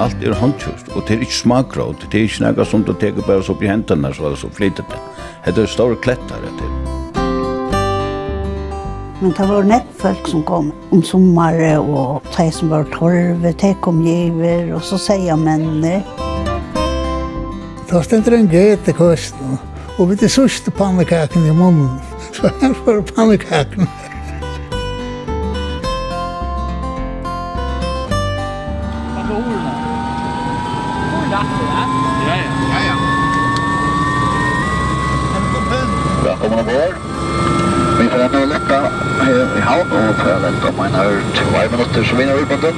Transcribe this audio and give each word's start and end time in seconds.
Alt 0.00 0.22
er 0.24 0.32
handkjørt, 0.32 0.86
og 0.96 1.02
det 1.04 1.18
er 1.18 1.22
ikke 1.26 1.36
smakråd, 1.36 2.06
det 2.08 2.16
er 2.16 2.22
ikke 2.24 2.52
noe 2.56 2.64
som 2.64 2.80
du 2.88 2.94
teker 2.96 3.20
bare 3.26 3.42
så 3.44 3.52
opp 3.52 3.60
i 3.60 3.68
hendene, 3.68 4.08
så 4.16 4.24
er 4.24 4.32
det 4.32 4.40
så 4.40 4.48
flytet 4.56 4.88
det. 4.88 5.00
Det 5.44 5.60
er 5.66 5.68
store 5.68 5.98
klettar, 6.00 6.40
det 6.40 6.64
er. 6.64 6.70
Men 9.20 9.34
det 9.36 9.48
var 9.50 9.68
nett 9.68 9.90
folk 10.00 10.30
som 10.32 10.46
kom 10.48 10.70
om 10.88 11.02
sommare, 11.04 11.74
og 11.76 12.24
de 12.32 12.46
som 12.56 12.72
var 12.72 12.88
torve, 12.94 13.52
de 13.52 13.74
kom 13.84 14.00
giver, 14.06 14.72
og 14.72 14.80
så 14.88 14.96
sier 15.04 15.36
mennene. 15.36 16.00
Da 17.90 18.00
stendte 18.00 18.32
en 18.38 18.48
gete 18.48 18.96
kosten, 18.96 19.58
og 19.98 20.08
vi 20.08 20.16
til 20.22 20.32
sørste 20.32 20.72
pannekaken 20.72 21.44
i 21.44 21.52
munnen. 21.52 22.00
Så 22.32 22.48
her 22.62 22.72
var 22.86 23.02
pannekaken. 23.04 23.88
er 41.10 41.20
2 41.34 41.70
minutter 41.76 42.02
som 42.04 42.18
vinner 42.18 42.34
utbåten. 42.42 42.74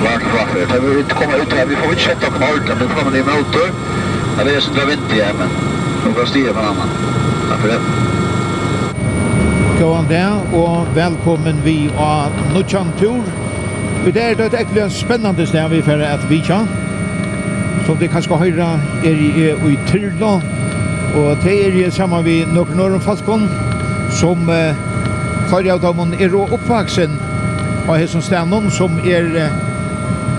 Klart 0.00 0.22
framför. 0.22 0.66
Tar 0.66 0.80
vi 0.80 1.00
ut, 1.00 1.08
komma 1.20 1.36
ut 1.36 1.52
här, 1.52 1.66
vi 1.66 1.76
får 1.76 1.90
inte 1.90 2.02
sätta 2.02 2.26
oss 2.28 2.34
ordentligt, 2.34 2.78
men 2.78 2.88
kommer 2.96 3.12
det 3.12 3.18
i 3.18 3.22
motor. 3.22 3.68
Jag 4.38 4.44
vet 4.44 4.68
inte, 4.68 4.80
jag 4.80 4.86
vet 4.86 4.98
inte 4.98 5.16
jag, 5.16 5.34
men 5.38 5.48
de 6.04 6.14
får 6.14 6.26
styra 6.26 6.52
på 6.52 6.60
en 6.60 6.66
annan. 6.66 6.88
Tack 7.50 7.60
för 7.60 7.68
det. 7.68 7.80
Gå 9.80 9.94
an 9.94 10.06
det, 10.08 10.32
og 10.52 10.86
velkommen 10.94 11.56
vi 11.64 11.90
av 11.98 12.30
Nuchan 12.54 12.92
Tour. 12.98 13.22
Det 14.14 14.20
är 14.20 14.40
ett 14.40 14.54
äckligt 14.54 14.92
spännande 14.92 15.46
ställe 15.46 15.68
vi 15.68 15.82
för 15.82 15.98
att 16.00 16.30
vi 16.30 16.40
kan. 16.40 16.68
Som 17.86 17.96
det 17.98 18.08
kanske 18.08 18.34
höra 18.34 18.80
er 19.04 19.14
i, 19.14 19.42
er 19.42 19.70
i 19.70 19.78
Tyrla. 19.92 20.40
Og 21.16 21.36
det 21.42 21.66
er 21.66 21.72
är 21.72 21.84
ju 21.84 21.90
samma 21.90 22.20
vid 22.22 22.48
Norrnorren 22.48 23.00
Falkon 23.00 23.48
som 24.10 24.48
eh, 24.48 24.74
Floriautomen 25.48 26.14
er 26.20 26.34
oppvaksen 26.34 27.10
og 27.86 27.98
hesson 27.98 28.22
stenon 28.22 28.70
som 28.74 28.98
er 29.06 29.28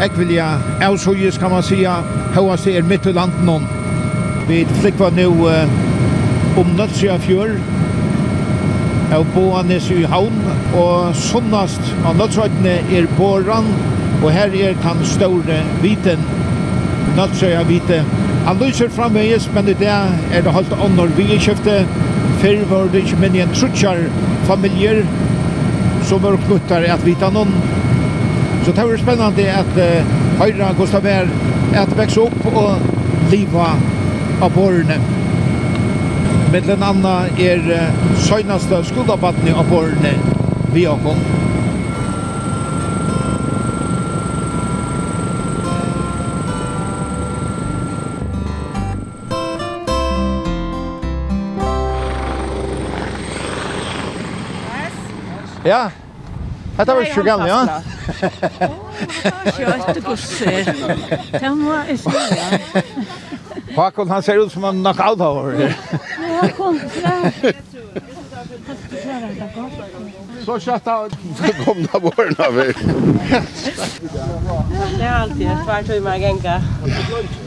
ekvilja 0.03 0.48
avsøyes 0.84 1.40
kan 1.42 1.52
man 1.52 1.64
sia 1.66 2.00
høyast 2.36 2.67
er 2.67 2.86
midt 2.86 3.08
i 3.08 3.16
landen 3.16 3.50
hon 3.50 3.67
vi 4.48 4.64
flikva 4.81 5.09
nu 5.16 5.48
om 6.58 6.76
nødsja 6.78 7.17
fjør 7.23 7.58
og 9.16 9.26
boanes 9.34 9.89
i 9.92 10.02
havn. 10.04 10.39
Og 10.76 11.16
sunnast 11.16 11.94
av 12.06 12.17
nødsrøytene 12.20 12.76
er 12.95 13.08
boran 13.17 13.70
og 14.23 14.32
her 14.34 14.54
er 14.56 14.78
tan 14.84 15.04
store 15.06 15.61
viten 15.84 16.23
nødsja 17.17 17.64
vite 17.67 18.02
han 18.48 18.59
lyser 18.61 18.92
framvegis 18.94 19.50
men 19.54 19.70
i 19.72 19.76
det 19.80 19.89
er 19.92 20.44
det 20.44 20.54
holdt 20.54 20.76
ånder 20.84 21.11
vi 21.17 21.28
i 21.34 21.39
kjøfte 21.42 21.82
Fyrr 22.42 22.67
var 22.70 22.92
det 22.94 23.02
ikke 23.02 23.17
minne 23.22 23.42
en 23.42 23.56
trutjar 23.56 24.04
familier 24.45 25.02
som 26.08 26.22
mörk 26.22 26.39
knuttar 26.45 26.83
att 26.83 27.03
vita 27.03 27.30
någon. 27.30 27.47
Så 28.66 28.72
det 28.72 28.81
är 28.81 28.97
spännande 28.97 29.58
att 29.58 29.77
uh, 29.77 30.08
höra 30.39 30.73
Gustav 30.77 31.05
er 31.05 31.30
at 31.75 31.97
vekse 31.97 32.19
upp 32.19 32.55
och 32.55 32.71
liva 33.32 33.67
av 34.42 34.54
borne. 34.54 34.99
den 36.67 36.83
anna 36.83 37.26
er 37.37 37.58
uh, 37.58 38.17
sögnaste 38.17 38.83
skoldabattning 38.83 39.54
av 39.54 39.70
borne 39.70 40.14
vi 40.73 40.86
har 40.86 40.98
kommit. 40.98 41.46
Ja. 55.67 55.92
Hetta 56.78 56.95
var 56.95 57.04
sjuk 57.04 57.26
gammal, 57.26 57.48
ja. 57.50 57.82
Kjørt 59.58 59.98
busse. 60.05 60.52
Det 61.32 61.50
var 61.50 61.89
en 61.89 61.98
stor. 61.98 62.11
Håkon, 63.76 64.10
han 64.10 64.23
ser 64.23 64.39
ut 64.45 64.52
som 64.52 64.64
en 64.64 64.80
knockout 64.80 65.22
over. 65.22 65.73
Håkon, 66.42 66.80
ja. 67.04 67.52
Så 70.45 70.60
chatta 70.60 71.10
kom 71.66 71.83
da 71.92 72.00
våren 72.00 72.36
av. 72.38 72.54
Det 74.98 75.04
er 75.04 75.11
alltid 75.11 75.50
tvert 75.66 75.89
om 75.98 76.08
jeg 76.14 76.22
ganger. 76.22 77.46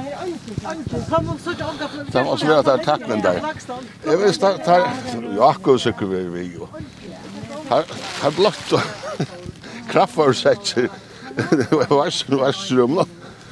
Det 2.11 2.23
måste 2.23 2.47
vara 2.47 2.59
att 2.59 2.65
det 2.65 2.71
är 2.71 2.77
tacknen 2.77 3.21
där. 3.21 3.41
Jag 4.03 4.17
visst 4.17 4.43
att 4.43 4.65
det 4.65 4.71
är... 4.71 4.91
Jakko 5.37 5.77
söker 5.77 6.05
vi 6.05 6.23
vi 6.23 6.41
ju. 6.41 6.59
Här 8.21 8.31
blått 8.31 8.71
vad 8.71 10.35
så 10.35 10.55
Varsen, 11.89 12.37
varsen, 12.37 13.05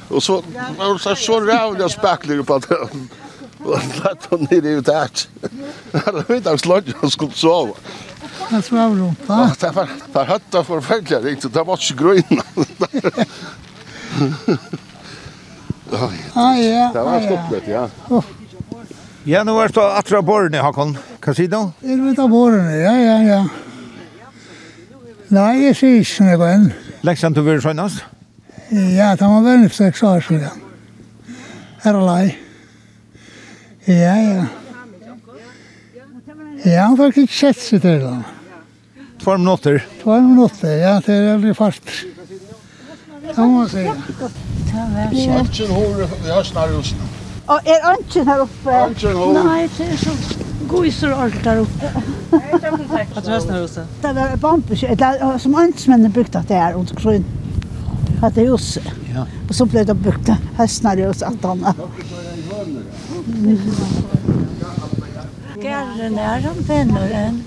Och 0.08 0.22
så 0.22 0.42
var 0.78 0.98
så 0.98 1.16
så 1.16 1.40
rävliga 1.40 1.88
spekler 1.88 2.42
på 2.42 2.58
det. 2.58 2.74
Och 3.64 3.78
lätt 4.04 4.26
hon 4.28 4.46
ner 4.50 4.64
i 4.64 4.68
utärt. 4.68 5.28
Jag 5.90 6.28
vet 6.28 6.46
att 6.46 6.60
slått 6.60 6.84
jag 7.02 7.12
skulle 7.12 7.32
sova. 7.32 7.74
Det 8.50 8.62
svav 8.62 8.98
runt, 8.98 9.18
va? 9.26 9.52
Det 9.60 9.70
var 9.70 9.88
det 10.12 10.24
hötta 10.24 10.64
förfärliga 10.64 11.20
riktigt. 11.20 11.54
Det 11.54 11.62
var 11.62 11.74
inte 11.74 11.94
gröna. 11.94 12.42
Ah, 16.40 16.56
ja. 16.56 16.90
Det 16.94 17.02
var 17.04 17.24
stoppet, 17.26 17.66
ja. 17.68 17.88
Ja, 19.28 19.42
nå 19.44 19.58
er 19.60 19.68
det 19.76 19.82
atra 20.00 20.22
borne, 20.24 20.62
Håkon. 20.64 20.94
Hva 21.20 21.34
sier 21.36 21.50
du? 21.52 21.58
Er 21.84 21.98
vet 22.06 22.22
av 22.22 22.30
borne, 22.32 22.70
ja, 22.80 22.94
ja, 22.96 23.16
ja. 23.26 23.40
Nei, 25.30 25.50
jeg 25.66 25.76
sier 25.76 26.00
ikke 26.00 26.24
noe 26.30 26.48
enn. 26.48 26.64
Leksan 27.06 27.36
du 27.36 27.42
vil 27.44 27.60
skjønnes? 27.60 28.00
Ja, 28.72 29.12
det 29.18 29.28
var 29.28 29.44
veldig 29.44 29.68
seks 29.74 30.00
år 30.06 30.24
siden. 30.24 30.64
Her 31.84 31.98
er 31.98 32.06
lei. 32.08 32.24
Ja, 33.90 34.16
ja. 34.16 34.48
Ja, 36.64 36.86
han 36.86 36.96
fikk 36.98 37.22
ikke 37.26 37.36
sett 37.36 37.60
seg 37.60 37.84
til 37.84 38.00
det. 38.04 38.16
Två 39.20 39.36
minutter? 39.40 39.82
Två 40.00 40.20
minutter, 40.24 40.76
ja, 40.80 40.96
det 41.04 41.16
er 41.16 41.28
veldig 41.34 41.56
fast. 41.56 41.92
Det 43.28 43.36
må 43.36 43.48
man 43.58 43.68
säga 43.68 43.94
det 44.70 44.84
var 44.94 45.10
ikke. 45.12 45.38
Ønsken 45.40 45.74
hår 45.74 46.04
i 46.04 46.30
høsten 46.34 46.60
her 46.62 46.76
hos 46.76 46.92
nå. 46.98 47.08
Og 47.50 47.58
er 47.66 47.86
Anken 47.90 48.28
her 48.28 48.44
oppe? 48.44 48.74
Anken 48.78 49.16
hår. 49.18 49.32
Nei, 49.42 49.62
det 49.78 49.86
er 49.90 49.96
så 49.98 50.12
gøyser 50.70 51.14
alt 51.16 51.40
der 51.44 51.60
oppe. 51.64 51.90
Hva 52.30 52.40
er 53.02 53.30
høsten 53.34 53.54
her 53.54 53.60
hos 53.64 53.74
det? 53.78 53.86
Det 54.04 54.14
var 54.20 54.36
bambus, 54.44 54.84
som 55.42 55.56
ønskmennene 55.64 56.12
brukte 56.14 56.38
at 56.38 56.48
det 56.48 56.58
er 56.60 56.78
under 56.78 56.94
grunn. 56.94 57.26
At 58.22 58.34
det 58.36 58.44
er 58.44 58.50
hos. 58.52 58.78
Ja. 59.10 59.24
Og 59.48 59.54
så 59.56 59.66
ble 59.66 59.82
det 59.88 59.96
brukt 59.98 60.30
høsten 60.60 60.88
her 60.92 61.06
hos 61.08 61.22
at 61.26 61.48
han 61.48 61.64
er. 61.72 61.74
Er 65.60 66.40
han 66.46 66.64
penner 66.66 67.12
enn. 67.24 67.42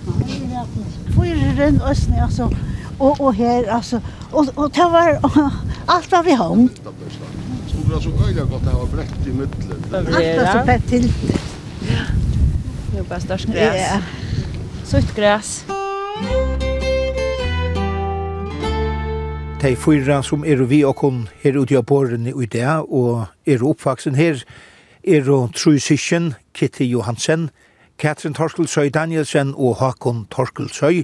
Fyren 1.14 1.80
østen, 1.90 2.20
altså 2.22 2.50
og 3.00 3.22
og 3.22 3.34
her 3.34 3.70
alltså 3.70 4.00
och 4.32 4.48
och 4.56 4.72
det 4.72 4.84
var 4.92 5.20
allt 5.88 6.12
vad 6.12 6.26
vi 6.26 6.32
har. 6.32 6.68
Skulle 7.68 8.02
så 8.02 8.10
öliga 8.10 8.44
godt 8.44 8.68
att 8.68 8.74
ha 8.74 8.86
brett 8.86 9.28
i 9.28 9.32
mitten. 9.32 9.84
Allt 9.94 10.10
var 10.10 10.60
så 10.60 10.66
pett 10.66 10.90
til. 10.90 11.14
Ja. 11.90 12.06
Det 12.92 13.00
er 13.00 13.04
bara 13.04 13.20
størst 13.20 13.46
gräs. 13.46 13.76
Ja. 13.76 14.02
Sutt 14.86 15.16
gräs. 15.16 15.66
De 19.62 19.76
fyra 19.76 20.24
som 20.24 20.44
er 20.46 20.64
vi 20.64 20.84
og 20.84 20.96
kon 20.96 21.28
her 21.44 21.58
ute 21.58 21.78
av 21.78 21.86
borren 21.88 22.28
i 22.28 22.46
dag, 22.46 22.84
og 22.92 23.26
er 23.48 23.64
oppvaksen 23.64 24.16
her, 24.16 24.44
er 25.04 25.30
og 25.32 25.56
Sisjen, 25.56 26.34
Kitty 26.54 26.84
Johansen, 26.84 27.50
Katrin 27.98 28.34
Torskelsøy 28.34 28.90
Danielsen 28.90 29.54
og 29.56 29.78
Hakon 29.80 30.28
Torskelsøy 30.32 31.04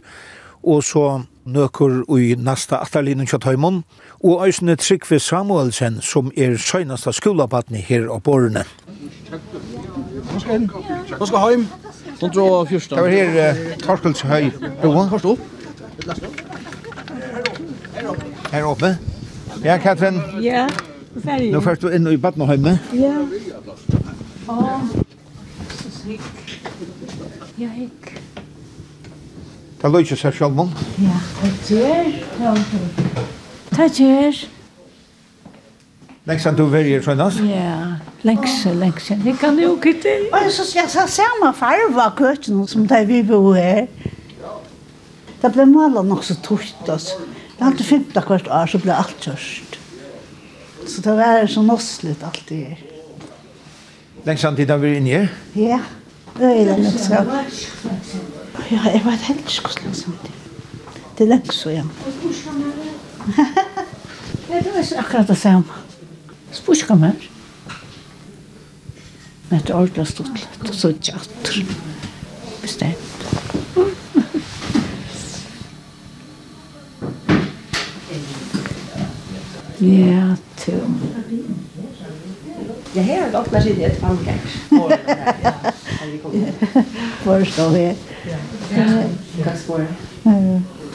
og 0.63 0.83
så 0.83 1.21
nøkur 1.49 2.03
i 2.19 2.35
nasta 2.37 2.79
atalinen 2.83 3.27
kjøtt 3.27 3.47
høymon, 3.49 3.83
og 4.23 4.45
eisne 4.45 4.75
Trygve 4.75 5.19
Samuelsen, 5.19 6.01
som 6.01 6.31
er 6.37 6.57
søgnasta 6.57 7.11
skolabatni 7.15 7.81
her 7.81 8.09
av 8.11 8.21
borne. 8.23 8.65
Nå 9.29 10.39
skal 10.39 10.51
heim? 10.51 10.67
Hva 10.69 10.79
skal 10.79 10.79
heim? 10.79 11.09
Hva 11.17 11.25
skal 11.25 11.45
heim? 11.47 11.67
Det 12.19 12.35
var 12.91 13.07
her 13.07 13.29
uh, 13.39 13.77
Torkels 13.79 14.21
høy. 14.21 14.49
Hva 14.81 15.19
skal 15.19 15.31
opp? 15.31 15.39
Her 18.51 18.63
oppe? 18.67 18.97
Ja, 19.63 19.77
Katrin? 19.77 20.21
Ja, 20.41 20.67
ferdig. 21.23 21.51
Nå 21.53 21.61
først 21.63 21.81
du 21.81 21.89
inn 21.93 22.07
i 22.11 22.17
badneheimet? 22.17 22.79
Ja. 22.93 23.15
Åh, 24.49 24.81
så. 25.79 26.19
Ja, 27.59 27.67
hekk. 27.67 28.28
Det 29.81 29.91
løy 29.91 30.03
ikke 30.03 30.15
seg 30.19 30.33
selv 30.35 30.59
om. 30.59 30.71
Ja, 30.99 31.19
det 31.41 31.51
gjør. 31.69 32.09
Det 33.75 33.91
gjør. 33.95 34.39
Lengst 36.27 36.49
du 36.57 36.65
verger, 36.69 37.01
skjønnes? 37.01 37.37
Ja, 37.47 37.77
lengst, 38.27 38.65
lengst. 38.75 39.13
Det 39.23 39.37
kan 39.39 39.55
jo 39.59 39.71
ikke 39.77 39.95
til. 40.03 40.27
Og 40.35 40.51
så 40.51 40.65
skal 40.67 40.83
jeg 40.83 41.09
se 41.09 41.27
om 41.37 41.45
jeg 41.47 41.55
farve 41.57 42.03
av 42.03 42.11
køkken 42.17 42.67
som 42.67 42.87
det 42.87 42.99
vi 43.07 43.21
bor 43.23 43.55
her. 43.55 43.87
Det 45.39 45.51
ble 45.55 45.65
malet 45.71 46.05
nok 46.05 46.25
så 46.27 46.35
tort, 46.43 46.75
altså. 46.91 47.15
Jeg 47.55 47.65
hadde 47.65 47.83
fint 47.87 48.11
hvert 48.13 48.51
år, 48.51 48.67
så 48.67 48.81
ble 48.83 48.93
alt 48.95 49.15
kjørst. 49.23 49.79
Så 50.87 51.01
det 51.05 51.15
var 51.15 51.45
så 51.47 51.63
nossligt 51.63 52.23
alt 52.27 52.43
det 52.49 52.59
her. 52.65 52.83
Lengst 54.27 54.43
du 54.43 54.65
verger 54.67 54.99
inne 54.99 55.15
her? 55.15 55.31
Ja, 55.55 55.79
det 56.37 56.51
er 56.51 56.75
det 56.75 56.83
nok 56.83 56.99
så. 56.99 58.28
ja, 58.73 58.81
jeg 58.93 59.01
vet 59.05 59.19
helt 59.29 59.39
ikke 59.39 59.61
hvordan 59.61 59.93
som 59.97 60.17
det. 60.23 60.31
Det 61.17 61.23
er 61.25 61.29
lenge 61.33 61.53
så, 61.53 61.69
ja. 61.69 61.83
Ja, 64.49 64.55
det 64.55 64.67
er 64.67 64.99
akkurat 64.99 65.27
det 65.27 65.37
samme. 65.37 65.63
Spurska 66.51 66.95
mer. 66.95 67.13
Men 69.49 69.59
det 69.59 69.69
er 69.69 69.75
ordentlig 69.75 70.07
stort 70.07 70.33
litt, 70.33 70.69
og 70.69 70.73
så 70.75 70.93
tjatter. 71.01 71.63
Bestemt. 72.61 73.05
Ja, 79.79 80.35
til. 80.57 80.81
Det 82.93 83.03
her 83.03 83.25
er 83.25 83.31
nok 83.31 83.51
der 83.51 83.61
siden 83.61 83.81
et 83.81 83.97
fangkeks. 84.01 84.57
Ja. 84.71 85.71
Förstår 87.23 87.69
vi. 87.69 87.95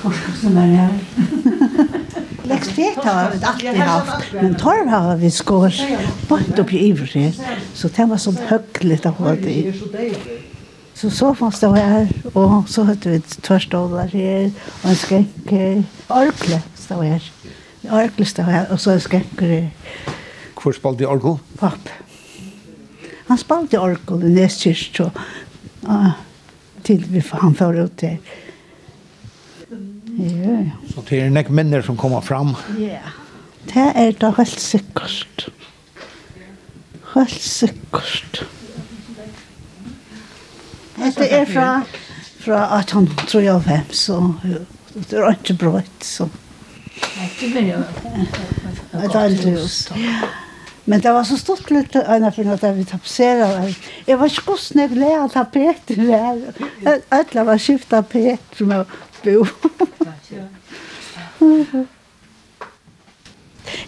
Tack 0.03 0.15
så 0.27 0.41
som 0.41 0.57
er 0.57 0.67
her. 0.67 0.99
Läxtet 2.45 2.97
har 3.05 3.31
vi 3.31 3.45
alltid 3.45 3.81
haft, 3.81 4.33
men 4.33 4.55
torv 4.55 4.89
har 4.89 5.17
vi 5.17 5.31
skår. 5.31 5.73
bort 6.29 6.59
upp 6.59 6.73
i 6.73 6.79
ivrig. 6.89 7.35
Så 7.75 7.89
det 7.89 8.05
var 8.05 8.21
sånn 8.21 8.37
högligt 8.37 9.07
av 9.07 9.13
ha 9.13 9.35
det 9.35 9.75
Så 10.95 11.11
så 11.11 11.35
fanns 11.35 11.61
det 11.61 11.71
her, 11.75 12.09
og 12.35 12.69
så 12.69 12.85
hade 12.85 13.11
vi 13.11 13.21
törstålar 13.43 14.13
her, 14.13 14.51
og 14.83 14.91
en 14.91 14.97
skänk 14.97 15.53
orkle 16.09 16.61
stod 16.79 17.05
her. 17.05 17.33
Orkle 17.91 18.25
stod 18.25 18.45
her, 18.45 18.67
og 18.71 18.81
så 18.81 18.91
en 18.91 19.01
skänk. 19.01 19.43
Hvor 20.63 20.73
spalte 20.73 21.05
i 21.05 21.07
orgel? 21.07 21.39
Papp. 21.59 21.91
Han 23.29 23.41
spalte 23.41 23.81
orkel 23.81 24.25
i 24.27 24.33
Neskirst, 24.35 25.01
og 25.01 25.11
uh, 25.89 26.11
til 26.85 27.05
vi, 27.09 27.23
han 27.41 27.55
får 27.57 27.81
ut 27.85 28.01
der. 28.01 28.17
Ja, 30.19 30.59
ja. 30.61 30.75
Så 30.93 31.03
det 31.09 31.21
er 31.25 31.33
nek 31.33 31.49
minner 31.51 31.83
som 31.83 31.97
kommer 31.99 32.23
fram? 32.23 32.55
Ja, 32.79 33.01
det 33.73 33.87
er 33.97 34.13
da 34.21 34.31
helt 34.37 34.61
sikkert. 34.61 35.49
Helt 37.15 37.43
sikkert. 37.43 38.45
Dette 40.95 41.27
er 41.27 41.45
fra, 41.49 41.69
fra 42.45 42.61
1835, 42.79 43.95
så 43.99 44.21
det 44.95 45.19
er 45.19 45.33
ikke 45.33 45.59
brøtt, 45.65 46.05
så. 46.07 46.29
Det 47.35 47.51
er 49.03 49.19
aldri 49.19 49.57
hus. 49.57 49.89
Ja. 49.99 50.44
Men 50.85 51.01
det 51.01 51.13
var 51.13 51.25
så 51.25 51.37
stort 51.41 51.71
litt 51.73 51.97
øyne 51.97 52.31
for 52.33 52.51
at 52.53 52.65
vi 52.77 52.85
tapsera. 52.85 53.49
Jeg 54.07 54.19
var 54.21 54.29
ikke 54.29 54.45
hvordan 54.51 54.83
jeg 54.83 54.91
gled 54.93 55.15
at 55.17 55.39
ha 55.39 55.45
der. 55.89 56.99
Øtla 57.21 57.45
var 57.49 57.59
skifta 57.59 58.03
Peter 58.03 58.65
med 58.69 58.85
bo. 59.25 59.47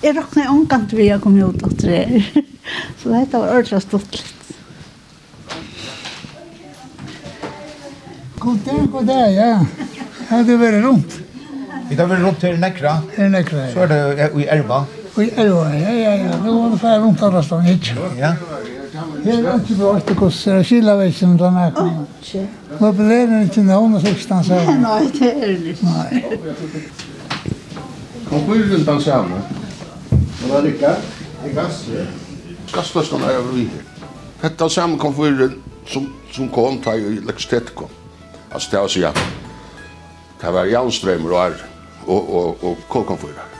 Jeg 0.02 0.16
råkna 0.16 0.48
omkant 0.50 0.92
vi 0.96 1.10
har 1.10 1.20
kommet 1.20 1.44
ut 1.44 1.68
av 1.68 1.76
tre. 1.76 2.00
Så 3.02 3.12
dette 3.12 3.36
var 3.36 3.52
ordentlig 3.52 3.82
stort 3.84 4.16
litt. 4.16 4.32
God 8.40 8.58
dag, 8.64 8.84
god 8.92 9.08
dag, 9.10 9.32
ja. 9.34 9.54
Ja, 10.30 10.42
det 10.46 10.56
vært 10.60 10.84
rundt. 10.84 11.20
Vi 11.90 11.96
tar 11.98 12.08
vel 12.08 12.22
rundt 12.24 12.44
her 12.46 12.54
i 12.56 12.60
Nekra. 12.60 13.00
Her 13.16 13.26
i 13.28 13.32
Nekra, 13.32 13.66
ja. 13.66 13.72
Så 13.74 13.84
er 13.84 13.92
det 13.92 14.30
i 14.40 14.46
Erba. 14.48 14.84
Ja 14.86 15.05
i 15.22 15.30
Elva, 15.36 15.68
ja, 15.74 15.92
ja, 15.92 16.14
ja, 16.14 16.36
Nu 16.44 16.62
var 16.62 16.70
det 16.70 16.80
færre 16.80 17.00
rundt 17.02 17.22
alle 17.22 17.42
stånd, 17.42 17.68
ikke? 17.68 17.94
Ja. 18.18 18.32
Her 19.24 19.46
er 19.48 19.60
ikke 19.60 19.76
bra 19.78 19.96
etter 19.98 20.14
kurs, 20.16 20.38
det 20.44 20.52
er 20.54 20.62
skilavisen 20.62 21.38
den 21.38 21.56
her 21.58 21.70
kommer. 21.76 22.04
Ikke. 22.22 22.46
Nå 22.80 22.92
belever 22.92 23.42
ikke 23.44 23.64
noen 23.66 23.96
og 23.98 24.04
siksten 24.04 24.44
sammen. 24.44 24.80
Nei, 24.84 25.08
det 25.18 25.32
er 25.32 25.46
det 25.46 25.72
ikke. 25.72 25.86
Nei. 25.86 26.22
Kom 28.28 28.46
på 28.46 28.58
ulen 28.58 28.86
den 28.86 29.02
sammen. 29.02 29.42
Men 30.10 30.50
det 30.50 30.56
er 30.58 30.70
ikke, 30.72 30.94
det 31.42 31.50
er 31.50 31.56
gassle. 31.60 32.06
Gassløsken 32.74 33.22
er 33.22 33.40
over 33.40 33.52
vi. 33.56 33.68
Kom 34.98 35.14
på 35.14 35.28
ulen 35.28 35.58
som, 35.86 36.08
som 36.32 36.48
kom 36.52 36.80
til 36.82 37.10
elektrisitet 37.22 37.74
kom. 37.74 37.92
Altså 38.52 38.68
det 38.72 38.80
var 38.80 38.88
så 38.88 39.00
ja. 39.00 39.12
Det 40.40 40.54
var 40.54 40.64
Janstrømmer 40.64 41.32
og 41.32 41.44
Arre 41.44 41.68
og, 42.06 42.34
og, 42.34 42.64
og 42.64 42.88
kolkonfyrer. 42.88 43.55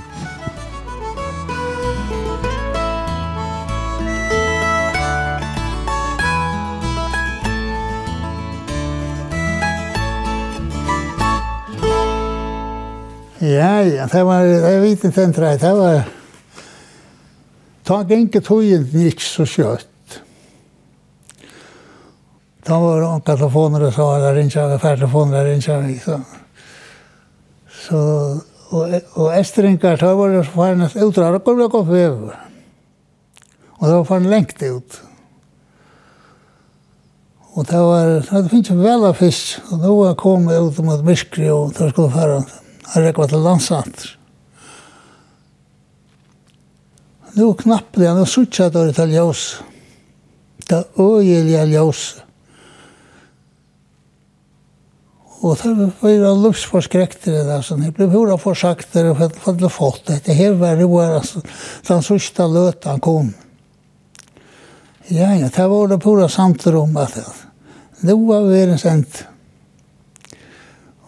Ja, 13.46 13.82
ja, 13.84 14.06
det 14.10 14.22
var, 14.26 14.42
jeg 14.42 14.78
vet 14.82 15.04
ikke 15.04 15.20
den 15.20 15.34
tre, 15.36 15.50
det 15.60 15.68
var, 15.76 16.06
ta 17.86 18.00
gengge 18.08 18.40
togjen 18.42 18.88
gikk 18.90 19.22
så 19.22 19.46
kjøtt. 19.46 20.16
Da 22.66 22.80
var 22.82 22.98
det 22.98 23.10
anka 23.12 23.36
telefoner 23.36 23.86
og 23.86 23.94
sa, 23.94 24.08
der 24.24 24.34
ringer 24.40 24.56
jeg, 24.56 24.80
fær 24.82 24.98
telefoner, 24.98 25.36
det 25.36 25.52
ringer 25.52 25.86
jeg, 25.86 26.00
så. 26.02 26.18
Så, 27.84 28.02
og, 28.74 28.98
og 29.14 29.30
estringar, 29.36 30.00
da 30.02 30.10
var 30.18 30.34
det 30.34 30.42
faren 30.50 30.82
utrar, 30.88 31.38
det 31.38 31.44
kom 31.46 31.62
det 31.62 31.70
opp 31.70 31.78
over. 31.84 32.36
Og 33.76 33.86
det 33.86 33.94
var 33.94 34.06
faren 34.10 34.30
lengt 34.32 34.66
ut. 34.66 35.00
Og 37.54 37.70
det 37.70 37.88
var, 37.92 38.14
det 38.26 38.46
finnes 38.50 38.74
vel 38.82 39.10
av 39.12 39.18
fisk, 39.22 39.60
og 39.70 39.86
nå 39.86 39.98
kom 40.18 40.50
jeg 40.50 40.66
ut 40.66 40.86
mot 40.88 41.06
Myskri, 41.06 41.52
og 41.52 41.76
da 41.78 41.94
skulle 41.94 42.16
færen 42.18 42.48
til. 42.50 42.62
Han 42.92 43.06
rekva 43.06 43.26
til 43.30 43.42
landsanter. 43.44 44.12
Nå 47.36 47.50
knappelig, 47.60 48.06
han 48.08 48.22
har 48.22 48.30
suttja 48.30 48.70
dår 48.72 48.94
til 48.96 49.12
ljós. 49.12 49.42
Det 50.66 50.78
er 50.78 51.02
øyelige 51.02 51.66
ljós. 51.74 52.04
Og 55.44 55.58
det 55.60 55.68
var 55.76 55.90
luksforskrekter 55.92 56.40
luftsforskrekter, 56.42 57.34
det, 57.44 57.58
sånn. 57.66 57.84
Jeg 57.84 57.94
ble 57.98 58.08
hura 58.10 58.38
forsakter 58.40 59.10
og 59.10 59.20
hadde 59.20 59.68
fått 59.70 60.06
det. 60.08 60.22
Det 60.24 60.36
her 60.38 60.56
var 60.56 60.78
roer, 60.80 61.18
altså. 61.18 61.42
Den 61.86 62.02
sørste 62.02 62.48
løtan 62.48 63.02
kom. 63.04 63.34
Ja, 65.12 65.34
ja, 65.36 65.50
det 65.52 65.66
var 65.70 65.92
det 65.92 66.00
pura 66.02 66.28
samtidig 66.28 66.80
om 66.80 66.96
at 66.98 67.14
det. 67.14 67.26
Det 68.00 68.16
var 68.16 68.48
verens 68.48 68.84
endt. 68.88 69.22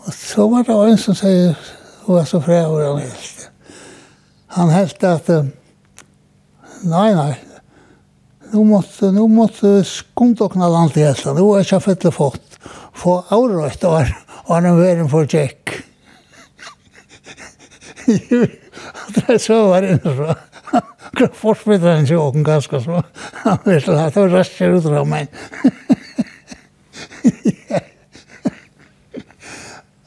Og 0.09 0.15
så 0.15 0.47
var 0.49 0.65
det 0.65 0.73
en 0.73 1.01
som 1.01 1.17
sier, 1.17 1.57
hun 2.07 2.17
var 2.17 2.25
så 2.25 2.39
fræ 2.41 2.63
hvor 2.65 2.81
han 2.81 3.03
helst. 3.03 3.51
Han 4.57 4.71
helst 4.73 5.05
at, 5.05 5.27
nei, 6.89 7.11
nei, 7.13 7.35
nu 8.55 8.63
måtte, 8.65 9.11
nu 9.13 9.27
måtte 9.29 9.83
skumtokna 9.85 10.71
land 10.73 10.97
i 10.97 11.05
helsa, 11.05 11.35
nu 11.37 11.51
er 11.53 11.67
ikke 11.67 11.83
fettle 11.85 12.13
fått, 12.17 12.57
få 12.97 13.19
avrøyt 13.37 13.85
år, 13.85 14.15
og 14.47 14.55
han 14.55 14.71
en 14.71 14.81
veren 14.81 15.13
for 15.13 15.29
tjekk. 15.29 15.77
Det 19.13 19.25
er 19.29 19.39
så 19.41 19.57
var 19.69 19.85
det 19.85 20.01
så. 20.01 20.33
Kan 21.19 21.81
han 21.83 22.05
ikke 22.05 22.21
åken 22.21 22.45
ganske 22.45 22.81
så. 22.81 23.03
Han 23.45 23.59
vet 23.67 23.89
at 23.89 24.15
det 24.15 24.23
var 24.23 24.37
raskt 24.39 24.63
ut 24.63 24.87
av 24.89 25.07
meg. 25.09 25.29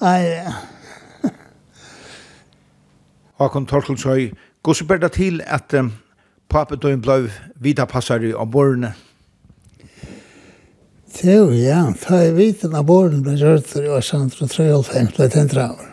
Nei. 0.01 0.21
ja. 0.25 0.53
Håkon 3.37 3.65
Torkelsøy, 3.65 4.31
går 4.63 4.73
så 4.73 4.85
bare 4.85 5.09
til 5.09 5.41
at 5.45 5.73
um, 5.77 5.91
papetøyen 6.49 7.03
ble 7.05 7.29
vita 7.61 7.85
passere 7.85 8.33
av 8.33 8.49
borgerne? 8.49 8.95
Jo, 11.21 11.51
ja. 11.53 11.83
Ta 12.01 12.23
i 12.25 12.33
viten 12.33 12.73
av 12.73 12.87
borgerne 12.89 13.21
ble 13.25 13.37
gjørt 13.37 13.75
i 13.77 13.85
år 13.85 14.01
1993, 14.01 15.13
ble 15.17 15.29
tent 15.29 15.53
Samtidig 15.53 15.87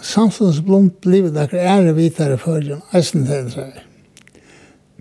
Samstånds 0.00 0.60
blomt 0.64 1.00
blivet 1.04 1.36
akkur 1.36 1.60
ære 1.60 1.92
vitare 1.96 2.36
for 2.40 2.60
den 2.60 2.80
eisen 2.96 3.26
tent 3.28 3.56
raver. 3.56 3.82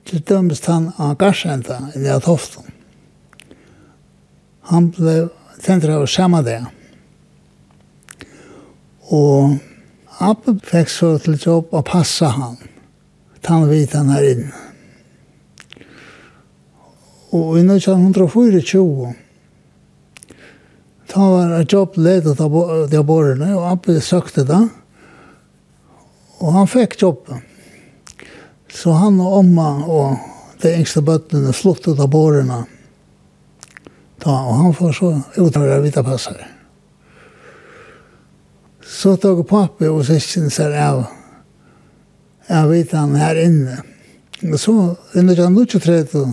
Til 0.07 0.23
dømes 0.27 0.65
han 0.67 0.91
av 0.97 1.15
garsenta 1.19 1.79
i 1.95 2.03
det 2.03 2.17
toften. 2.23 2.67
Han 4.71 4.91
ble 4.91 5.29
tent 5.63 5.87
raver 5.87 6.07
samme 6.07 6.43
det. 6.43 6.59
Ja 6.63 6.78
Og 9.09 9.57
Abbe 10.19 10.57
fikk 10.67 10.91
så 10.91 11.13
til 11.23 11.37
jobb 11.39 11.71
å 11.73 11.81
passe 11.85 12.27
han. 12.27 12.57
Han 13.47 13.69
vet 13.69 13.95
han 13.97 14.11
her 14.13 14.25
inne. 14.29 14.65
Og 17.33 17.59
i 17.59 17.63
1924, 17.63 19.13
ta 21.09 21.25
var 21.29 21.55
et 21.59 21.73
jobb 21.73 21.97
ledet 21.97 22.35
av 22.41 22.57
de 22.91 23.01
borgerne, 23.05 23.53
og 23.57 23.65
Abbe 23.71 23.97
søkte 24.05 24.45
det. 24.45 24.61
Og 26.39 26.53
han 26.55 26.69
fikk 26.69 26.99
jobben. 27.01 27.41
Så 28.69 28.93
han 28.97 29.17
og 29.23 29.39
omma 29.39 29.71
og 29.87 30.61
de 30.61 30.75
yngste 30.77 31.01
bøttene 31.05 31.55
sluttet 31.55 31.99
av 32.01 32.11
borgerne. 32.13 32.61
Ta, 34.19 34.35
og 34.35 34.55
han 34.61 34.73
får 34.75 34.95
så 34.99 35.11
utdraget 35.39 35.77
av 35.79 35.85
vita 35.87 36.05
passere. 36.05 36.58
Så 38.89 39.15
tog 39.21 39.43
pappa 39.47 39.87
og 39.91 40.01
syskjen 40.07 40.49
seg 40.49 40.73
av, 40.73 41.03
av 42.49 42.71
vitan 42.73 43.13
her 43.19 43.37
inne. 43.37 43.77
Og 44.49 44.57
så, 44.57 44.75
under 45.19 45.37
den 45.37 45.53
nå 45.53 45.65
ikke 45.67 45.81
tredje, 45.83 46.23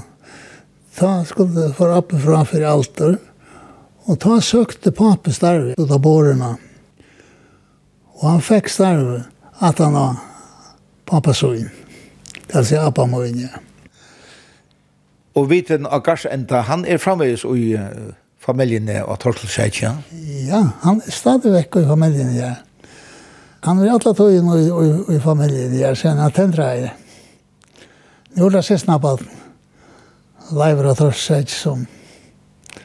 ta 0.97 1.19
skulle 1.29 1.69
for 1.77 1.93
oppe 1.93 2.19
fra 2.23 2.41
for 2.49 2.65
alter, 2.65 3.19
og 4.07 4.21
ta 4.23 4.39
søkte 4.41 4.95
pappa 4.95 5.35
starve 5.37 5.75
ut 5.77 5.91
av 5.91 6.01
bårene. 6.01 6.55
Og 8.17 8.27
han 8.31 8.45
fikk 8.45 8.73
starve 8.73 9.27
at 9.61 9.83
han 9.83 9.99
var 9.99 10.21
pappa 11.07 11.35
så 11.37 11.53
søgn. 11.53 11.69
Det 12.47 12.55
vil 12.55 12.69
si 12.71 12.79
appa 12.81 13.05
må 13.11 13.27
inn, 13.27 13.43
ja. 13.45 13.61
Og 15.37 15.51
viten 15.51 15.85
av 15.85 16.01
garsenta, 16.07 16.63
han 16.65 16.87
er 16.89 17.03
framvegis 17.03 17.45
i 17.45 17.75
uh 17.77 18.15
familjen 18.47 18.91
av 19.03 19.17
Torkel 19.23 19.51
Sjætja? 19.51 19.97
Ja, 20.47 20.63
han 20.85 21.03
er 21.03 21.15
stadig 21.15 21.53
vekk 21.55 21.81
i 21.81 21.89
familjen, 21.89 22.31
ja. 22.37 22.53
Han 23.67 23.81
er 23.83 23.95
alle 23.97 24.13
togene 24.15 24.61
i, 24.61 24.69
i, 24.69 25.17
i 25.17 25.23
familjen, 25.23 25.75
ja, 25.81 25.95
sen 25.99 26.21
han 26.23 26.35
tendra 26.35 26.71
i 26.77 26.85
det. 26.85 26.93
Nå 28.37 28.47
er 28.47 28.59
det 28.59 28.67
siste 28.69 28.91
nabbet, 28.91 29.25
Leivra 30.55 30.95
Torkel 30.95 31.19
Sjætja, 31.19 31.57
som, 31.65 31.87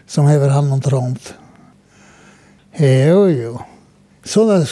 som 0.09 0.29
hever 0.31 0.53
han 0.55 0.71
om 0.73 0.81
tråmt. 0.81 1.33
Jo, 2.79 3.27
jo. 3.29 3.59
Sånn 4.25 4.65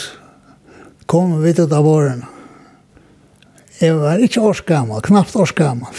kom 1.10 1.36
vi 1.42 1.52
ut 1.52 1.72
av 1.74 1.84
våren. 1.84 2.24
Jeg 3.80 3.96
var 3.96 4.20
ikke 4.22 4.42
årsgammal, 4.44 5.02
knapt 5.02 5.36
årsgammal. 5.36 5.94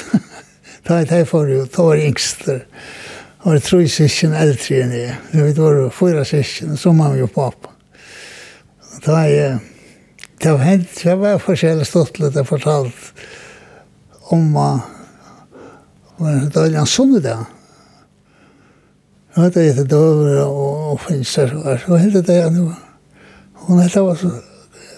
da 0.88 0.98
jeg 1.02 1.10
tar 1.10 1.24
for 1.30 1.50
jo, 1.50 1.66
da 1.66 1.86
var 1.88 2.00
jeg 2.00 2.12
yngster 2.12 2.62
var 3.44 3.54
det 3.58 3.64
tre 3.66 3.88
syskon 3.90 4.34
eldre 4.38 4.80
enn 4.84 4.94
jeg. 4.96 5.18
Det 5.32 5.44
vet 5.46 5.60
var 5.62 5.90
fyra 5.96 6.26
syskon, 6.26 6.78
så 6.78 6.94
mamma 6.94 7.24
och 7.24 7.34
pappa. 7.34 7.70
Da 9.06 9.12
var 9.12 9.26
ju... 9.26 9.58
Det 10.38 10.52
var 10.52 10.58
hent, 10.58 11.04
det 11.04 11.16
var 11.16 11.40
forskjellig 11.40 11.86
stått 11.88 12.20
litt, 12.20 12.36
lite 12.36 12.46
fortalt 12.46 12.96
om 14.34 14.56
uh, 14.56 14.80
det 16.18 16.56
var 16.56 16.66
en 16.66 16.86
sunnedag. 16.86 17.46
Jag 19.34 19.44
vet 19.44 19.56
inte, 19.56 19.84
det 19.84 19.96
var 19.96 20.46
och, 20.46 20.92
og 20.92 21.02
finns 21.02 21.36
där 21.36 21.48
så. 21.48 21.78
Så 21.86 21.96
hette 21.96 22.22
det 22.22 22.36
jag 22.36 22.54
nu. 22.54 22.74
Hon 23.54 23.80
hette 23.80 24.02
var 24.02 24.16
så... 24.16 24.32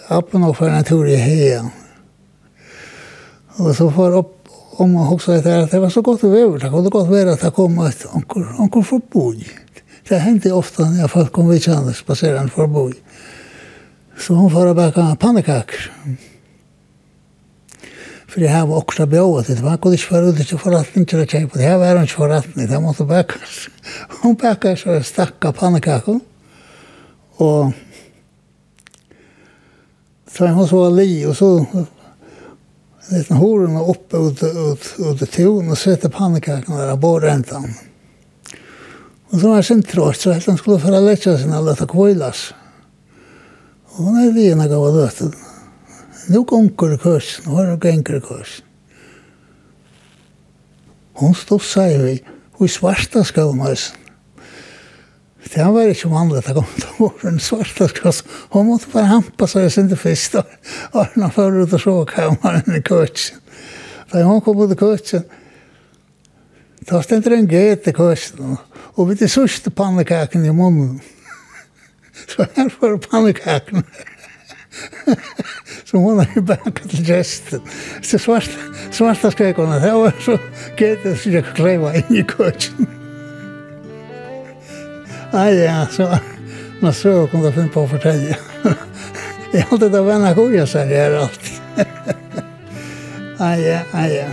Appen 0.08 0.44
og 0.44 0.58
for 0.58 0.68
en 0.68 0.84
tur 0.84 1.08
i 1.08 1.16
heien. 1.16 1.70
Og 3.58 3.76
så 3.76 3.90
får 3.92 4.16
opp 4.20 4.43
om 4.78 4.94
man 4.94 5.08
hugsar 5.08 5.42
det 5.42 5.64
att 5.64 5.72
det 5.72 5.80
var 5.80 5.90
så 5.90 6.02
gott 6.02 6.24
väder, 6.24 6.60
det 6.60 6.70
kunde 6.70 6.90
gott 6.90 7.08
vara 7.08 7.32
att 7.34 7.42
det 7.42 7.52
kom 7.52 7.80
ett 7.80 8.06
onkel 8.16 8.44
onkel 8.60 8.84
förbund. 8.84 9.44
Det 10.08 10.18
hände 10.18 10.52
ofta 10.52 10.84
när 10.84 11.08
folk 11.08 11.32
kom 11.32 11.50
vid 11.50 11.64
kärnan 11.64 11.94
spacerande 11.94 12.52
förbund. 12.52 12.96
Så 14.18 14.34
hon 14.34 14.52
får 14.52 14.74
baka 14.74 15.16
pannekakor. 15.20 15.92
För 18.28 18.42
det 18.42 18.48
här 18.48 18.66
var 18.66 18.78
också 18.78 19.06
bjöat, 19.06 19.48
det 19.48 19.62
var 19.62 19.78
kunde 19.78 19.98
inte 19.98 20.14
vara 20.14 20.26
ute 20.26 20.44
till 20.44 20.58
förrättning 20.58 21.06
till 21.06 21.22
att 21.22 21.32
köpa. 21.32 21.60
Det 21.60 21.64
här 21.64 21.78
var 21.78 22.02
inte 22.02 22.14
förrättning, 22.14 22.68
det 22.68 22.80
måste 22.80 23.04
bakas. 23.04 23.70
Hon 24.22 24.36
bakar 24.36 24.76
så 24.76 25.04
stacka 25.04 25.52
pannekakor. 25.52 26.20
Och 27.36 27.72
Så 30.34 30.48
hon 30.48 30.68
så 30.68 30.90
li 30.90 31.26
och 31.26 31.38
så 31.38 31.66
Det 33.10 33.32
är 33.32 33.36
horna 33.36 33.84
uppe 33.84 34.18
ut, 34.18 34.44
ut, 34.44 34.96
ut 35.00 35.20
det 35.20 35.26
tun 35.26 35.72
och 35.72 35.78
sätta 35.78 36.10
pannkakan 36.10 36.78
där 36.78 36.98
på 36.98 37.20
räntan. 37.20 37.74
Och 39.30 39.40
så 39.40 39.48
var 39.48 39.56
jag 39.56 39.66
sen 39.66 39.84
trött 39.84 40.18
så 40.18 40.32
att 40.32 40.46
han 40.46 40.58
skulle 40.58 40.80
föra 40.80 41.00
lätta 41.00 41.38
sin 41.38 41.54
alla 41.54 41.76
ta 41.76 41.88
kvällas. 41.88 42.54
Och 43.86 44.04
när 44.04 44.32
vi 44.32 44.50
ena 44.50 44.68
gav 44.68 44.96
det 44.96 45.06
att 45.06 45.22
Nu 46.28 46.44
konkur 46.44 46.98
kurs, 46.98 47.42
nu 47.46 47.52
har 47.52 47.66
jag 47.66 47.80
gånger 47.80 48.20
kurs. 48.20 48.64
Hon 51.14 51.36
stod 51.36 51.62
sig 51.62 52.04
vid, 52.04 52.20
hur 52.58 52.68
svarta 52.68 53.24
skavmösen. 53.24 53.98
Det 55.44 55.66
var 55.76 55.90
ikke 55.92 56.10
vanlig 56.10 56.40
at 56.40 56.48
det 56.50 56.56
kom 56.56 56.70
til 56.80 56.98
våren 56.98 57.40
svarta 57.44 57.88
skross. 57.92 58.24
Hun 58.54 58.70
måtte 58.70 58.92
bare 58.94 59.10
hampa 59.12 59.48
seg 59.50 59.68
jeg 59.68 59.76
synte 59.76 60.00
fyrst. 60.00 60.38
Og 60.94 61.18
når 61.20 61.34
hun 61.36 61.38
var 61.38 61.58
ute 61.60 61.78
og 61.78 61.84
så 61.84 61.96
kammeren 62.10 62.78
i 62.78 62.82
køtsen. 62.82 63.42
Da 64.14 64.24
hun 64.24 64.42
kom 64.46 64.62
ut 64.62 64.72
i 64.72 64.78
køtsen, 64.78 65.26
da 66.90 67.02
stendte 67.02 67.32
det 67.32 67.40
en 67.40 67.50
gøyt 67.50 67.88
i 67.88 67.96
køtsen. 67.96 68.58
Og 68.96 69.10
vi 69.10 69.16
til 69.20 69.30
sørste 69.30 69.72
pannekaken 69.74 70.46
i 70.46 70.56
munnen. 70.56 71.02
Så 72.30 72.46
her 72.56 72.70
var 72.82 72.98
pannekaken. 72.98 73.84
Så 75.86 75.98
hun 75.98 76.20
er 76.20 76.38
i 76.38 76.42
backat 76.42 76.90
til 76.90 77.06
gesten. 77.06 77.62
Så 78.02 78.18
svarta, 78.18 78.68
svarta 78.92 79.32
skrek 79.32 79.56
hon 79.56 79.72
att 79.72 79.82
det 79.82 79.92
var 79.92 80.14
så 80.20 80.38
gøyt 80.78 81.18
som 81.18 81.32
jeg 81.32 81.46
kräva 81.56 81.94
inn 81.96 82.16
i 82.16 82.24
køtsen. 82.24 83.03
Nei, 85.34 85.54
ja, 85.54 85.88
så 85.92 86.18
man 86.80 86.94
så 86.94 87.28
kom 87.28 87.42
det 87.42 87.52
fun 87.56 87.70
på 87.74 87.88
å 87.88 87.90
fortelle. 87.90 88.36
Jeg 89.54 89.64
har 89.66 89.72
alltid 89.74 89.92
det 89.92 90.02
vänner 90.06 90.36
goda 90.38 90.68
så 90.70 90.86
det 90.86 90.98
är 90.98 91.16
alt. 91.26 91.52
Nei, 93.40 93.56
ja, 93.66 93.80
nei, 93.94 94.10
ja. 94.14 94.30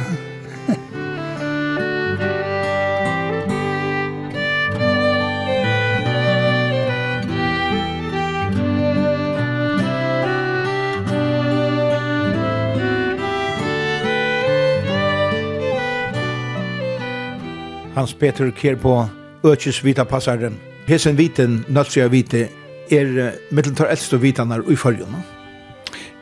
Hans 17.95 18.15
Peter 18.15 18.53
Kjær 18.53 18.77
på 18.81 18.99
Økjes 19.45 19.85
Vita 19.85 20.05
Passaren. 20.05 20.70
Hesen 20.89 21.19
viten, 21.19 21.65
nalsja 21.69 22.09
vite, 22.09 22.49
er 22.91 23.07
mittel 23.55 23.75
tar 23.77 23.87
eldst 23.93 24.13
og 24.17 24.23
vitanar 24.25 24.61
i 24.67 24.77
fyrjuna? 24.77 25.21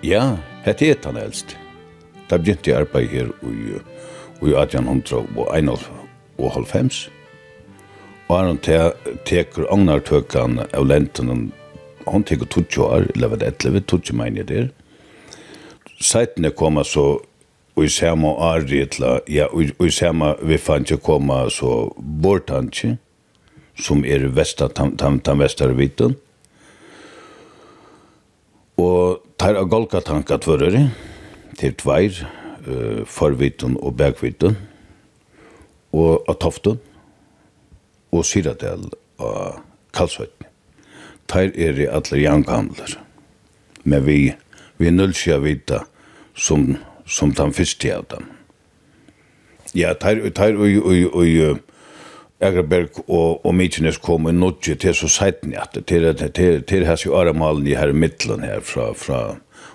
Ja, 0.05 0.37
hette 0.65 0.87
er 0.91 0.95
tan 1.03 1.17
eldst. 1.17 1.57
Da 2.29 2.37
begynte 2.38 2.71
jeg 2.71 2.81
arbeid 2.83 3.09
her 3.12 3.27
i, 3.43 3.45
i 4.45 4.47
1891 4.53 7.11
og 8.29 8.37
han 8.37 8.59
te, 8.61 8.93
teker 9.25 9.65
agnartøkan 9.73 10.59
av 10.69 10.87
lenten 10.87 11.53
han 12.09 12.25
teker 12.25 12.47
20 12.49 12.85
år, 12.85 13.07
eller 13.15 13.29
var 13.33 13.37
det 13.41 13.65
11, 13.65 13.81
20 13.88 14.17
mener 14.17 14.37
jeg 14.41 14.49
der. 14.49 14.69
Seitene 16.00 16.50
koma 16.57 16.85
så 16.85 17.19
og 17.79 17.85
i 17.85 17.88
samme 17.88 18.29
året, 18.29 18.99
ja, 19.31 19.47
og 19.47 19.87
i 19.87 19.91
samme 19.95 20.33
vi 20.43 20.57
fant 20.59 20.91
ikke 20.91 21.05
koma 21.12 21.45
så 21.50 21.93
bortanskje, 21.97 22.97
som 23.78 24.04
er 24.04 24.26
vesta 24.35 24.68
tam, 24.68 24.97
tam, 24.99 25.20
tam 25.20 25.42
vestar 25.42 25.73
vitten. 25.78 26.16
Og 28.78 29.23
tar 29.38 29.58
av 29.58 29.70
tanka 30.04 30.38
tvørere, 30.38 30.90
til 31.58 31.75
tveir, 31.75 32.23
uh, 32.68 33.04
forvitten 33.06 33.76
og 33.82 33.97
bergvitten, 33.99 34.56
og 35.92 36.23
av 36.28 36.38
Toften, 36.38 36.78
og 38.12 38.25
Syradel 38.25 38.88
av 39.18 39.61
Kalsvetten. 39.92 40.47
Tar 41.28 41.50
er 41.54 41.76
i 41.76 41.88
alle 41.90 42.23
jankhandler. 42.23 42.99
Men 43.85 44.04
vi, 44.06 44.32
vi 44.78 44.88
er 44.88 44.94
nullsja 44.94 45.38
vita 45.42 45.82
som, 46.35 46.76
som 47.04 47.35
den 47.37 47.52
første 47.52 47.90
av 47.92 48.06
dem. 48.12 48.30
Ja, 49.76 49.92
tar, 49.92 50.23
tar 50.32 50.56
og, 50.56 50.78
og, 50.88 51.18
og 51.18 51.61
Egerberg 52.38 53.00
og, 53.09 53.45
og 53.47 53.54
Mykines 53.54 53.99
kom 53.99 54.28
i 54.30 54.33
nodje 54.33 54.76
til 54.78 54.95
så 54.95 55.09
seiten 55.11 55.57
at 55.59 55.75
til, 55.75 56.07
til, 56.14 56.30
til, 56.37 56.62
til 56.62 56.87
hans 56.87 57.02
jo 57.07 57.16
aramalen 57.18 57.66
i 57.66 57.75
her 57.75 57.92
middelen 57.92 58.45
her 58.47 58.61
fra, 58.62 58.92
fra 58.95 59.23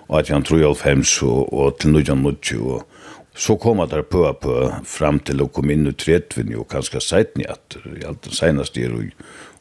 1893 0.08 1.22
og, 1.28 1.52
og 1.52 1.76
til 1.80 1.92
1990 2.00 2.62
og 2.64 2.86
så 3.34 3.56
kom 3.58 3.80
at 3.82 3.90
der 3.90 4.02
på 4.06 4.22
på 4.40 4.54
fram 4.86 5.18
til 5.18 5.42
å 5.42 5.48
komme 5.50 5.74
inn 5.74 5.90
i 5.90 5.92
tredvinn 5.92 6.54
og 6.54 6.68
kanskje 6.70 7.02
seiten 7.02 7.42
i 7.42 7.48
at 7.50 7.76
i 7.98 8.04
alt 8.06 8.24
det 8.24 8.32
seneste 8.36 8.80
er 8.80 8.94
og, 8.96 9.12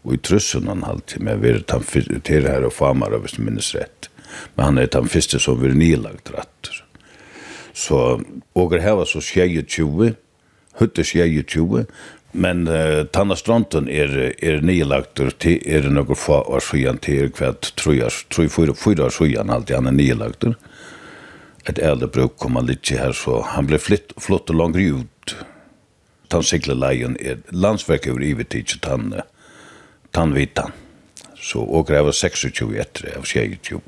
og 0.04 0.16
i 0.16 0.22
trussen 0.24 0.70
han 0.70 0.86
alltid 0.88 1.26
med 1.26 1.44
vi 1.44 1.58
han 1.58 2.22
til 2.24 2.48
her 2.48 2.64
og 2.64 2.74
famar 2.74 3.18
hvis 3.20 3.36
det 3.36 3.46
minnes 3.46 3.76
rett 3.76 4.10
men 4.56 4.66
han 4.66 4.78
er 4.78 4.92
den 4.94 5.12
første 5.12 5.40
som 5.44 5.60
vi 5.60 5.74
nylagt 5.76 6.32
rett 6.32 6.72
så 7.74 8.22
og 8.56 8.80
her 8.80 9.00
var 9.02 9.10
så 9.10 9.20
skjeje 9.20 9.66
20 9.66 10.16
høttes 10.80 11.12
skjeje 11.12 11.44
20 11.44 11.88
Men 12.34 12.68
uh, 12.68 13.04
Tannastranden 13.14 13.88
er, 13.94 14.14
er 14.42 14.64
nylagt 14.66 15.22
til 15.40 15.60
er 15.70 15.86
noen 15.94 16.18
få 16.18 16.40
år 16.50 16.64
siden 16.66 16.98
til 17.06 17.30
hvert 17.38 17.70
tror 17.78 18.50
fyra 18.50 19.06
år 19.06 19.14
siden 19.14 19.54
alltid 19.54 19.76
han 19.78 19.92
er 19.92 19.98
nylagt. 19.98 20.48
Et 21.70 21.80
eldre 21.80 22.10
bruk 22.12 22.36
kom 22.42 22.58
han 22.58 22.68
litt 22.68 22.90
her, 22.90 23.14
så 23.16 23.40
han 23.54 23.70
ble 23.70 23.80
flytt, 23.80 24.16
flott 24.20 24.50
og 24.52 24.60
langt 24.60 24.82
ut. 24.82 25.36
Tann 26.34 26.44
sigleleien 26.44 27.16
er 27.22 27.44
landsverk 27.54 28.10
over 28.12 28.26
ivetid, 28.26 28.80
tann, 28.82 29.14
tann 30.12 30.34
vitan. 30.34 30.74
Så 31.38 31.62
åker 31.62 32.00
jeg 32.00 32.08
var 32.08 32.18
26 32.18 32.74
etter, 32.82 33.12
jeg 33.12 33.22
var 33.22 33.30
26. 33.30 33.82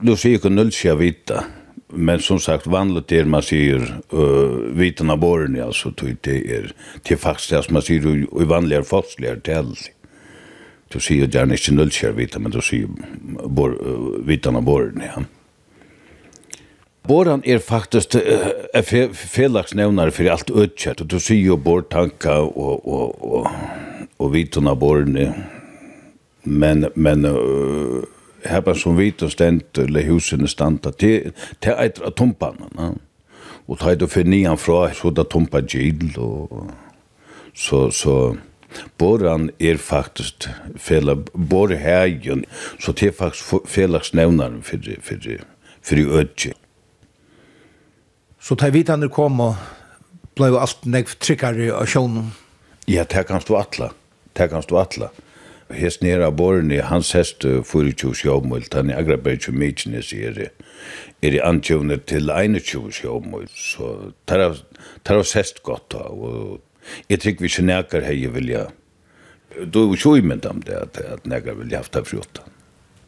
Då 0.00 0.14
sier 0.16 0.36
jeg 0.36 0.40
ikke 0.40 0.52
null 0.54 0.70
vita, 0.96 1.44
men 1.92 2.20
som 2.20 2.38
sagt 2.40 2.66
vanligt 2.66 3.12
är 3.12 3.24
man 3.24 3.42
säger 3.42 4.00
uh, 4.14 4.74
vitan 4.74 5.10
av 5.10 5.18
borren 5.18 5.62
alltså 5.62 5.90
det 5.90 6.26
är 6.26 6.72
till 7.02 7.18
faktiskt 7.18 7.52
att 7.52 7.70
man 7.70 7.82
säger 7.82 8.16
i 8.42 8.44
vanliga 8.44 8.82
fastliga 8.82 9.36
till 9.36 9.74
du 10.88 11.00
säger 11.00 11.26
gärna 11.34 11.52
inte 11.52 11.72
nullkär 11.72 12.12
vita 12.12 12.38
men 12.38 12.50
du 12.50 12.60
säger 12.60 12.88
bor, 13.44 13.70
uh, 13.70 14.26
vitan 14.26 14.56
av 14.56 14.62
borren 14.62 15.02
ja. 15.16 15.22
Boran 17.02 17.42
er 17.44 17.58
faktisk 17.58 18.14
uh, 18.14 18.82
fe 18.84 19.08
felagsnevnare 19.14 20.12
for 20.14 20.28
alt 20.30 20.50
utkjert, 20.50 21.00
og 21.00 21.08
du 21.10 21.16
sier 21.18 21.46
jo 21.48 21.56
bortanka 21.56 22.36
og, 22.44 22.84
og, 22.86 23.24
og, 23.24 23.48
og 24.20 24.32
vitun 24.34 24.68
av 24.68 24.76
borne, 24.78 25.30
men, 26.44 26.86
men 26.94 27.24
uh, 27.24 28.04
här 28.44 28.74
som 28.74 28.96
vit 28.96 29.22
och 29.22 29.32
ständ 29.32 29.62
eller 29.78 30.02
husen 30.02 30.48
standa 30.48 30.92
till 30.92 31.32
till 31.58 31.72
ett 31.72 32.16
tumpan 32.16 32.56
och 33.66 33.78
ta 33.78 33.94
det 33.94 34.08
för 34.08 34.24
nian 34.24 34.58
fra 34.58 34.94
så 34.94 35.10
där 35.10 35.24
tumpa 35.24 35.60
gill 35.60 36.16
och 36.16 36.66
så 37.54 37.90
så 37.90 38.36
Boran 38.98 39.50
er 39.58 39.76
faktisk 39.76 40.48
fela 40.78 41.14
bor 41.34 41.68
herjen, 41.74 42.44
så 42.78 42.92
det 42.92 43.08
er 43.08 43.12
faktisk 43.12 43.66
felagsnevnaren 43.66 44.62
for, 44.62 44.78
for, 45.02 45.16
for 45.82 45.96
ødje. 46.20 46.52
Så 48.40 48.54
ta 48.54 48.70
vitanir 48.70 49.10
kom 49.12 49.40
og 49.40 49.56
blei 50.38 50.52
alt 50.56 50.86
negv 50.86 51.16
tryggare 51.20 51.72
av 51.74 51.90
sjånen? 51.90 52.30
Ja, 52.86 53.04
det 53.04 53.26
kan 53.28 53.42
stå 53.42 53.58
atla. 53.58 53.90
Det 54.32 54.48
kan 54.48 54.62
stå 54.62 54.78
atla 54.80 55.10
hest 55.76 56.02
nere 56.02 56.26
av 56.26 56.36
borne, 56.38 56.80
hans 56.88 57.12
hest 57.16 57.44
fyrir 57.44 57.94
tjus 57.94 58.24
jobmult, 58.24 58.74
han 58.74 58.90
er 58.90 59.00
agraberg 59.02 59.42
tjus 59.44 59.56
mykines 59.56 60.12
er 60.16 60.36
det 60.38 60.50
er 61.22 61.36
i 61.36 61.42
antjøvne 61.44 61.98
til 62.08 62.30
21 62.32 62.90
sjåmål, 62.96 63.48
så 63.52 64.12
tar 64.30 64.46
av 64.48 65.24
sest 65.28 65.62
godt 65.66 65.90
da, 65.92 66.06
og 66.08 66.60
jeg 67.12 67.20
tykker 67.20 67.44
vi 67.44 67.50
ikke 67.52 67.66
nekker 67.68 68.06
hei 68.08 68.22
vilja, 68.32 68.68
du 69.60 69.82
er 69.82 69.90
jo 69.90 69.98
ikke 69.98 70.14
umynd 70.20 70.48
om 70.48 70.62
det, 70.64 70.78
at, 70.78 71.00
at 71.18 71.28
nekker 71.28 71.58
vilja 71.60 71.82
haft 71.82 71.98
av 71.98 72.08
frjóta. 72.08 72.46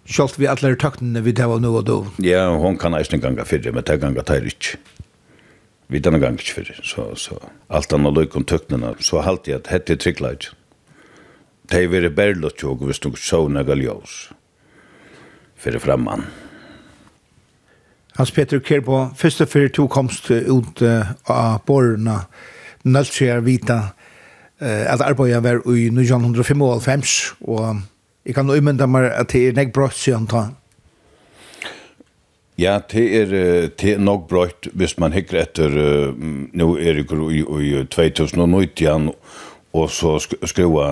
Sjalt 0.03 0.35
vi 0.37 0.48
alle 0.51 0.75
taktene 0.77 1.22
vi 1.22 1.33
tar 1.38 1.53
av 1.55 1.62
nå 1.62 1.70
og 1.79 1.85
då? 1.87 1.98
Ja, 2.27 2.48
hon 2.59 2.77
kan 2.77 2.94
eisen 2.98 3.22
ganga 3.22 3.46
fyrir, 3.46 3.72
men 3.72 3.87
det 3.87 4.01
ganga 4.03 4.25
tar 4.27 4.44
ikke. 4.44 4.81
Vi 5.92 6.01
tar 6.03 6.18
ganga 6.18 6.40
ikke 6.40 6.59
fyrir, 6.59 6.81
så, 6.85 7.12
så 7.16 7.38
alt 7.70 7.94
anna 7.94 8.11
løykom 8.11 8.44
tøknena, 8.44 8.96
så 9.01 9.22
halte 9.22 9.53
jeg 9.53 9.62
at 9.62 9.70
hette 9.72 9.96
trikla 9.96 10.35
ikke 10.37 10.57
de 11.72 11.88
vere 11.90 12.12
berlott 12.12 12.61
tjog 12.61 12.85
hvis 12.87 13.00
du 13.02 13.11
såna 13.16 13.64
galjås. 13.66 14.30
Fyrir 15.56 15.80
framman. 15.82 16.26
Hans 18.16 18.30
Peter 18.30 18.61
Kerbo, 18.61 19.06
først 19.16 19.40
og 19.40 19.48
fyrir 19.48 19.72
to 19.72 19.87
komst 19.88 20.28
ut 20.30 20.82
av 20.82 21.62
borna, 21.66 22.26
nødskjær 22.85 23.40
vita 23.46 23.78
at 24.61 25.00
arbeidet 25.00 25.40
var 25.42 25.62
i 25.72 25.88
1995, 25.88 27.14
og 27.40 27.80
jeg 28.26 28.35
kan 28.37 28.50
umynda 28.50 28.87
meg 28.87 29.08
at 29.16 29.32
det 29.32 29.46
er 29.48 29.56
nek 29.56 29.72
brøtt 29.74 29.96
siden 29.96 30.28
ta. 30.30 30.50
Ja, 32.61 32.76
det 32.92 33.06
er, 33.16 33.32
det 33.80 33.94
er 33.94 34.02
nok 34.02 34.28
brøtt 34.30 34.68
hvis 34.76 34.98
man 35.00 35.14
hikker 35.16 35.40
etter, 35.40 35.72
nå 36.12 36.68
er 36.76 37.00
det 37.00 37.06
i 37.08 37.72
2019, 37.90 39.08
og 39.72 39.90
så 39.90 40.18
skrua 40.20 40.88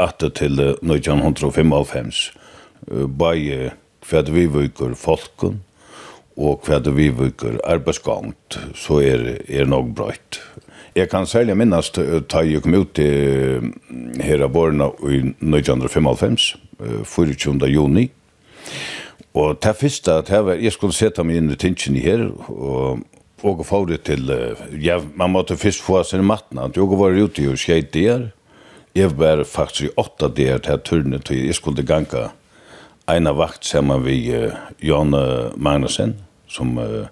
atter 0.00 0.32
til 0.36 0.60
1955 0.60 2.22
bei 3.18 3.70
kvad 4.02 4.32
vi 4.34 4.46
viker 4.50 4.96
folkun 4.98 5.60
og 6.36 6.62
kvad 6.64 6.88
vi 6.96 7.10
viker 7.12 7.60
arbeidsgangt 7.68 8.58
så 8.74 9.02
er, 9.04 9.26
er 9.48 9.68
nok 9.68 9.92
brøtt 9.96 10.40
Jeg 10.94 11.08
kan 11.08 11.26
særlig 11.26 11.56
minnes 11.56 11.88
da 11.90 12.40
jeg 12.44 12.60
kom 12.62 12.74
ut 12.74 12.90
til 12.94 13.70
her 14.20 14.42
av 14.44 14.52
vårene 14.52 14.90
i 15.08 15.22
1955, 15.40 16.50
24. 17.08 17.70
juni. 17.72 18.10
Og 19.32 19.56
det 19.64 19.76
første, 19.76 20.12
at 20.12 20.28
jeg 20.60 20.72
skulle 20.72 20.92
sette 20.92 21.24
meg 21.24 21.40
inn 21.40 21.48
i 21.48 21.56
tingene 21.56 22.02
her, 22.04 22.26
og, 22.52 23.00
og 23.42 23.64
få 23.66 23.84
det 23.84 24.04
till 24.04 24.30
ja 24.80 25.00
man 25.14 25.30
måtte 25.30 25.56
først 25.56 25.82
få 25.82 26.02
sin 26.04 26.30
at 26.30 26.76
jeg 26.76 26.98
var 26.98 27.18
ute 27.24 27.48
og 27.50 27.58
skejt 27.58 27.92
der 27.94 28.30
jeg 28.94 29.18
var 29.18 29.44
faktisk 29.44 29.82
i 29.82 29.94
åtta 29.96 30.28
der 30.28 30.58
til 30.58 30.78
turnet 30.78 31.24
till 31.24 31.46
jeg 31.46 31.54
skulle 31.54 31.82
ganga 31.82 32.30
en 33.08 33.26
av 33.26 33.36
vakt 33.36 33.64
samman 33.64 34.04
vi 34.04 34.30
Jan 34.80 35.10
Magnussen 35.56 36.14
som 36.48 36.78
uh, 36.78 37.08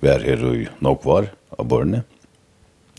var 0.00 0.24
her 0.24 0.42
i 0.54 0.68
Nokvar 0.80 1.30
av 1.58 1.68
Borne. 1.68 2.02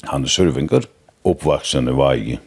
Han 0.09 0.25
er 0.25 0.31
survinger, 0.31 0.87
oppvaksen 1.27 1.89
i 1.89 1.97
Vaji. 1.97 2.37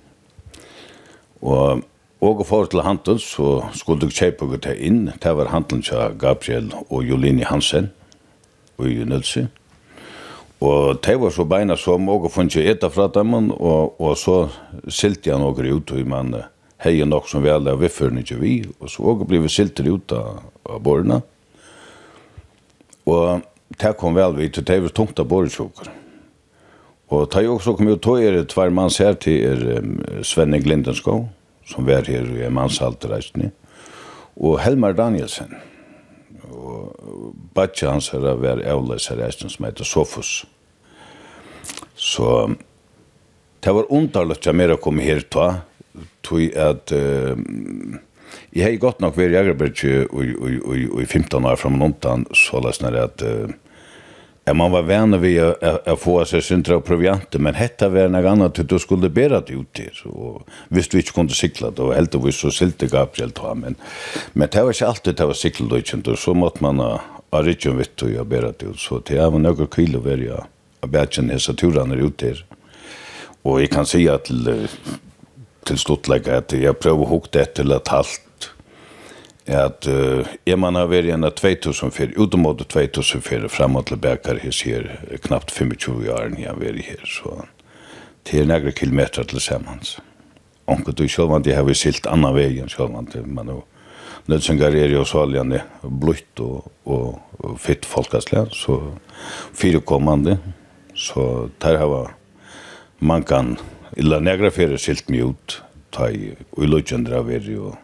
Og 1.42 1.84
og 2.24 2.38
for 2.48 2.64
til 2.64 2.80
handel 2.80 3.18
så 3.20 3.66
skulle 3.76 4.00
du 4.00 4.08
kjøpe 4.08 4.46
og 4.46 4.62
ta 4.64 4.72
inn. 4.72 5.10
Det 5.20 5.32
var 5.36 5.50
handelen 5.52 5.82
til 5.84 6.14
Gabriel 6.16 6.70
og 6.88 7.02
Jolini 7.04 7.44
Hansen 7.44 7.90
og 8.78 8.88
i 8.88 9.04
Nølse. 9.04 9.50
Og 10.64 11.00
det 11.04 11.16
var 11.20 11.32
så 11.34 11.44
beina 11.44 11.76
som 11.76 12.08
og 12.08 12.30
funnet 12.32 12.56
etter 12.62 12.92
fra 12.92 13.08
dem, 13.12 13.34
og, 13.52 14.00
og 14.00 14.14
så 14.16 14.36
silte 14.88 15.30
jeg 15.30 15.40
noen 15.42 15.72
ut, 15.76 15.92
og 15.92 16.08
man 16.08 16.34
heier 16.84 17.08
nok 17.08 17.28
som 17.28 17.44
vi 17.44 17.52
og 17.52 17.80
vi 17.80 17.90
fører 17.92 18.20
ikke 18.22 18.38
vi, 18.40 18.54
og 18.80 18.90
så 18.90 19.04
og 19.12 19.26
ble 19.28 19.42
vi 19.44 19.52
silter 19.52 19.88
ut 19.90 20.14
av, 20.16 20.40
av 20.68 20.80
borna. 20.84 21.20
Og 23.04 23.44
det 23.80 23.92
kom 24.00 24.16
vel 24.16 24.36
vidt, 24.38 24.58
og 24.60 24.68
det 24.68 24.80
var 24.86 24.96
tungt 24.96 25.20
av 25.20 25.28
bordsjoker. 25.28 25.92
Og 27.12 27.28
det 27.34 27.44
også 27.48 27.76
kommet 27.76 27.98
ut, 27.98 28.02
tog 28.02 28.22
er 28.22 28.40
tvær 28.48 28.72
manns 28.72 28.98
her 29.02 29.18
til 29.20 29.44
er, 29.44 29.84
Svenne 30.24 30.62
Glindenskov, 30.64 31.26
som 31.68 31.86
var 31.86 32.08
her 32.08 32.24
i 32.24 32.48
mannshalterreisene, 32.52 33.52
og 34.40 34.58
Helmar 34.64 34.96
Danielsen, 34.96 35.52
og, 36.48 36.96
og 37.04 37.36
Batja 37.54 37.92
hans 37.92 38.08
her 38.14 38.24
var 38.40 38.64
avleser 38.64 39.20
reisene 39.20 39.52
som 39.52 39.68
heter 39.68 39.86
Sofus. 39.86 40.42
Så 42.04 42.50
det 43.60 43.72
var 43.72 43.86
underligt 43.88 44.46
at 44.46 44.56
mer 44.56 44.76
kom 44.76 44.98
her 45.00 45.22
ta, 45.32 45.46
tog 46.20 46.42
at 46.52 46.92
uh, 46.92 47.32
jeg 48.52 48.66
har 48.66 48.80
gått 48.82 49.00
nok 49.00 49.16
vært 49.16 49.32
i 49.32 49.38
Agerberg 49.40 49.84
og 50.12 51.00
i 51.00 51.06
15 51.06 51.46
år 51.48 51.56
fra 51.56 51.70
Montan, 51.72 52.26
så 52.36 52.60
løsner 52.60 52.92
det 52.92 53.04
at 53.06 53.24
uh, 53.24 53.54
man 54.52 54.74
var 54.74 54.82
vänner 54.82 55.18
vid 55.18 55.40
att 55.40 56.00
få 56.00 56.24
sig 56.24 56.42
syndra 56.42 56.76
och 56.76 56.84
provianter, 56.84 57.38
men 57.38 57.54
hetta 57.54 57.88
var 57.88 58.08
något 58.08 58.30
annat 58.30 58.58
att 58.58 58.68
du 58.68 58.78
skulle 58.78 59.08
bära 59.08 59.40
det 59.40 59.52
ut 59.52 59.72
till. 59.72 59.98
Och 60.04 60.42
visst 60.68 60.90
du 60.90 60.98
inte 60.98 61.12
kunde 61.12 61.34
cykla 61.34 61.70
då, 61.70 61.92
helt 61.92 62.14
och 62.14 62.28
visst 62.28 62.40
så 62.40 62.50
sylte 62.50 62.86
Gabriel 62.86 63.30
ta, 63.30 63.54
men, 63.54 63.74
men 64.32 64.48
det 64.52 64.62
var 64.62 64.68
inte 64.68 64.88
alltid 64.88 65.16
det 65.16 65.26
var 65.26 65.32
cykeldeutschen, 65.32 66.16
så 66.16 66.34
måtte 66.34 66.62
man 66.62 66.78
ha 66.78 67.00
rytjen 67.30 67.78
vitt 67.78 68.02
och 68.02 68.10
jag 68.10 68.26
bära 68.26 68.52
det 68.58 68.66
ut. 68.66 68.78
Så 68.78 68.98
det 68.98 69.30
var 69.30 69.38
några 69.38 69.66
kilo 69.66 70.00
var 70.00 70.16
jag 70.16 70.44
bætjen 70.90 71.32
hessa 71.32 71.54
turene 71.56 71.98
ute 72.00 72.32
her. 72.32 72.44
Og 73.44 73.60
jeg 73.60 73.70
kan 73.74 73.86
si 73.88 74.06
at 74.08 74.28
til, 74.28 74.68
til 75.68 75.80
sluttlegg 75.80 76.28
at 76.28 76.52
jeg 76.56 76.76
prøver 76.80 77.04
å 77.04 77.12
hukte 77.16 77.38
det 77.38 77.58
til 77.58 77.74
et 77.76 77.92
halvt 77.92 78.24
at 79.46 79.86
uh, 79.86 80.24
er 80.46 80.56
man 80.56 80.76
har 80.78 80.88
vært 80.88 81.10
igjen 81.10 81.26
av 81.26 81.34
2004, 81.36 82.14
utomåte 82.16 82.64
2004, 82.64 83.50
frem 83.52 83.76
og 83.76 83.86
tilbake 83.90 84.38
her, 84.38 84.52
sier 84.52 84.88
knappt 85.26 85.52
25 85.52 86.08
år 86.08 86.30
enn 86.30 86.38
jeg 86.40 86.48
har 86.48 86.60
vært 86.60 86.86
her, 86.86 87.04
så 87.04 87.44
det 88.24 88.40
er 88.40 88.48
nærmere 88.48 88.72
kilometer 88.72 89.26
til 89.28 89.40
sammen. 89.44 89.84
Onke 90.64 90.94
du 90.96 91.04
selv 91.08 91.36
om 91.36 91.44
det 91.44 91.56
har 91.58 91.66
vi 91.68 91.76
silt 91.76 92.08
annan 92.08 92.32
vei 92.32 92.48
enn 92.56 92.72
om 92.80 93.04
det, 93.12 93.20
men 93.26 93.52
jo, 93.52 93.60
nødsengar 94.32 94.72
er 94.72 94.96
jo 94.96 95.04
saligende 95.04 95.60
blutt 95.82 96.40
og, 96.40 96.70
og, 96.88 97.20
og 97.44 97.58
fitt 97.60 97.84
folkesle, 97.84 98.46
så 98.56 98.80
fire 99.52 99.84
kommande, 99.84 100.38
Så 101.04 101.50
der 101.60 101.78
hava 101.78 102.06
man 103.00 103.24
kan 103.28 103.56
illa 103.96 104.20
negra 104.20 104.50
fyrir 104.50 104.80
silt 104.80 105.10
mig 105.12 105.24
ut 105.24 105.60
ta 105.92 106.08
i 106.10 106.32
ulukjendra 106.56 107.20
veri 107.26 107.58
og 107.60 107.76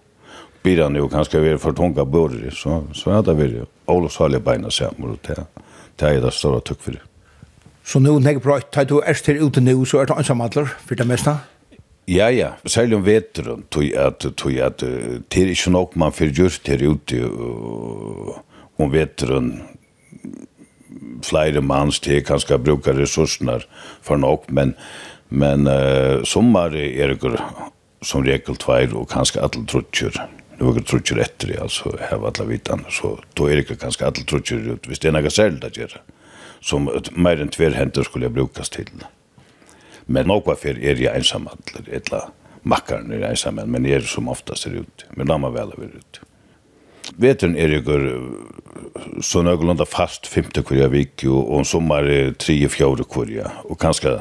bira 0.65 0.89
nu 0.89 1.07
kanskje 1.09 1.43
veri 1.43 1.59
for 1.59 1.77
tunga 1.77 2.05
borri 2.05 2.51
så, 2.51 2.83
så 2.97 3.19
er 3.19 3.23
det 3.27 3.37
veri 3.37 3.63
Olof 3.91 4.17
Salje 4.17 4.41
beina 4.41 4.71
samur 4.71 5.15
og 5.15 5.23
det, 5.27 5.37
det 6.01 6.09
er 6.09 6.21
det 6.25 6.33
ståra 6.35 6.63
tukk 6.65 6.83
fyrir 6.87 7.07
Så 7.85 7.99
nu 7.99 8.19
nek 8.23 8.43
bra, 8.43 8.61
ta 8.61 8.85
du 8.85 9.01
erst 9.01 9.27
her 9.27 9.41
ute 9.43 9.61
nu 9.61 9.85
så 9.85 10.01
er 10.01 10.11
det 10.11 10.17
ansamadler 10.17 10.69
fyrir 10.87 11.03
det 11.03 11.09
mesta? 11.11 11.37
Ja, 12.11 12.29
ja, 12.31 12.53
særlig 12.67 12.97
om 12.97 13.05
veteren, 13.07 13.65
tog 13.71 13.85
at, 13.95 14.25
tog 14.37 14.57
at, 14.59 14.81
det 14.81 15.43
er 15.43 15.51
ikke 15.53 15.71
nok 15.71 15.97
man 15.97 16.13
fyrir 16.13 16.33
gjort 16.35 16.69
her 16.71 16.83
ute 16.91 17.21
om 18.79 18.93
veteren, 18.93 19.53
flere 21.25 21.63
mans 21.65 22.01
til 22.03 22.23
kanskje 22.27 22.59
bruker 22.63 22.97
ressursene 22.99 23.61
for 24.03 24.21
nok, 24.21 24.49
men, 24.51 24.75
men 25.29 25.69
uh, 25.69 26.23
sommer 26.27 26.75
er 26.75 27.15
det 27.15 27.33
som 28.03 28.25
regel 28.25 28.57
tveir 28.61 28.95
og 28.97 29.11
kanskje 29.13 29.43
alle 29.45 29.65
trutjer. 29.69 30.17
Det 30.57 30.67
var 30.67 30.77
ikke 30.77 30.89
trutjer 30.91 31.21
etter 31.25 31.53
det, 31.53 31.61
altså 31.63 31.93
heva 32.11 32.31
alle 32.31 32.49
vitene, 32.51 32.89
så 32.93 33.15
da 33.37 33.49
er 33.49 33.63
det 33.63 33.79
kanskje 33.81 34.09
alle 34.09 34.27
trutjer 34.29 34.67
ut, 34.75 34.89
hvis 34.89 35.01
det 35.01 35.11
er 35.11 35.17
noe 35.17 35.33
særlig 35.33 35.63
det 35.65 35.73
gjør, 35.79 35.97
som 36.61 36.89
mer 37.17 37.41
enn 37.41 37.53
tverhenter 37.53 38.05
skulle 38.05 38.29
jeg 38.29 38.37
brukes 38.37 38.73
til. 38.73 38.91
Men 40.11 40.29
nok 40.29 40.49
var 40.51 40.59
for 40.61 40.77
er 40.77 41.01
jeg 41.01 41.15
ensam, 41.15 41.49
eller 41.49 41.89
et 41.89 42.11
eller 42.11 42.33
makkaren 42.69 43.13
er 43.15 43.25
ensam, 43.31 43.61
men 43.65 43.89
jeg 43.89 44.03
er 44.03 44.11
som 44.11 44.29
oftast 44.29 44.69
er 44.69 44.83
ute, 44.83 45.09
men 45.17 45.31
la 45.31 45.39
meg 45.41 45.55
vel 45.57 45.73
være 45.79 46.03
ute 46.03 46.30
vetren 47.19 47.57
er 47.57 47.73
igur 47.79 48.05
så 49.25 49.43
nøglunda 49.43 49.87
fast 49.89 50.29
femte 50.31 50.63
kvarja 50.67 50.89
vik 50.93 51.25
og 51.29 51.51
om 51.59 51.67
sommar 51.67 52.09
er 52.09 52.35
tre 52.39 52.57
og 52.67 52.75
fjore 52.75 53.07
kvarja 53.09 53.51
og 53.65 53.79
kanskje 53.81 54.17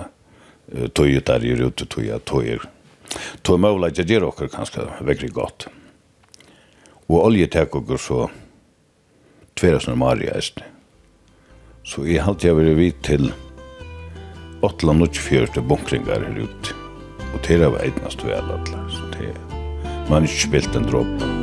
tøyet 0.95 1.27
der 1.29 1.45
er 1.45 1.65
ute 1.67 1.87
tøyet 1.89 2.25
tøyer 2.29 2.65
tøy 3.43 3.57
møvla 3.57 3.89
ikke 3.91 4.07
gjør 4.09 4.29
okker 4.29 4.51
kanskje 4.53 4.87
veldig 5.05 5.31
godt 5.35 5.69
og 7.09 7.17
olje 7.23 7.49
tek 7.49 7.75
okker 7.75 8.01
så 8.01 8.27
tveras 9.57 9.87
når 9.89 10.01
Maria 10.03 10.37
er 10.37 10.51
så 11.89 12.05
jeg 12.05 12.25
halte 12.25 12.47
jeg 12.47 12.57
vært 12.59 12.77
vidt 12.77 13.03
til 13.07 13.31
8-4 14.65 15.63
bunkringar 15.65 16.25
her 16.27 16.43
ute 16.43 16.77
og 17.33 17.41
til 17.45 17.61
det 17.63 17.73
var 17.73 17.85
eignast 17.85 18.25
vel 18.25 18.55
atlas 18.57 18.97
så 18.97 19.11
det 19.17 19.35
man 20.09 20.25
ikke 20.25 20.47
spilt 20.47 20.75
en 20.75 20.89
droppe 20.89 21.38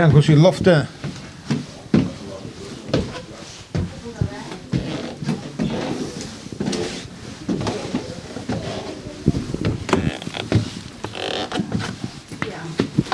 Ja, 0.00 0.06
hos 0.08 0.28
i 0.28 0.34
loftet. 0.34 0.86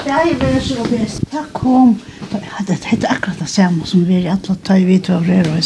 Ja, 0.07 0.21
jeg 0.21 0.37
vil 0.39 0.61
så 0.63 0.85
bedre. 0.85 1.09
Takk 1.33 1.51
kom, 1.59 1.97
det 2.31 2.79
hette 2.85 3.11
akkurat 3.11 3.43
det 3.43 3.49
samme 3.51 3.83
som 3.83 4.07
vi 4.07 4.21
er 4.21 4.29
i 4.29 4.31
alle 4.37 4.57
tøy 4.71 4.87
vi 4.87 5.01
tøy 5.03 5.27
vi 5.27 5.41
tøy 5.43 5.59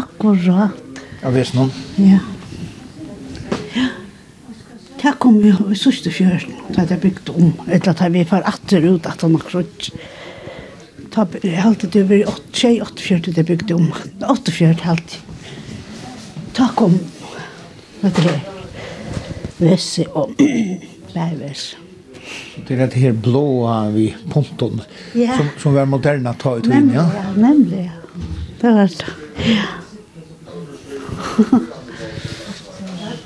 Akkurat. 0.00 0.80
Ja, 1.20 1.34
vi 1.36 1.44
er 1.44 1.52
sånn. 1.52 1.74
Ja. 2.00 2.22
Ja. 3.76 3.90
Takk 5.04 5.20
kom 5.20 5.36
vi 5.44 5.52
i 5.52 5.76
sørste 5.84 6.16
fjøren, 6.16 6.56
da 6.72 6.88
det 6.88 7.02
bygd 7.04 7.36
om, 7.36 7.52
etter 7.68 7.92
at 7.92 8.04
vi 8.16 8.24
får 8.24 8.48
atter 8.56 8.88
ut 8.88 9.12
at 9.12 9.28
han 9.28 9.36
har 9.36 9.48
krutsk 9.52 9.92
ta 11.12 11.26
helt 11.42 11.92
det 11.92 12.00
över 12.00 12.24
8-8-4 12.52 13.34
det 13.34 13.44
byggde 13.44 13.74
om. 13.74 13.92
8-4 14.20 14.80
helt. 14.80 15.18
Ta 16.52 16.68
kom. 16.76 16.98
Vet 18.00 18.16
du 18.16 18.22
det? 18.22 18.40
Vesse 19.56 20.06
og 20.16 20.30
bævers. 21.14 21.76
Det 22.68 22.78
er 22.78 22.86
det 22.86 23.00
her 23.00 23.12
blåa 23.12 23.90
vi 23.90 24.14
ponton 24.30 24.80
ja. 25.14 25.36
som, 25.36 25.48
som 25.58 25.74
var 25.74 25.84
moderna 25.84 26.32
ta 26.38 26.56
ut 26.56 26.66
inn, 26.66 26.92
ja? 26.94 27.04
ja? 27.16 27.24
Nemlig. 27.36 27.90
Det 28.60 28.72
var 28.72 28.88
det. 28.88 29.14
Ja. 29.46 29.68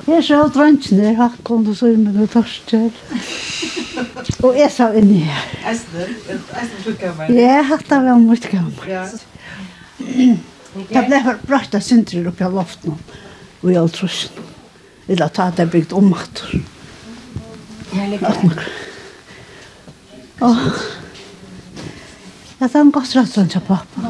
Jeg 0.06 0.22
så 0.22 0.38
alt 0.38 0.56
vanskene, 0.56 1.14
hakkene 1.18 1.72
og 1.72 1.76
så 1.76 1.90
med 1.98 2.14
det 2.14 2.28
torskjell. 2.30 2.92
Og 4.42 4.56
jeg 4.58 4.70
sa 4.74 4.88
inn 4.98 5.10
i 5.14 5.20
her. 5.26 5.44
Eisne? 5.70 6.06
Eisne 6.32 6.80
sluttkammer? 6.82 7.30
Ja, 7.32 7.60
hatt 7.70 7.92
av 7.96 8.06
en 8.12 8.26
mutkammer. 8.28 8.88
Ja. 8.90 9.04
Det 10.76 11.02
ble 11.08 11.18
for 11.24 11.36
bratt 11.48 11.74
av 11.78 11.82
syndrer 11.84 12.26
oppe 12.28 12.44
av 12.44 12.52
loften 12.56 12.92
og 13.62 13.70
i 13.72 13.76
all 13.80 13.88
trusen. 13.90 14.32
Vi 15.06 15.14
la 15.16 15.28
ta 15.32 15.46
at 15.52 15.58
jeg 15.62 15.70
bygde 15.72 15.96
om 15.96 16.10
at 16.18 16.42
det. 16.52 16.60
Åh. 20.44 20.66
Ja, 22.58 22.66
det 22.66 22.74
er 22.74 22.80
en 22.80 22.90
godt 22.92 23.14
rett 23.16 23.30
sånn 23.32 23.48
til 23.52 23.60
pappa. 23.64 24.00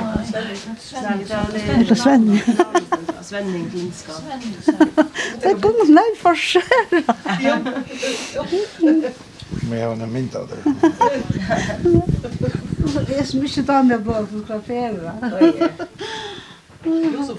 Eller 1.77 1.99
Svenning. 1.99 2.43
Svenning 3.27 3.65
Lindskap. 3.75 4.23
Det 5.43 5.55
kommer 5.63 5.87
nei 5.91 6.07
for 6.21 6.35
skjer. 6.39 7.03
Ja. 7.43 7.55
Men 9.51 9.79
jag 9.79 9.89
har 9.89 9.97
en 10.03 10.13
mynd 10.13 10.37
av 10.37 10.49
det. 10.49 10.75
Det 13.09 13.19
är 13.19 13.25
så 13.25 13.37
mycket 13.37 13.67
damer 13.67 13.91
jag 13.95 14.03
bara 14.03 14.27
får 14.27 14.43
klafera. 14.47 15.13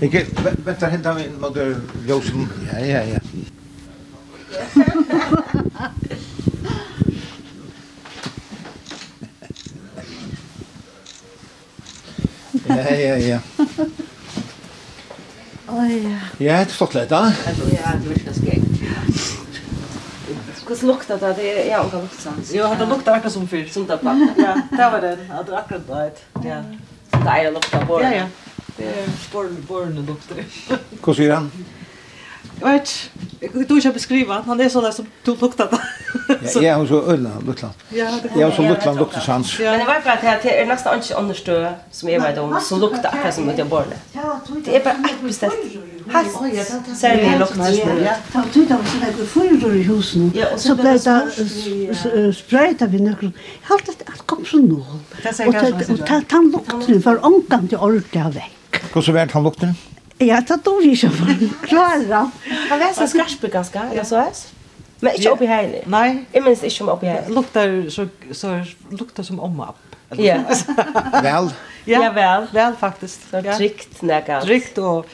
Ikke, 0.02 0.26
vent, 0.65 0.80
der 0.80 0.89
hentet 0.89 1.17
vi 1.17 1.26
en 1.26 1.39
måte 1.39 1.76
ljósen. 2.08 2.50
Ja, 2.74 2.80
ja, 2.80 3.04
ja. 3.04 3.20
Ja, 12.67 12.96
ja, 12.96 13.17
ja. 13.17 13.39
Oj. 15.67 16.17
Ja, 16.38 16.54
det 16.54 16.62
är 16.62 16.65
flott 16.65 16.93
lätt, 16.93 17.12
Ja, 17.12 17.32
det 17.46 18.27
är 18.27 18.27
det 20.82 20.88
lukta 20.88 21.18
det, 21.18 21.34
det 21.34 21.70
är 21.70 21.72
jag 21.72 21.86
och 21.86 22.02
luktsamt. 22.02 22.52
Jo, 22.54 22.76
det 22.80 22.86
luktar 22.86 23.13
akkurat 23.13 23.34
som 23.34 23.48
fyr. 23.48 23.68
Som 23.68 23.86
det 23.88 23.98
sundapappa. 23.98 24.28
Ja, 24.38 24.78
det 24.78 24.90
var 24.92 25.02
det. 25.02 25.18
att 25.40 25.48
det 25.48 25.58
akkurat 25.58 25.90
var 25.90 26.08
ett. 26.08 26.24
Ja. 26.34 26.63
Som 27.12 27.24
det 27.24 27.30
är 27.30 27.52
lukta 27.52 27.86
på. 27.86 28.02
Ja, 28.02 28.16
ja. 28.16 28.26
Det 28.78 28.86
er 28.86 29.10
born, 29.34 29.56
born 29.68 29.96
lukter. 30.06 30.44
Hva 31.02 31.13
sier 31.18 31.34
han? 31.34 31.52
Jag 32.62 32.72
vet, 32.72 32.92
jag 33.40 33.68
tror 33.68 33.78
inte 33.78 33.92
beskriva, 33.92 34.42
han 34.46 34.60
är 34.62 34.70
sådär 34.70 34.92
som 34.92 35.08
du 35.24 35.36
luktar 35.36 35.68
det. 35.72 35.80
Ja, 36.56 36.62
jeg 36.62 36.76
har 36.76 36.86
så 36.86 37.02
øyne 37.12 37.32
luktar. 37.46 37.70
Ja, 37.90 38.12
det 38.24 38.32
Jeg 38.36 38.46
har 38.46 38.52
så 38.56 38.62
luktar 38.62 38.94
luktar 38.94 39.22
sans. 39.22 39.60
Men 39.60 39.80
det 39.80 39.86
var 39.86 40.02
bara 40.06 40.13
att 40.13 40.44
det 40.44 40.62
är 40.62 40.66
nästan 40.66 40.96
inte 40.96 41.13
understö 41.13 41.74
som 41.92 42.10
är 42.10 42.20
vet 42.20 42.38
om, 42.38 42.60
som 42.62 42.80
luktar 42.80 43.10
akkurat 43.10 43.36
som 43.36 43.50
ut 43.50 43.60
i 43.60 43.63
borne. 43.63 43.98
Det 44.66 44.76
är 44.76 44.84
bara 44.84 44.94
ett 44.94 45.22
beställt. 45.22 45.54
Hast 46.13 47.00
særlig 47.00 47.38
lukkene. 47.39 47.70
Ja, 48.04 48.15
det 48.28 48.36
var 48.36 48.48
tydelig 48.54 48.78
at 48.78 49.17
det 49.17 49.62
var 49.63 49.76
i 49.76 49.84
husen. 49.88 50.32
Ja, 50.36 50.52
og 50.54 50.60
Så 50.60 50.76
ble 50.80 50.93
det 50.98 52.36
sprøyta 52.38 52.88
vi 52.91 53.02
nøkron. 53.04 53.34
Helt 53.70 53.89
at 53.93 54.04
alt 54.08 54.26
kom 54.28 54.46
så 54.46 54.62
nål. 54.62 55.00
Og 55.48 56.06
ta 56.08 56.20
den 56.32 56.52
lukten 56.52 57.02
for 57.04 57.20
omgang 57.28 57.70
til 57.70 57.78
ordet 57.78 58.22
av 58.22 58.36
vekk. 58.36 58.82
Hvordan 58.93 59.13
var 59.17 59.32
den 59.34 59.43
lukkene? 59.50 59.76
Ja, 60.20 60.39
det 60.41 60.62
dår 60.65 60.86
ikke 60.91 61.10
for 61.13 61.50
klara. 61.67 62.24
Han 62.70 62.80
var 62.80 62.93
så 62.98 63.06
skraspe 63.10 63.52
ganske, 63.54 63.84
jeg 63.93 64.06
så 64.06 64.24
hans. 64.24 64.48
Men 65.02 65.13
ikke 65.13 65.32
oppi 65.36 65.46
her. 65.46 65.67
Nei. 65.86 66.08
Jeg 66.34 66.41
minns 66.46 66.63
ikke 66.65 66.86
om 66.88 66.89
oppi 66.96 67.06
her. 67.12 67.28
Luktar 67.30 67.76
så, 67.93 68.08
så 68.34 68.56
lukter 68.89 69.24
som 69.28 69.39
omma 69.39 69.70
opp. 69.74 69.84
Ja. 70.17 70.39
Vel. 71.22 71.52
Ja, 71.88 72.08
vel. 72.15 72.48
Vel 72.54 72.78
faktisk. 72.80 73.28
Ja. 73.34 73.58
Trygt, 73.58 74.02
nekka. 74.02 74.39
Trygt 74.41 74.80
og 74.82 75.06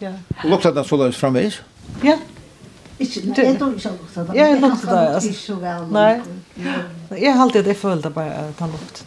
Ja. 0.00 0.12
Og 0.44 0.62
det 0.62 0.84
så 0.84 0.88
såleis 0.88 1.16
framvis? 1.16 1.62
Ja. 2.04 2.16
Ikke, 3.00 3.20
nei, 3.26 3.44
jeg 3.44 3.58
tror 3.58 3.72
ikke 3.72 3.88
jeg 3.88 3.98
lukta 3.98 4.20
den. 4.24 4.36
Ja, 4.36 4.46
jeg 4.46 4.60
lukta 4.60 4.96
den, 4.96 5.14
altså. 5.14 5.28
Ikke 5.28 5.40
så 5.40 5.54
vel. 5.54 5.86
Nej. 5.92 6.20
Jag 7.20 7.32
har 7.32 7.42
alltid 7.42 7.64
det 7.64 7.76
følte 7.76 8.10
bare 8.10 8.32
at 8.48 8.58
han 8.58 8.70
lukt. 8.70 9.04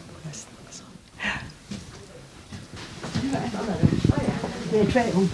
Det 4.70 4.80
er 4.80 4.90
tre 4.92 5.04
hun. 5.14 5.30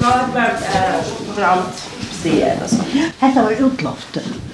Nå 0.00 0.06
har 0.06 0.26
det 0.26 0.34
vært 0.34 0.62
brant 1.36 1.82
sted, 2.20 2.62
altså. 2.62 2.84
Hette 3.20 3.44
var 3.44 3.66
utloftet. 3.66 4.49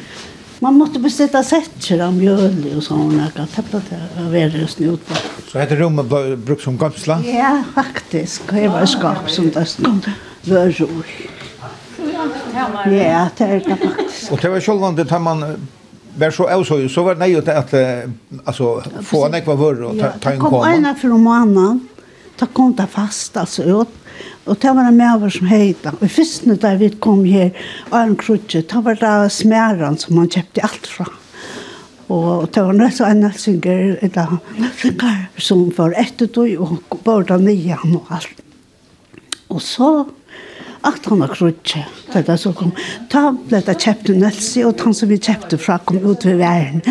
Man 0.59 0.75
måste 0.75 0.99
beställa 0.99 1.43
sätter 1.43 2.01
av 2.01 2.15
mjöl 2.15 2.77
och 2.77 2.83
såna. 2.83 3.31
Jag 3.37 3.51
tappade 3.53 3.83
det 3.89 4.27
av 4.27 4.37
er 4.37 4.67
snutva. 4.67 5.17
Så 5.53 5.59
heter 5.59 5.77
rummet 5.77 6.07
brukt 6.39 6.63
som 6.63 6.79
gamsla? 6.79 7.23
Ja, 7.25 7.63
faktiskt. 7.75 8.43
Det 8.51 8.69
var 8.69 8.87
skap 8.87 9.31
som 9.31 9.51
det 9.51 9.67
stod. 9.67 10.11
Vörsor. 10.43 11.07
Ja, 12.55 12.69
det 12.85 13.05
är 13.05 13.29
det 13.39 13.77
faktiskt. 13.77 14.33
Och 14.33 14.39
det 14.43 14.49
var 14.49 14.61
sjølvande 14.61 15.05
där 15.05 15.19
man 15.19 15.69
var 16.19 16.31
så 16.31 16.49
avsøy, 16.49 16.89
Så 16.89 17.03
var 17.03 17.15
det 17.15 17.19
nej 17.19 17.37
att 17.37 17.75
alltså, 18.45 18.83
få 19.03 19.27
en 19.27 19.35
ekva 19.35 19.55
vør 19.55 19.83
och 19.83 19.97
ta 20.21 20.31
en 20.31 20.41
koma. 20.41 20.67
Det 20.67 20.73
kom 20.73 20.79
ena 20.79 20.95
från 20.95 21.27
annan. 21.27 21.89
Det 22.39 22.47
kom 22.53 22.77
det 22.77 22.87
fast 22.87 23.37
alltså 23.37 23.63
ut. 23.63 23.89
Og 24.47 24.59
det 24.63 24.71
var 24.77 24.89
en 24.89 24.97
mæver 24.97 25.33
som 25.35 25.47
heita. 25.51 25.93
Og 26.01 26.11
først 26.11 26.47
da 26.63 26.75
vi 26.79 26.93
kom 27.01 27.25
her, 27.25 27.51
og 27.91 28.01
en 28.01 28.17
krutje, 28.17 28.63
det 28.63 28.83
var 28.85 28.99
da 29.01 29.29
smæren 29.29 29.99
som 29.99 30.15
man 30.17 30.29
kjøpte 30.31 30.63
alt 30.63 30.87
fra. 30.87 31.07
Og 32.09 32.47
det 32.55 32.63
var 32.63 32.73
nødt 32.73 32.95
til 32.95 33.05
en 33.05 33.21
nødsinger, 33.21 33.97
eller 34.03 34.37
nødsinger, 34.59 35.17
som 35.39 35.73
var 35.77 35.97
etter 35.99 36.27
det, 36.27 36.59
og 36.59 36.79
bare 37.05 37.41
nian 37.43 37.97
og 37.99 38.07
alt. 38.11 38.43
Og 39.49 39.63
så, 39.63 40.05
at 40.87 41.09
han 41.09 41.21
har 41.21 41.35
krutje, 41.35 41.85
det 42.13 42.27
der 42.27 42.37
så 42.37 42.53
kom, 42.53 42.73
da 43.11 43.33
ble 43.35 43.63
det 43.67 43.79
kjøpte 43.83 44.15
nødsi, 44.15 44.63
og 44.63 44.79
han 44.85 44.95
som 44.95 45.11
vi 45.11 45.19
kjøpte 45.19 45.59
fra 45.59 45.81
kom 45.83 45.99
ut 45.99 46.27
ved 46.27 46.39
verden, 46.39 46.83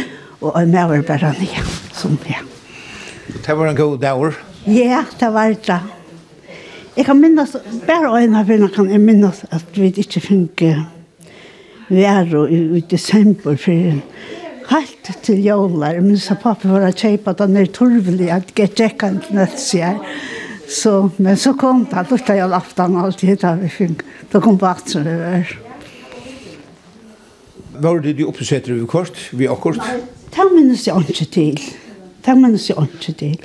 og 0.41 0.51
en 0.59 0.71
mæver 0.71 1.07
bare 1.07 1.31
nye, 1.39 1.63
som 1.93 2.19
ja. 2.27 2.43
Det 3.45 3.57
var 3.57 3.67
en 3.69 3.75
god 3.75 3.99
dag. 3.99 4.33
Ja, 4.67 5.03
det 5.19 5.33
var 5.33 5.47
det. 5.47 5.94
Jeg 6.95 7.05
kan 7.05 7.19
minnes, 7.19 7.57
bare 7.87 8.13
øyne 8.21 8.39
av 8.39 8.47
henne 8.47 8.69
kan 8.71 8.87
jeg 8.87 9.01
minnes 9.03 9.41
at 9.51 9.75
vi 9.75 9.89
ikke 9.99 10.21
finner 10.23 10.85
væro 11.89 12.45
i, 12.47 12.61
i 12.79 12.83
desember 12.89 13.57
for 13.59 13.99
helt 14.71 15.11
til 15.23 15.43
jævlar. 15.43 15.99
Men 16.01 16.17
så 16.17 16.37
pappa 16.39 16.71
var 16.71 16.87
å 16.87 16.93
kjøpe 16.95 17.35
den 17.41 17.59
er 17.59 17.69
turvelig 17.75 18.31
at 18.33 18.55
jeg 18.55 18.73
tjekk 18.79 19.05
en 19.09 19.21
til 19.25 19.39
nettsida. 19.41 19.93
Så, 20.71 21.11
men 21.21 21.37
så 21.37 21.53
kom 21.59 21.83
det, 21.85 21.93
da 21.93 22.07
lukte 22.09 22.39
jeg 22.39 22.55
aftan 22.57 22.95
alltid 22.97 23.43
da 23.43 23.53
vi 23.59 23.69
fikk, 23.69 24.01
da 24.31 24.41
kom 24.41 24.55
vaksen 24.57 25.05
det 25.05 25.19
var. 25.19 25.51
Var 27.85 27.99
det 28.01 28.15
du 28.17 28.23
oppsetter 28.25 28.73
vi 28.73 28.87
kort, 28.89 29.19
vi 29.35 29.51
akkurat? 29.51 29.83
Nei, 29.83 29.99
det 30.31 30.47
minnes 30.55 30.87
jeg 30.87 31.11
ikke 31.11 31.27
til. 31.35 31.59
Det 32.25 32.33
minnes 32.37 32.69
jeg 32.69 32.87
ikke 32.87 33.13
til. 33.19 33.35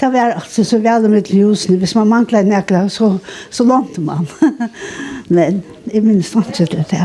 Det 0.00 0.10
var 0.12 0.34
altså 0.34 0.64
så 0.66 0.80
vel 0.82 1.08
med 1.10 1.22
til 1.28 1.44
husene. 1.44 1.78
Hvis 1.78 1.94
man 1.94 2.10
manglet 2.10 2.50
ekle, 2.58 2.88
så, 2.90 3.18
så 3.50 3.64
lånte 3.64 4.02
man. 4.02 4.26
Men 5.36 5.62
jeg 5.92 6.02
minnes 6.02 6.34
ikke 6.34 6.52
til 6.52 6.84
det. 6.90 7.04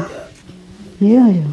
Ja, 1.02 1.26
ja. 1.30 1.52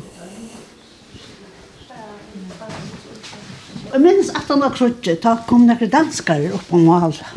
Jeg 3.93 4.01
minnes 4.01 4.33
at 4.33 4.49
han 4.49 4.61
var 4.61 4.73
krutje. 4.77 5.19
Da 5.23 5.37
kom 5.49 5.69
noen 5.69 5.93
danskere 5.93 6.55
opp 6.57 6.67
på 6.71 6.81
Måla. 6.81 7.31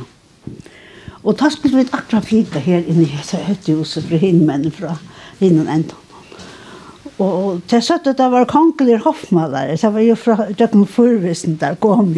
Og 1.23 1.35
da 1.39 1.49
skulle 1.51 1.83
vi 1.83 1.91
akkurat 1.91 2.25
flytta 2.25 2.59
her 2.63 2.85
inne 2.87 3.03
i 3.03 3.19
dette 3.19 3.75
huset 3.75 4.07
fra 4.07 4.19
hinmennene 4.19 4.71
fra 4.71 4.95
hinnen 5.39 5.67
enda. 5.67 5.95
Og 7.19 7.61
til 7.67 7.83
søtt 7.83 8.07
at 8.07 8.19
det 8.19 8.27
var 8.31 8.47
kongelige 8.49 9.01
hoffmalere, 9.03 9.77
så 9.79 9.91
var 9.91 10.05
jo 10.05 10.15
fra 10.19 10.49
døkken 10.55 10.85
forvisen 10.87 11.57
der 11.59 11.75
kom. 11.83 12.13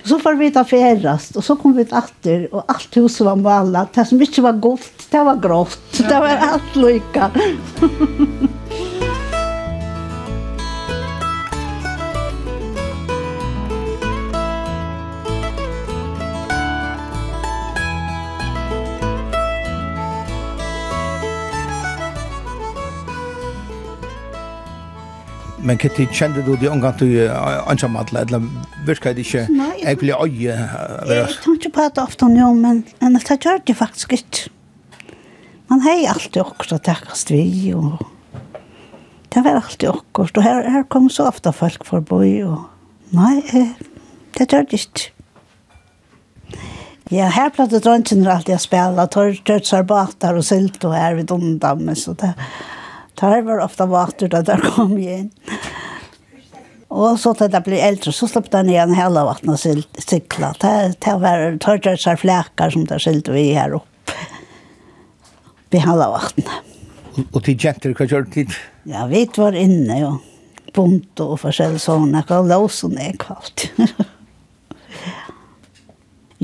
Så 0.00 0.16
får 0.22 0.38
vi 0.40 0.48
ta 0.54 0.64
ferast, 0.64 1.36
og 1.36 1.44
så 1.44 1.58
kom 1.60 1.76
vi 1.76 1.84
atter, 1.84 2.46
og 2.54 2.64
alt 2.72 2.96
huset 2.96 3.26
var 3.26 3.36
malet. 3.36 3.92
Det 3.94 4.06
som 4.08 4.22
ikke 4.24 4.46
var 4.46 4.62
godt, 4.64 5.04
det 5.12 5.26
var 5.28 5.42
grått. 5.44 5.92
Det 5.98 6.22
var 6.24 6.48
alt 6.54 6.80
lykka. 6.80 7.30
Men 25.70 25.78
Kitty, 25.78 26.08
kjente 26.10 26.42
du 26.42 26.56
det 26.58 26.66
omgang 26.66 26.96
til 26.98 27.28
ansamhandla, 27.30 28.24
eller 28.26 28.42
virka 28.88 29.12
det 29.14 29.22
ikke 29.22 29.44
egentlig 29.78 30.16
øye? 30.16 30.56
Jeg 31.06 31.28
tenkte 31.44 31.70
på 31.70 31.84
det 31.86 32.02
ofte 32.02 32.26
nå, 32.26 32.48
men 32.58 32.80
men 32.98 33.14
det 33.14 33.36
gjør 33.44 33.60
det 33.68 33.76
faktisk 33.78 34.16
ikke. 34.16 34.50
Man 35.70 35.84
har 35.84 36.00
alltid 36.10 36.40
akkurat 36.42 36.74
å 36.74 36.78
takkast 36.88 37.30
vi, 37.30 37.70
og 37.78 38.02
det 39.30 39.44
var 39.44 39.60
alltid 39.60 39.92
akkurat, 39.92 40.42
og 40.42 40.48
her, 40.48 40.66
her 40.74 40.88
kom 40.90 41.06
så 41.06 41.28
ofta 41.30 41.54
folk 41.54 41.86
forbi, 41.86 42.42
og 42.42 42.66
nei, 43.14 43.38
det 44.34 44.50
gjør 44.50 44.66
det 44.66 44.82
ikke. 44.82 45.06
Ja, 47.14 47.30
her 47.30 47.54
platt 47.54 47.78
drøntjen 47.78 48.26
alltid 48.26 48.58
å 48.58 48.66
spille, 48.66 49.06
tørtsarbater 49.06 50.34
og 50.34 50.50
sylt 50.50 50.82
og 50.82 50.98
her 50.98 51.14
vi 51.14 51.28
dundamme, 51.30 51.94
så 51.94 52.18
det... 52.18 52.34
Tar 53.20 53.42
var 53.42 53.60
ofta 53.60 53.86
vater 53.86 54.30
da 54.32 54.38
der 54.40 54.62
kom 54.64 54.94
igjen. 54.96 55.26
Og 56.88 57.18
så 57.20 57.34
til 57.36 57.50
det 57.52 57.60
ble 57.66 57.76
eldre, 57.84 58.14
så 58.16 58.24
slapp 58.26 58.46
den 58.50 58.70
igjen 58.72 58.94
hele 58.96 59.20
vattnet 59.28 59.60
og 59.60 59.82
sykla. 60.00 60.54
Det 60.58 61.16
var 61.20 61.58
tørret 61.60 62.00
seg 62.00 62.16
flekker 62.22 62.72
som 62.72 62.86
det 62.88 62.96
skilte 63.04 63.34
vi 63.34 63.50
her 63.52 63.74
opp. 63.76 64.14
Vi 65.70 65.82
hele 65.84 66.06
vattnet. 66.14 66.70
Og 67.28 67.42
til 67.44 67.58
jenter, 67.60 67.92
hva 67.92 68.06
gjør 68.08 68.24
du 68.24 68.30
tid? 68.38 68.56
Ja, 68.88 69.04
vi 69.10 69.26
var 69.36 69.58
inne 69.58 69.98
jo. 70.00 70.14
Bunt 70.72 71.20
og 71.20 71.36
forskjellig 71.42 71.82
sånn, 71.82 72.14
jeg 72.16 72.24
kan 72.30 72.48
låse 72.48 72.88
ned 72.88 73.18
kvart. 73.20 73.66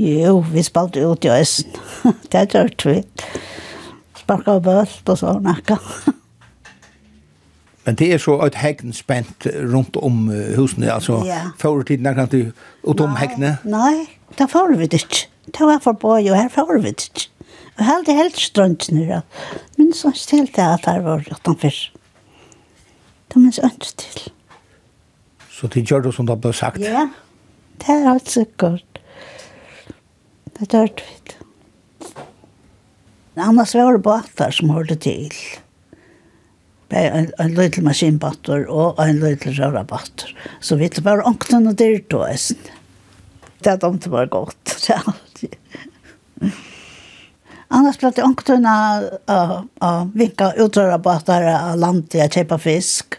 jo, 0.03 0.35
vi 0.53 0.67
spalte 0.67 1.01
ut 1.01 1.25
i 1.25 1.33
østen. 1.33 1.81
det 2.31 2.45
gjør 2.53 2.71
vi. 2.85 3.01
Sparket 4.21 4.63
bølt 4.69 5.13
og 5.15 5.21
sånn, 5.25 5.49
jeg 5.49 5.73
Men 7.87 7.95
det 7.95 8.07
er 8.13 8.17
så 8.19 8.33
et 8.43 8.55
hegn 8.59 8.91
spent 8.93 9.45
rundt 9.47 9.95
om 10.03 10.25
husene, 10.57 10.89
altså 10.91 11.21
ja. 11.25 11.39
förr 11.57 11.83
tiden 11.83 12.03
när 12.03 12.13
kan 12.13 12.27
du 12.27 12.51
och 12.83 12.95
de 12.95 13.15
hägna. 13.15 13.57
Nej, 13.63 14.19
det 14.37 14.47
får 14.47 14.75
vi 14.75 14.87
det. 14.87 14.93
ikke. 14.93 15.27
Det 15.45 15.65
var 15.65 15.79
for 15.79 15.93
på 15.93 16.17
ju 16.19 16.33
her 16.33 16.49
får 16.49 16.79
vi 16.79 16.91
det. 16.91 17.29
Jag 17.77 17.85
hade 17.85 18.11
helt 18.11 18.35
strunt 18.35 18.91
nu 18.91 19.05
ja. 19.05 19.21
Men 19.77 19.93
så 19.93 20.11
stilt 20.11 20.57
jag 20.57 20.73
at 20.73 20.81
det 20.83 20.99
var 21.03 21.19
utenfor. 21.31 21.73
Det 23.27 23.39
minns 23.39 23.57
jag 23.57 23.71
inte 23.71 23.95
till. 23.95 24.31
Så 25.49 25.67
det 25.67 25.91
gjør 25.91 25.99
du 25.99 26.11
som 26.11 26.25
det 26.25 26.45
har 26.45 26.51
sagt? 26.51 26.79
Ja, 26.79 27.09
det 27.77 27.89
er 27.89 28.09
alt 28.09 28.29
sikkert. 28.29 28.57
gott. 28.57 28.99
Det 30.43 30.61
är 30.61 30.65
dörrtvitt. 30.65 31.37
Annars 33.35 33.75
var 33.75 33.93
det 33.93 33.99
båtar 33.99 34.51
som 34.51 34.69
hørte 34.69 34.95
til. 34.95 35.31
Ja 35.31 35.66
en, 36.97 37.29
en 37.39 37.53
liten 37.57 37.85
maskinbatter 37.87 38.65
og 38.69 38.99
en 39.03 39.19
liten 39.21 39.55
rørabatter. 39.57 40.33
Så 40.59 40.77
vi 40.79 40.89
tar 40.89 41.05
bare 41.05 41.25
ångten 41.27 41.69
og 41.69 41.77
dyrt 41.79 42.13
og 42.17 42.27
essen. 42.29 42.59
Det 43.63 43.73
er 43.73 43.81
dumt 43.81 44.05
var 44.11 44.29
godt. 44.31 44.57
det 44.65 44.95
er 44.95 45.11
alltid. 45.13 45.55
Annars 47.73 47.97
ble 47.99 48.13
det 48.15 48.23
ångten 48.23 48.63
å 48.63 49.91
vinka 50.15 50.53
utrørabatter 50.55 51.49
av 51.51 51.79
landet 51.81 52.15
jeg 52.15 52.35
kjøper 52.37 52.61
fisk. 52.63 53.17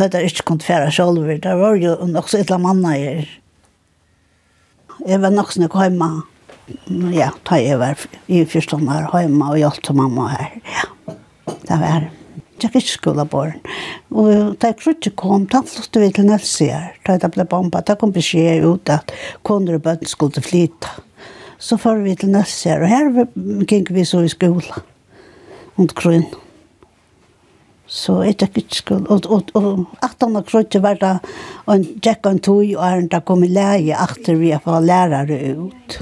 Så 0.00 0.06
det 0.08 0.16
er 0.16 0.30
ikke 0.30 0.46
kunnet 0.48 0.64
fære 0.64 0.92
selv. 0.96 1.26
Det 1.44 1.56
var 1.60 1.74
jo 1.76 1.96
også 2.06 2.38
et 2.38 2.46
eller 2.46 2.56
annet 2.56 2.68
mann 2.80 2.92
her. 2.94 3.32
Jeg 5.08 5.20
var 5.20 5.34
nok 5.34 5.52
snakk 5.52 5.76
hjemme. 5.76 6.08
Ja, 7.12 7.32
da 7.48 7.58
jeg 7.58 7.80
var 7.80 8.00
i 8.30 8.44
første 8.48 8.78
år 8.78 9.10
hjemme 9.18 9.50
og 9.50 9.58
hjelpte 9.60 9.96
mamma 9.96 10.30
her. 10.32 10.56
Ja, 10.70 11.16
det 11.66 11.80
var 11.82 12.06
det 12.06 12.19
krutja 12.60 12.70
fiskskolabarn. 12.74 13.60
Og 14.12 14.56
da 14.60 14.72
krutja 14.76 15.12
kom, 15.16 15.46
da 15.48 15.62
flyttet 15.64 16.02
vi 16.02 16.10
til 16.12 16.26
Nelsier, 16.28 16.92
da 17.06 17.16
det 17.16 17.30
ble 17.32 17.46
bomba, 17.48 17.80
da 17.80 17.96
kom 17.96 18.12
beskjed 18.12 18.64
ut 18.64 18.90
at 18.90 19.12
koner 19.42 19.78
og 19.78 19.84
bøtten 19.84 20.06
skulle 20.06 20.42
flytta. 20.42 21.00
Så 21.60 21.76
får 21.76 22.02
vi 22.04 22.14
til 22.16 22.32
Nelsier, 22.32 22.80
og 22.80 22.88
her 22.88 23.64
gikk 23.68 23.90
vi 23.92 24.04
så 24.04 24.22
i 24.24 24.32
skola, 24.32 24.82
rundt 25.78 25.94
grunn. 25.94 26.26
Så 27.90 28.20
jeg 28.24 28.36
gikk 28.38 28.60
ikke 28.62 28.80
skola, 28.82 29.06
og, 29.08 29.26
og, 29.30 29.50
og 29.56 30.04
at 30.04 30.20
han 30.20 30.36
har 30.36 30.44
krutja 30.48 30.80
var 30.80 31.00
det 31.00 31.16
og 31.66 31.72
han 31.72 31.86
gikk 32.04 32.28
en 32.28 32.42
tog, 32.44 32.64
og 32.76 32.84
han 32.84 33.08
da 33.12 33.22
kom 33.24 33.44
i 33.44 33.52
leie, 33.52 33.96
at 33.96 34.28
vi 34.28 34.52
fått 34.64 34.84
lærere 34.88 35.40
ut. 35.56 36.00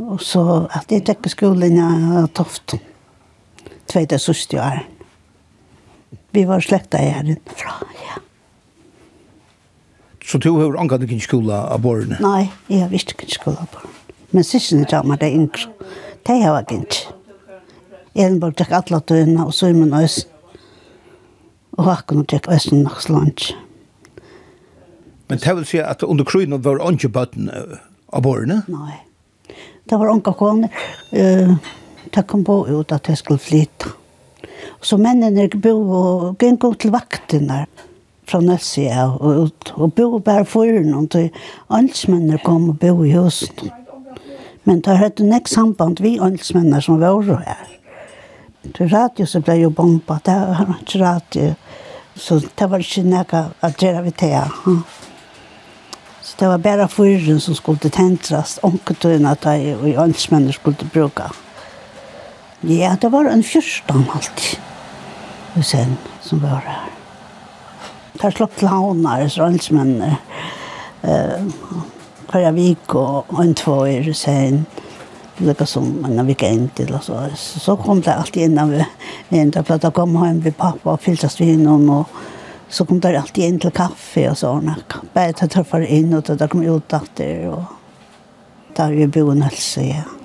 Og 0.00 0.22
så 0.22 0.44
at 0.70 0.90
jeg 0.90 1.04
gikk 1.04 1.26
i 1.26 1.34
skolen, 1.34 1.76
ja, 1.82 2.26
toften 2.34 2.86
tveite 3.90 4.18
søste 4.18 4.60
år. 4.62 4.82
Vi 6.32 6.44
var 6.46 6.62
slekta 6.62 6.98
i 7.02 7.36
fra, 7.56 7.72
Ja. 8.04 8.20
Så 10.24 10.38
du 10.38 10.52
har 10.52 10.76
angått 10.78 11.02
ikke 11.02 11.20
skola 11.20 11.64
av 11.74 11.80
borgerne? 11.82 12.20
Nei, 12.22 12.50
jeg 12.68 12.84
har 12.84 12.90
visst 12.92 13.10
ikke 13.10 13.26
skola 13.30 13.64
av 13.64 13.70
borgerne. 13.72 13.96
Men 14.30 14.44
sysene 14.46 14.86
tar 14.86 15.02
meg 15.02 15.18
det 15.18 15.32
yngre. 15.34 15.72
Det 16.26 16.36
har 16.42 16.60
jeg 16.60 16.84
ikke. 16.84 17.16
Elenborg 18.14 18.54
tjekk 18.58 18.76
alle 18.78 19.00
tøyene, 19.00 19.46
og 19.46 19.54
Søymen 19.54 19.94
Øys. 19.94 20.26
Og 21.78 21.84
Hakken 21.84 22.26
tjekk 22.26 22.46
Øysen 22.52 22.82
nok 22.82 23.02
slansk. 23.02 23.54
Men 25.30 25.38
det 25.38 25.56
vil 25.56 25.66
si 25.66 25.78
at 25.78 26.02
under 26.02 26.24
krøyene 26.26 26.58
var 26.62 26.82
ikke 26.90 27.08
bøtten 27.08 27.50
av 27.50 28.22
borgerne? 28.22 28.62
Nei. 28.68 28.98
Det 29.90 29.98
var 29.98 30.10
ikke 30.14 30.34
kone. 30.38 30.70
Uh, 31.10 31.54
det 32.14 32.26
kom 32.26 32.44
på 32.44 32.62
ut 32.68 32.92
at 32.92 33.08
jeg 33.08 33.20
skulle 33.20 33.42
flytta. 33.42 33.94
Så 34.82 34.96
mennene 34.96 35.48
bo 35.60 35.74
og 35.96 36.40
gikk 36.40 36.64
ut 36.64 36.78
til 36.80 36.92
vaktene 36.94 37.64
fra 38.30 38.40
Nøssia 38.44 39.08
og, 39.10 39.46
ut, 39.46 39.72
og 39.76 39.92
bo 39.96 40.20
bare 40.24 40.46
for 40.48 40.68
noen 40.84 41.08
til 41.10 41.28
ansmennene 41.68 42.40
kom 42.44 42.70
og 42.72 42.78
bo 42.80 43.04
i 43.04 43.12
husen. 43.16 43.72
Men 44.64 44.80
det 44.84 44.98
hadde 45.00 45.26
nek 45.26 45.48
samband 45.48 46.00
vi 46.04 46.18
ansmennene 46.22 46.80
som 46.84 47.00
var 47.00 47.20
her. 47.44 47.66
Til 48.76 48.90
radio 48.92 49.26
så 49.26 49.40
ble 49.40 49.56
jo 49.62 49.70
bomba, 49.72 50.18
det 50.24 50.36
var 50.36 50.74
ikke 50.82 51.02
radio. 51.02 51.52
Så 52.14 52.40
det 52.40 52.66
var 52.70 52.82
ikke 52.82 53.04
noe 53.08 53.44
å 53.64 53.70
gjøre 53.72 54.02
vi 54.04 54.12
til. 54.20 54.34
Ja. 54.34 54.48
Så 56.20 56.36
det 56.38 56.48
var 56.50 56.64
bare 56.64 56.88
fyren 56.92 57.40
som 57.40 57.56
skulle 57.56 57.90
tentrast, 57.90 58.60
onketøyene 58.66 59.32
at 59.32 59.46
jeg 59.48 59.78
og 59.78 60.02
ansmennene 60.04 60.52
skulle 60.52 60.90
bruke. 60.92 61.30
Ja, 62.60 62.96
det 63.00 63.08
var 63.08 63.24
en 63.24 63.42
fyrstan 63.42 64.04
alltid. 64.14 64.60
Og 65.56 65.64
sen 65.64 65.96
som 66.20 66.40
var 66.40 66.48
här. 66.48 66.90
Där 68.12 68.30
slapp 68.30 68.56
klaunar, 68.56 69.26
israelsmänner. 69.26 70.16
Eh, 71.02 71.46
förra 72.28 72.50
vik 72.50 72.94
og 72.94 73.40
en 73.40 73.54
två 73.54 73.86
er 73.86 74.12
sen. 74.12 74.66
Lika 75.36 75.66
som 75.66 76.04
en 76.04 76.26
weekend 76.26 76.70
eller 76.76 76.98
så. 76.98 77.28
Så 77.36 77.76
kom 77.76 78.00
det 78.00 78.14
alltid 78.14 78.42
innan 78.42 78.70
vi 78.70 78.86
inte 79.28 79.64
för 79.64 79.74
att 79.74 79.82
jag 79.82 79.94
kom 79.94 80.16
hem 80.16 80.40
vid 80.40 80.56
pappa 80.56 80.92
och 80.92 81.02
fyllde 81.02 81.28
svin 81.28 81.68
och 81.68 82.08
så 82.68 82.84
kom 82.84 83.00
det 83.00 83.20
alltid 83.20 83.44
in 83.44 83.60
till 83.60 83.70
kaffe 83.70 84.30
och 84.30 84.38
sådana. 84.38 84.76
Bara 85.12 85.32
ta 85.32 85.38
jag 85.40 85.50
träffade 85.50 85.86
in 85.86 86.14
och 86.14 86.22
det 86.36 86.48
kom 86.48 86.62
ut 86.62 86.92
efter 86.92 87.48
och 87.48 87.62
där 88.76 88.92
vi 88.92 89.06
bo 89.06 89.30
en 89.30 89.42
hälsa, 89.42 89.82
ja. 89.82 90.19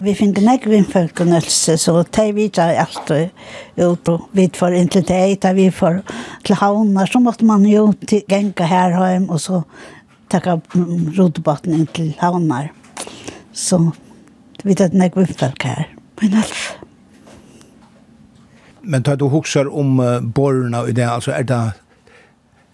Vi 0.00 0.14
finner 0.16 0.40
nek 0.40 0.64
vinnfølg 0.64 1.20
og 1.20 1.28
nølse, 1.28 1.74
så 1.76 2.00
de 2.16 2.22
vi 2.32 2.46
ikke 2.48 2.64
alt 2.80 3.10
ut, 3.12 4.08
og 4.08 4.28
vi 4.32 4.46
får 4.56 4.76
inn 4.78 4.88
til 4.88 5.04
det, 5.04 5.42
da 5.42 5.52
vi 5.52 5.66
får 5.68 6.00
til 6.48 6.56
havner, 6.56 7.04
så 7.04 7.20
måtte 7.20 7.44
man 7.44 7.66
jo 7.68 7.90
til 8.08 8.22
genge 8.28 8.68
her 8.70 8.96
hjem, 8.96 9.28
og 9.28 9.42
så 9.44 9.60
takka 10.32 10.56
rodebatten 11.18 11.76
inn 11.76 11.86
til 11.92 12.14
havner. 12.22 12.70
Så 13.52 13.82
vi 14.64 14.72
vet 14.72 14.96
nek 14.96 15.20
vinnfølg 15.20 15.68
her. 15.68 15.84
Men 16.22 16.40
alt. 16.40 16.64
Men 18.80 19.04
tar 19.04 19.20
du 19.20 19.28
hokser 19.28 19.68
om 19.68 20.00
uh, 20.00 20.16
borna 20.24 20.86
i 20.88 20.96
det, 20.96 21.04
altså 21.04 21.36
er 21.36 21.44
det 21.44 21.62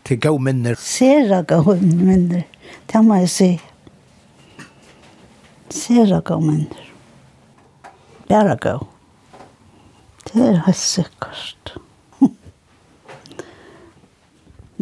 til 0.07 0.23
gau 0.23 0.39
minner? 0.39 0.79
Sera 0.79 1.43
gode 1.43 1.81
minner, 1.83 2.47
det 2.87 3.03
må 3.03 3.19
jeg 3.25 3.33
si. 3.35 3.53
Sera 5.75 6.23
gode 6.23 6.47
minner. 6.47 6.86
Bare 8.29 8.57
gå. 8.63 8.77
Det 10.27 10.43
er 10.43 10.63
helt 10.67 10.77
sikkert. 10.83 11.77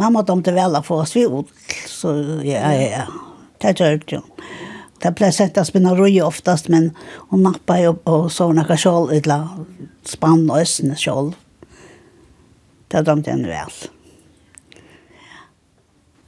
Mamma 0.01 0.25
tomte 0.25 0.55
vel 0.57 0.79
å 0.79 0.85
få 0.85 1.03
oss 1.03 1.13
vi 1.17 1.27
ut, 1.29 1.51
så 1.91 2.15
ja, 2.47 2.71
ja, 2.73 2.87
ja. 2.89 3.05
det 3.61 3.75
gjør 3.77 4.01
det 4.01 4.17
jo. 4.17 4.23
Det 5.05 5.13
ble 5.19 5.29
sett 5.37 5.59
at 5.61 5.69
spinner 5.69 5.99
røy 6.01 6.17
oftast, 6.25 6.71
men 6.73 6.95
hun 7.29 7.45
nappa 7.45 7.77
jo 7.83 7.99
og 8.09 8.31
så 8.33 8.49
noe 8.57 8.79
kjål, 8.81 9.11
eller 9.19 9.51
spann 10.09 10.47
og 10.49 10.63
østene 10.63 10.97
kjål. 10.97 11.35
Det 12.89 13.05
tomte 13.05 13.35
henne 13.35 13.51
vel. 13.51 13.83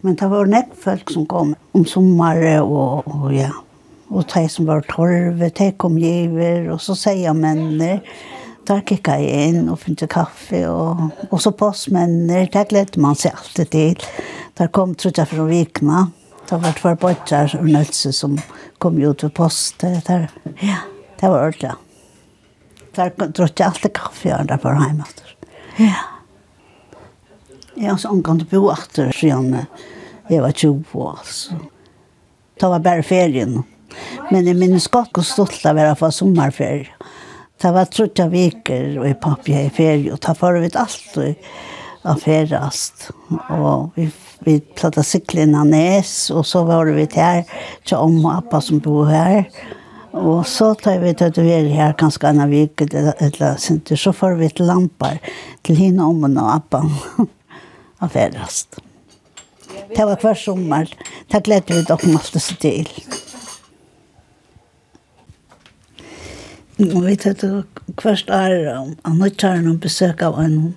Men 0.05 0.19
det 0.21 0.29
var 0.29 0.51
nekk 0.53 0.77
folk 0.77 1.11
som 1.15 1.25
kom 1.31 1.55
om 1.73 1.87
sommer 1.89 2.43
og, 2.61 3.09
og 3.09 3.31
ja, 3.33 3.55
Og 4.11 4.27
de 4.31 4.45
som 4.49 4.69
var 4.69 4.85
torve, 4.87 5.51
de 5.51 5.71
kom 5.79 5.97
giver, 5.99 6.69
og 6.71 6.81
så 6.83 6.95
sier 6.99 7.35
mennene, 7.35 8.01
der 8.67 8.83
gikk 8.87 9.11
jeg 9.11 9.47
inn 9.49 9.71
og 9.71 9.81
finne 9.83 10.09
kaffe, 10.11 10.63
og, 10.71 11.09
og 11.31 11.43
så 11.43 11.53
postmennene, 11.55 12.47
der 12.53 12.69
gledde 12.71 13.03
man 13.03 13.19
seg 13.19 13.35
alltid 13.39 13.71
til. 13.75 14.07
Der 14.59 14.71
kom, 14.75 14.95
trodde 14.95 15.23
jeg, 15.23 15.31
fra 15.31 15.47
Vikna. 15.47 16.07
Det 16.47 16.59
var 16.63 16.79
tvær 16.79 16.99
bøtter 17.03 17.57
og 17.59 17.67
nødse 17.67 18.13
som 18.15 18.37
kom 18.83 18.99
ut 19.03 19.25
ved 19.27 19.33
post. 19.35 19.83
Der, 19.83 20.29
ja, 20.63 20.83
det 21.21 21.31
var 21.31 21.49
ordentlig. 21.49 21.75
Der 22.97 23.11
trodde 23.11 23.55
jeg 23.59 23.67
alltid 23.67 23.95
kaffe, 23.95 24.35
og 24.35 24.49
der 24.49 24.63
var 24.63 24.83
hjemme. 24.85 25.09
Ja. 25.79 26.05
Ja, 27.77 27.97
så 28.01 28.09
omgang 28.09 28.39
til 28.41 28.49
bo 28.49 28.71
etter, 28.73 29.11
siden 29.13 29.53
jeg 30.31 30.43
var 30.43 30.55
20 30.57 30.85
år, 30.95 31.19
altså. 31.19 31.59
Det 32.57 32.71
var 32.73 32.81
bare 32.81 33.03
ferien. 33.05 33.59
Men 34.31 34.49
jeg 34.49 34.59
minnes 34.59 34.89
godt 34.93 35.15
hvor 35.17 35.27
stolt 35.27 35.65
av 35.69 35.79
å 35.81 35.95
for 35.99 36.15
sommerferie. 36.15 36.91
Det 37.57 37.73
var 37.73 37.89
trutja 37.89 38.27
viker 38.29 38.99
og 39.01 39.07
i 39.09 39.15
pappi 39.17 39.55
i 39.57 39.71
ferie, 39.73 40.13
og 40.13 40.21
da 40.21 40.35
får 40.37 40.59
vi 40.61 40.71
alltid 40.77 41.47
av 42.07 42.21
ferast. 42.21 43.09
Og 43.57 43.97
vi, 43.97 44.11
vi 44.45 44.59
platta 44.77 45.05
siklina 45.07 45.65
nes, 45.65 46.29
og 46.35 46.45
så 46.47 46.67
var 46.69 46.93
vi 46.93 47.07
her, 47.17 47.43
til 47.89 48.03
om 48.05 48.19
og 48.27 48.35
appa 48.35 48.61
som 48.61 48.83
bor 48.85 49.09
her. 49.09 49.47
Og 50.17 50.47
så 50.49 50.71
tar 50.81 51.01
vi 51.03 51.13
til 51.17 51.33
at 51.33 51.41
vi 51.41 51.53
er 51.53 51.69
her 51.77 51.97
ganske 51.99 52.29
en 52.29 52.45
vik, 52.51 52.87
eller 52.87 53.57
sinter, 53.61 54.01
så 54.01 54.15
får 54.17 54.39
vi 54.41 54.49
til 54.53 54.69
lampar 54.71 55.19
til 55.67 55.81
henne 55.81 56.05
om 56.05 56.25
og 56.29 56.43
appa 56.55 56.85
av 58.05 58.13
ferast. 58.13 58.81
Det 59.97 60.05
var 60.05 60.21
hver 60.21 60.37
sommer. 60.39 60.89
Det 61.33 61.43
gledde 61.45 61.75
vi 61.75 61.85
dere 61.85 62.17
alltid 62.17 62.61
til. 62.61 62.89
Og 66.77 67.07
vi 67.07 67.15
tatt 67.17 67.41
kvart 67.97 68.29
år 68.37 68.67
av 68.69 69.15
nødtjaren 69.17 69.71
og 69.71 69.79
besøk 69.81 70.21
av 70.27 70.35
en 70.43 70.75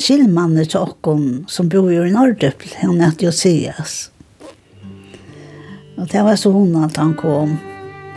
skilmann 0.00 0.54
til 0.56 0.80
åkken 0.80 1.24
som 1.52 1.68
bor 1.68 1.90
i 1.92 2.12
Nordøpel, 2.14 2.70
han 2.80 3.02
heter 3.02 3.28
Josias. 3.28 4.08
Og 5.98 6.08
det 6.08 6.22
var 6.24 6.38
så 6.40 6.54
hun 6.54 6.78
at 6.80 6.96
han 6.96 7.12
kom. 7.18 7.58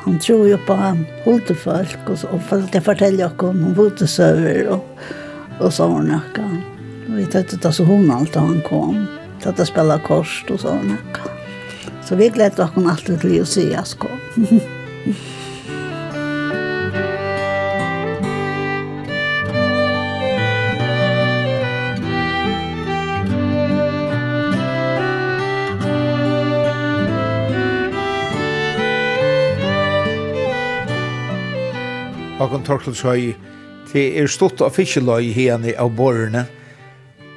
Han 0.06 0.22
tror 0.24 0.48
jo 0.54 0.62
på 0.64 0.78
han 0.80 1.04
holdt 1.26 1.52
folk, 1.60 2.00
og, 2.08 2.16
så, 2.22 2.32
og 2.32 2.48
for 2.48 2.64
det 2.72 2.84
forteller 2.86 3.28
åkken 3.28 3.58
om 3.58 3.68
hun 3.68 3.76
bodde 3.76 4.08
søver 4.08 4.72
og, 4.78 5.04
og 5.60 5.76
sånne. 5.76 6.22
Og 6.40 7.12
vi 7.18 7.28
tatt 7.28 7.52
det 7.52 7.76
så 7.76 7.90
hun 7.92 8.08
at 8.16 8.40
han 8.40 8.62
kom. 8.70 9.04
Tatt 9.44 9.60
det 9.60 9.68
spillet 9.68 10.08
kors 10.08 10.40
og 10.48 10.64
sånne. 10.64 10.96
Så 12.08 12.16
vi 12.16 12.32
gledde 12.32 12.64
åkken 12.64 12.88
alltid 12.88 13.20
til 13.20 13.42
Josias 13.42 13.98
kom. 14.00 14.16
Håkon 32.42 32.64
Torkelshøy, 32.66 33.36
det 33.92 34.04
er 34.18 34.30
stort 34.32 34.64
av 34.66 34.74
fiskeløy 34.74 35.28
hene 35.36 35.76
av 35.78 35.92
borrene. 35.94 36.48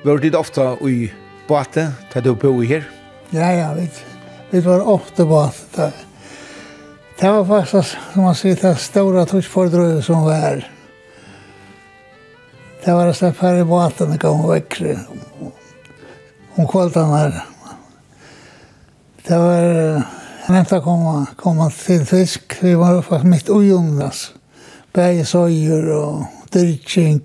Var 0.00 0.20
det 0.22 0.30
ofte 0.38 0.64
i 0.88 1.10
båte, 1.44 1.90
da 2.12 2.22
du 2.24 2.30
bo 2.32 2.54
her? 2.64 2.86
Ja, 3.34 3.50
ja, 3.52 3.66
vi, 3.76 3.84
vi 4.48 4.62
var 4.64 4.86
ofte 4.88 5.26
båte 5.28 5.66
da. 5.76 5.90
Det 7.20 7.30
var 7.30 7.44
faktisk, 7.44 7.98
som 8.14 8.24
man 8.24 8.34
sier, 8.34 8.56
det 8.58 8.72
store 8.80 9.26
tuskfordrøyet 9.28 10.06
som 10.06 10.24
var 10.24 10.40
her. 10.40 10.64
Det 12.84 12.94
var 12.96 13.12
så 13.12 13.30
færre 13.36 13.60
i 13.60 13.68
båten 13.68 14.10
det 14.14 14.22
kom 14.24 14.40
väckre. 14.48 14.96
Hon 16.56 16.68
kvältan 16.68 17.12
her. 17.12 17.42
Det 19.28 19.36
var 19.36 20.02
nästa 20.48 20.80
komma, 20.80 21.26
komma 21.36 21.70
till 21.70 22.06
fisk. 22.06 22.56
Vi 22.60 22.74
var 22.74 23.02
fast 23.02 23.24
mitt 23.24 23.48
i 23.48 23.72
bæði 24.94 25.26
søyer 25.26 25.90
og 25.96 26.24
dyrking. 26.54 27.22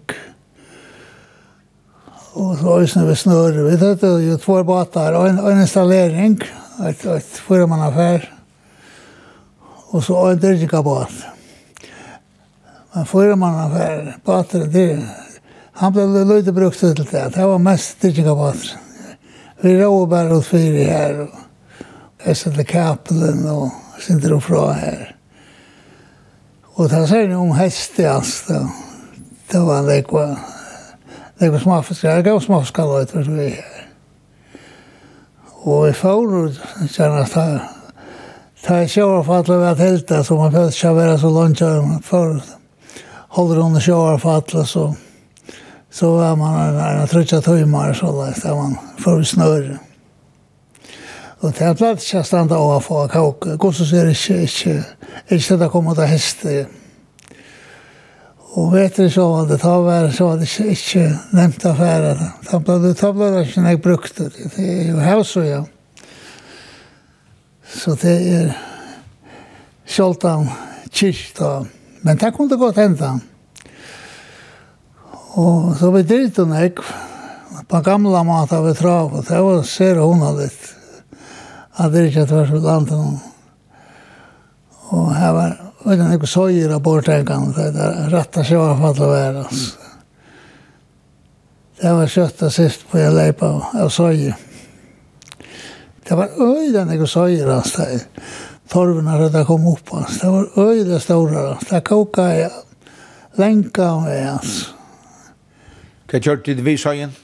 Og 2.40 2.58
så 2.58 2.76
øsne 2.84 3.06
ved 3.08 3.18
snøret. 3.20 3.64
Vi 3.66 3.78
tatt 3.82 4.06
jo 4.06 4.38
två 4.42 4.64
båtar 4.64 5.18
og 5.18 5.28
en, 5.30 5.40
en 5.40 5.62
installering, 5.62 6.38
et, 6.88 7.06
et 7.06 7.42
fyramannaffær, 7.48 8.30
og 9.90 10.04
så 10.06 10.22
en 10.30 10.42
dyrkingabat. 10.42 11.18
Men 12.96 13.10
fyramannaffær, 13.10 14.14
båtar 14.26 14.70
det, 14.74 14.92
han 15.80 15.94
ble 15.96 16.24
løyde 16.28 16.54
brukt 16.56 16.80
til 16.80 16.96
det. 16.96 17.28
Det 17.36 17.46
var 17.46 17.62
mest 17.64 18.02
dyrkingabater. 18.02 18.78
Vi 19.62 19.76
råd 19.76 20.08
bare 20.08 20.40
ut 20.40 20.48
fyri 20.48 20.88
her, 20.88 21.26
og 21.26 22.26
jeg 22.26 22.38
satt 22.40 22.60
Kapelen 22.68 23.46
og 23.52 23.72
sindre 24.00 24.40
fra 24.42 24.70
her. 24.80 25.19
Og 26.80 26.88
det 26.88 27.02
sier 27.10 27.34
om 27.36 27.50
hest 27.58 27.98
i 28.00 28.06
alls, 28.08 28.38
det 28.48 29.60
var 29.68 29.82
en 29.82 29.90
lekva, 29.90 30.22
lekva 31.42 31.60
smafiskar, 31.60 32.14
jeg 32.16 32.28
gav 32.30 32.40
smafiskar 32.40 32.88
løyter 32.88 33.26
som 33.26 33.36
vi 33.36 33.50
her. 33.58 33.82
Og 35.66 35.90
vi 35.90 35.92
får 36.00 36.38
ut, 36.38 36.62
kjenner 36.88 37.26
at 37.26 37.36
det 37.36 37.76
Ta 38.64 38.82
i 38.84 38.88
sjåar 38.92 39.24
ved 39.48 39.68
at 39.68 39.80
helta, 39.80 40.24
så 40.24 40.36
man 40.36 40.52
følte 40.52 40.76
ikke 40.76 40.96
være 40.96 41.20
så 41.20 41.30
langt 41.32 41.60
kjører 41.60 41.86
man 41.86 42.02
før. 42.04 42.40
Holder 43.30 43.62
under 43.64 43.80
sjåar 43.80 44.18
så, 44.66 44.94
så 45.90 46.10
var 46.16 46.36
man 46.36 46.60
en, 46.70 46.80
en 47.02 47.08
trutja 47.08 47.40
tøymar, 47.42 47.94
så 47.94 48.12
da 48.44 48.56
man 48.56 48.78
får 49.00 49.24
snøret. 49.24 49.89
Og 51.40 51.54
det 51.56 51.64
er 51.64 51.76
blad 51.78 52.02
ikke 52.02 52.26
standa 52.28 52.58
og 52.60 52.74
å 52.76 52.84
få 52.84 53.06
kåk. 53.12 53.54
Gossus 53.62 53.94
er 53.96 54.10
ikke, 54.12 54.42
ikke, 54.44 54.76
ikke 55.32 55.58
det 55.62 55.70
kom 55.72 55.88
ut 55.88 56.00
av 56.00 56.10
hest. 56.12 56.44
Og 58.60 58.74
vet 58.74 58.98
du 58.98 59.06
så 59.14 59.28
var 59.30 59.46
det 59.48 59.60
tar 59.62 59.84
vær, 59.86 60.10
så 60.12 60.32
var 60.32 60.42
det 60.42 60.50
ikke, 60.50 60.74
ikke 60.74 61.04
nevnt 61.38 61.68
affæra. 61.70 62.16
Da 62.50 62.60
ble 62.60 62.80
det 62.84 62.96
tabla 63.00 63.30
det 63.38 63.44
ikke 63.48 63.64
jeg 63.70 63.82
brukte. 63.86 64.28
Det 64.36 64.66
er 64.66 64.90
jo 64.90 65.04
her 65.04 65.22
og 65.24 65.46
ja. 65.48 65.62
Så 67.70 67.94
det 68.02 68.16
er 68.34 68.50
sjoltan 69.88 70.50
kyrkt. 70.92 71.40
Men 72.02 72.18
det 72.20 72.34
kunne 72.36 72.58
godt 72.58 72.82
henda. 72.82 73.14
Og 75.40 75.78
så 75.80 75.92
vi 75.94 76.04
dyrt 76.04 76.42
og 76.42 76.52
nek. 76.52 76.84
På 77.70 77.80
gamla 77.86 78.24
mat 78.26 78.52
av 78.56 78.66
et 78.66 78.80
trav, 78.82 79.14
og 79.14 79.26
det 79.28 79.40
var 79.46 79.64
ser 79.68 80.00
hona 80.02 80.32
litt 80.34 80.79
at 81.80 81.92
det 81.94 82.10
ikke 82.10 82.28
så 82.28 82.44
ut 82.44 82.64
landet. 82.64 83.20
Og 84.90 85.12
her 85.16 85.32
var 85.36 85.58
utan 85.86 86.14
ikke 86.14 86.28
søyer 86.28 86.74
av 86.76 86.82
bortenkene, 86.84 87.54
det 87.56 87.70
er 87.72 88.10
rett 88.12 88.38
og 88.38 88.46
slett 88.46 88.82
fall 88.82 89.04
å 89.06 89.10
være. 89.14 89.44
Det 91.80 91.92
var 91.96 92.12
kjøtt 92.12 92.42
og 92.44 92.52
sist 92.52 92.84
på 92.90 93.00
jeg 93.00 93.16
leip 93.16 93.44
av, 93.46 93.62
av 93.80 93.92
søyer. 93.94 94.36
Det 96.04 96.18
var 96.18 96.34
øyden 96.42 96.92
ikke 96.92 97.08
søyer, 97.08 97.52
altså. 97.54 97.86
Torven 98.70 99.08
har 99.08 99.30
det 99.32 99.46
kom 99.48 99.68
opp, 99.72 99.94
altså. 99.94 100.20
Det 100.20 100.32
var 100.34 100.74
øyden 100.74 101.00
store, 101.00 101.46
altså. 101.54 101.70
Det 101.70 101.84
koka 101.88 102.26
jeg 102.34 102.52
lenka 103.40 103.88
av 103.94 104.02
meg, 104.04 104.26
altså. 104.34 104.76
Hva 106.10 106.20
kjørte 106.26 106.58
du 106.58 106.64
vid 106.66 106.82
søyen? 106.82 107.16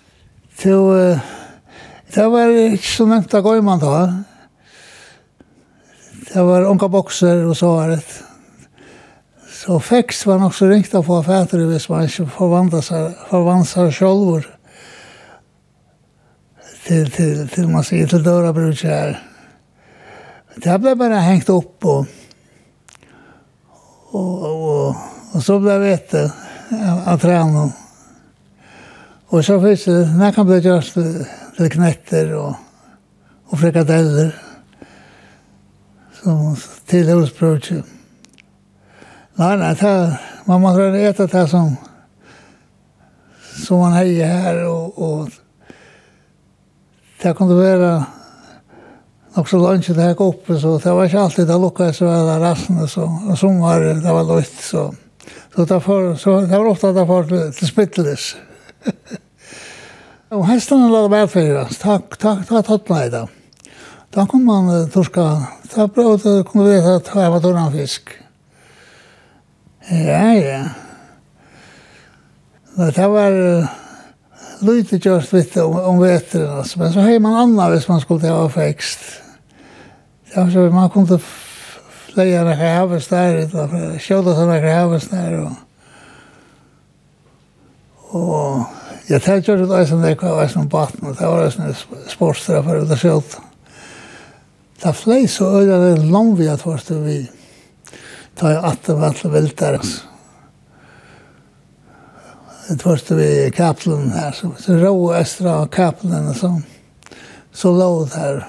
Det 2.15 2.25
var 2.31 2.53
ikke 2.53 2.91
så 2.93 3.09
nevnt 3.09 3.33
av 3.35 3.49
gøyman 3.49 3.81
da 3.81 3.95
det 6.35 6.43
var 6.43 6.61
unga 6.61 6.87
boxer 6.87 7.45
och 7.45 7.57
så 7.57 7.75
var 7.75 7.89
det. 7.89 8.01
Så 9.63 9.79
fex 9.79 10.25
var 10.25 10.39
nog 10.39 10.55
så 10.55 10.67
riktigt 10.67 11.05
få 11.05 11.15
affärer 11.17 11.65
hvis 11.65 11.89
man 11.89 12.03
inte 12.03 12.25
förvandlar 12.25 12.81
sig, 12.81 13.17
förvandlar 13.29 13.91
själv 13.91 14.43
till, 16.87 17.11
till, 17.11 17.49
till 17.49 17.67
man 17.67 17.83
säger 17.83 18.07
till 18.07 18.23
dörra 18.23 18.53
brukar 18.53 18.89
det 18.89 18.95
här. 18.95 19.23
Det 20.55 20.69
här 20.69 20.77
blev 20.77 20.97
bara 20.97 21.15
hängt 21.15 21.49
upp 21.49 21.85
och 21.85 22.05
och, 24.11 24.43
och, 24.43 24.87
och, 24.87 24.95
och 25.33 25.43
så 25.43 25.59
blev 25.59 25.81
det 25.81 26.31
att 27.05 27.21
träna. 27.21 27.71
Och 29.27 29.45
så 29.45 29.61
finns 29.61 29.85
det, 29.85 30.17
när 30.17 30.31
kan 30.31 30.47
det 30.47 30.59
göras 30.59 30.93
till 31.57 31.71
knätter 31.71 32.33
och, 32.33 32.55
och 33.49 33.59
frikadeller 33.59 34.44
som 36.25 36.55
till 36.85 37.07
husbruk. 37.07 37.71
Nej, 39.35 39.57
nei, 39.57 39.73
det, 39.75 40.19
man 40.45 40.61
måste 40.61 40.83
etter 40.83 41.27
det 41.27 41.47
som, 41.47 41.75
som 43.67 43.79
man 43.79 43.93
heier 43.93 44.25
här 44.25 44.65
och, 44.65 44.97
och 44.97 45.29
det 47.21 47.33
kunne 47.33 47.53
vara 47.53 48.05
nok 49.33 49.49
så 49.49 49.57
lunch 49.57 49.89
det 49.89 50.01
her 50.01 50.21
uppe 50.21 50.59
så 50.59 50.77
det 50.77 50.91
var 50.91 51.05
inte 51.05 51.19
alltid 51.19 51.47
det 51.47 51.57
lukket 51.57 51.95
så 51.95 52.07
alla 52.07 52.39
rassen 52.39 52.87
så 52.87 53.05
og 53.29 53.37
som 53.37 53.59
var 53.61 53.79
det 53.79 54.13
var 54.13 54.23
løyt, 54.23 54.61
så 54.61 54.93
så 55.55 55.65
det, 55.65 55.79
för 55.81 56.15
så 56.15 56.41
det 56.41 56.57
var 56.57 56.65
ofta 56.65 56.93
där 56.93 57.05
för 57.05 57.51
till 57.51 57.67
spittles. 57.67 58.35
Och 60.29 60.47
hästarna 60.47 60.89
lade 60.89 61.09
väl 61.09 61.27
för 61.27 61.61
oss. 61.61 61.77
Tack 61.77 62.17
tack 62.17 62.47
tack 62.47 62.65
tack 62.65 62.85
takk, 62.87 63.11
takk, 63.11 63.29
Da 64.15 64.23
kom 64.25 64.45
man 64.47 64.69
uh, 64.71 64.87
torska. 64.91 65.23
Da 65.73 65.87
prøvde 65.91 66.37
jeg 66.37 66.45
kunne 66.47 66.69
vite 66.69 66.93
at 67.01 67.09
jeg 67.15 67.31
var 67.31 67.41
torna 67.43 67.65
fisk. 67.71 68.13
Ja, 69.91 70.31
ja. 70.33 70.61
Det 72.95 73.09
var 73.11 73.35
uh, 73.35 73.73
lite 74.63 74.99
kjørst 75.03 75.33
vitt 75.35 75.57
om, 75.59 75.75
om 75.75 75.99
vetren, 75.99 76.47
altså. 76.61 76.79
men 76.79 76.93
så 76.93 77.03
hei 77.03 77.19
man 77.19 77.35
annet 77.41 77.73
hvis 77.73 77.89
man 77.91 77.99
skulle 78.03 78.31
ha 78.31 78.47
fekst. 78.51 79.03
Ja, 80.35 80.45
så 80.51 80.69
man 80.71 80.89
kunne 80.93 81.19
leie 82.15 82.43
noen 82.43 82.59
haves 82.59 83.09
der, 83.11 83.41
kjøle 83.99 84.35
seg 84.35 84.47
noen 84.47 84.69
haves 84.69 85.09
der, 85.11 85.35
og, 85.43 85.51
og 88.15 89.09
jeg 89.09 89.21
tar 89.21 89.43
kjørt 89.43 89.65
ut 89.67 89.75
eisen 89.75 90.03
der, 90.03 90.15
og 90.23 90.43
eisen 90.43 90.63
om 90.63 90.71
baten, 90.71 91.03
og 91.03 91.19
det 91.19 91.27
var 91.27 91.43
eisen 91.43 91.75
sportstraffer 92.11 92.85
ut 92.85 92.95
av 92.95 93.03
kjølt. 93.03 93.37
Det 94.81 94.93
flei 94.95 95.27
så 95.31 95.47
øyla 95.61 95.79
det 95.79 96.05
lang 96.11 96.33
vi 96.37 96.47
har 96.47 96.57
tvart 96.59 96.91
vi 97.05 97.21
tar 98.35 98.59
at 98.67 98.83
det 98.87 98.97
var 98.99 99.15
til 99.15 99.31
viltar. 99.31 99.79
Tvart 102.81 103.11
vi 103.11 103.27
i 103.45 103.51
kapelen 103.55 104.11
her, 104.11 104.31
så, 104.35 104.51
så 104.59 104.75
rå 104.81 104.91
og 104.93 105.15
estra 105.19 105.61
av 105.61 105.69
kaplen 105.73 106.31
og 106.31 106.37
sånn. 106.39 106.63
Så 107.55 107.71
lå 107.71 107.89
det 108.03 108.19
her. 108.19 108.41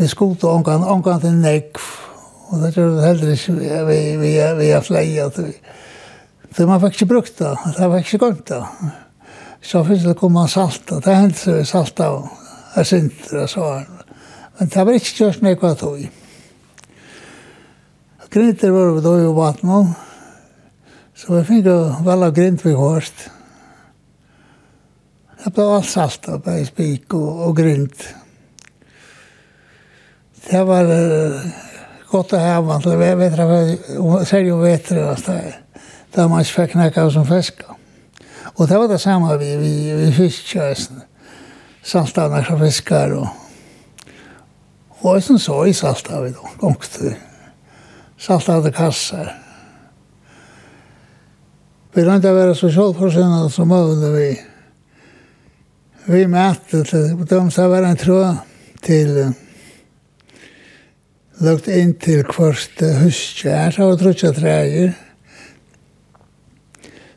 Vi 0.00 0.08
skolte 0.08 0.48
omgang, 0.48 0.82
omgang 0.88 1.20
til 1.22 1.36
nekv. 1.36 1.84
Og 2.50 2.64
det 2.64 2.72
gjør 2.74 2.96
det 2.96 3.04
heller 3.04 3.34
ikke 3.36 3.52
vi, 3.54 3.68
vi, 3.86 4.00
vi, 4.18 4.32
vi 4.58 4.72
er 4.74 4.82
flei 4.82 5.04
at 5.22 5.38
vi... 5.38 5.52
Så 6.50 6.66
man 6.66 6.80
fikk 6.82 6.96
ikke 6.96 7.12
brukt 7.12 7.36
det, 7.38 7.52
det 7.76 7.86
var 7.86 8.02
ikke 8.02 8.18
gått 8.24 8.48
det. 8.50 8.58
Så 9.62 9.84
finnes 9.86 10.08
det 10.08 10.16
kom 10.18 10.34
man 10.34 10.50
salt, 10.50 10.88
og 10.90 11.04
det 11.04 11.14
hendte 11.14 11.38
seg 11.44 11.68
salt 11.68 12.02
av. 12.02 12.24
Jeg 12.74 12.88
syntes 12.90 13.30
det, 13.30 13.44
så 13.52 13.62
var 13.62 13.84
det. 13.84 13.99
Men 14.60 14.68
det 14.68 14.82
var 14.84 14.92
ikke 14.92 15.14
kjørt 15.16 15.40
nekva 15.40 15.70
tog. 15.80 16.02
Grinter 18.30 18.74
var 18.74 18.90
vi 18.92 19.00
da 19.06 19.14
i 19.16 19.30
vattnet, 19.32 19.94
så 21.16 21.32
vi 21.32 21.40
fikk 21.48 21.70
jo 21.70 21.76
vel 22.04 22.26
av 22.26 22.34
grint 22.36 22.60
vi 22.66 22.74
hårst. 22.76 23.24
Det 25.40 25.54
ble 25.56 25.64
alt 25.64 25.88
salt 25.88 26.28
av 26.28 26.44
i 26.52 26.68
spik 26.68 27.16
og, 27.16 27.42
og 27.48 27.56
grint. 27.56 28.04
Det 30.44 30.62
var 30.68 30.92
uh, 30.92 31.50
godt 32.12 32.36
å 32.36 32.44
ha 32.44 32.54
hava 32.58 32.78
til 32.84 33.00
vetra, 33.00 33.50
særlig 34.28 34.54
om 34.58 34.64
vetra, 34.66 35.16
da 36.12 36.28
man 36.28 36.44
ikke 36.44 36.66
fikk 36.66 36.80
nekka 36.84 37.08
som 37.16 37.24
fiska. 37.24 37.80
Og 38.58 38.66
det 38.68 38.76
var 38.76 38.92
det 38.92 39.00
samme 39.00 39.40
vi, 39.40 39.54
vi, 39.56 39.76
vi 40.04 40.16
fiskjøsene. 40.20 41.06
Saltavnar 41.80 42.44
som 42.44 42.60
fiskar 42.60 43.16
og 43.16 43.30
Og 45.00 45.22
sen 45.24 45.38
så 45.40 45.62
i 45.64 45.72
Salthavet, 45.72 46.36
gongte 46.60 47.14
Salthavet 48.20 48.74
kassar. 48.76 49.30
Vi 51.94 52.04
rønte 52.04 52.30
å 52.30 52.36
være 52.36 52.54
så 52.54 52.68
sjålforsynet 52.70 53.48
som 53.54 53.70
møvende 53.72 54.10
vi. 54.12 54.28
Vi 56.10 56.26
møtte 56.28 56.82
til, 56.84 57.14
og 57.16 57.24
de 57.30 57.40
sa 57.54 57.68
være 57.70 57.94
en 57.94 58.00
tråd 58.00 58.42
til 58.84 59.14
lagt 61.40 61.70
inn 61.72 61.94
til 61.96 62.20
kvart 62.28 62.84
huskjær, 63.00 63.72
så 63.72 63.88
var 63.88 63.96
det 63.96 64.02
trutja 64.04 64.32
træger. 64.36 64.92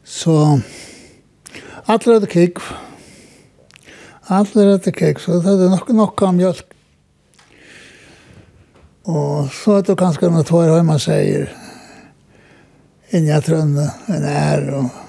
Så 0.08 0.38
atler 1.84 2.22
hadde 2.22 2.32
kikk. 2.32 2.64
Atler 4.32 4.78
hadde 4.78 4.96
kikk, 4.96 5.20
så 5.20 5.42
det 5.42 5.52
hadde 5.52 5.74
nok, 5.74 5.92
nok 5.92 6.24
av 6.24 6.40
mjölk 6.40 6.70
Og 9.04 9.50
så 9.52 9.80
er 9.80 9.88
det 9.88 9.98
kanskje 10.00 10.30
noe 10.32 10.46
tår 10.48 10.70
høyma 10.72 10.96
sier 11.02 11.50
inn 13.14 13.28
i 13.28 13.40
trønne 13.44 13.90
en 14.10 14.28
er 14.28 14.70
og 14.74 15.02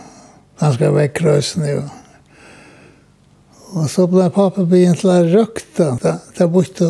ganske 0.61 0.91
vekk 0.97 1.21
røsene 1.25 1.77
og 1.79 1.93
Og 3.75 3.89
så 3.91 4.05
ble 4.07 4.29
pappa 4.31 4.63
begynt 4.71 5.01
til 5.03 5.11
å 5.11 5.23
røkta. 5.27 5.89
Det 6.39 6.47
borte 6.47 6.87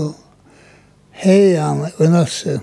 heian 1.23 1.87
og 1.87 2.11
nøsse. 2.13 2.59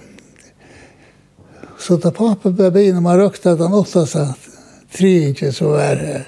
Så 1.81 1.97
da 1.97 2.11
pappa 2.13 2.51
ble 2.53 2.69
begynt 2.69 3.01
til 3.01 3.09
å 3.09 3.15
røkta, 3.17 3.55
den 3.57 3.73
åttast 3.73 4.19
at 4.21 4.45
triinje 4.93 5.49
så 5.57 5.71
var 5.73 5.97
det 5.97 6.19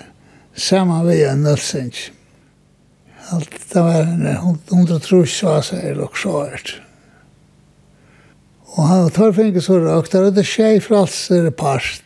samme 0.58 1.04
vi 1.06 1.20
en 1.28 1.46
nøssinj. 1.46 2.00
Alt 3.36 3.62
det 3.74 3.86
var 3.86 4.10
en 4.10 4.26
hundre 4.72 4.98
trus 5.04 5.38
så 5.38 5.54
var 5.54 5.70
seg 5.70 6.02
og 6.02 6.18
sjåert. 6.18 6.74
Og 8.74 8.88
han 8.90 9.10
tar 9.14 9.34
fengt 9.38 9.62
så 9.62 9.78
røkt, 9.78 10.16
og 10.18 10.34
det 10.34 10.46
skjer 10.50 10.80
fra 10.82 11.04
alser 11.04 11.52
parst. 11.54 12.06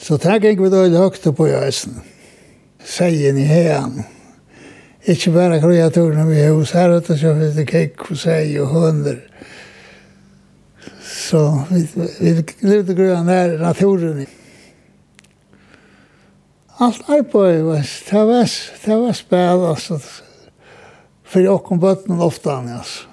Så 0.00 0.16
tenk 0.16 0.46
ikke 0.48 0.64
vi 0.64 0.70
da 0.72 0.86
i 0.88 0.96
høyt 0.96 1.26
på 1.36 1.48
jøsen. 1.50 1.98
Seien 2.80 3.36
i 3.36 3.44
hean. 3.44 4.00
Ikke 5.04 5.32
bare 5.34 5.60
kreaturen 5.60 6.28
vi 6.28 6.40
har 6.40 6.54
hos 6.56 6.72
her, 6.76 6.94
det 7.00 7.18
så 7.20 7.34
finnes 7.36 7.56
det 7.56 7.66
kekk 7.68 8.06
og 8.08 8.20
sei 8.20 8.54
og 8.60 8.72
hunder. 8.72 9.20
Så 11.04 11.42
vi, 11.68 11.84
vi 12.20 12.32
levde 12.64 12.96
grøn 12.96 13.28
her 13.28 13.58
naturen. 13.60 14.24
Alt 16.80 17.04
arbeid 17.12 17.60
var, 17.66 17.84
det 17.84 18.24
var, 18.32 18.56
det 18.86 18.98
var 19.04 19.12
spil, 19.12 19.68
altså. 19.68 20.00
For 21.28 21.44
jeg 21.44 21.60
kom 21.66 21.80
bøtten 21.80 22.24
ofte, 22.24 22.56
altså. 22.56 23.09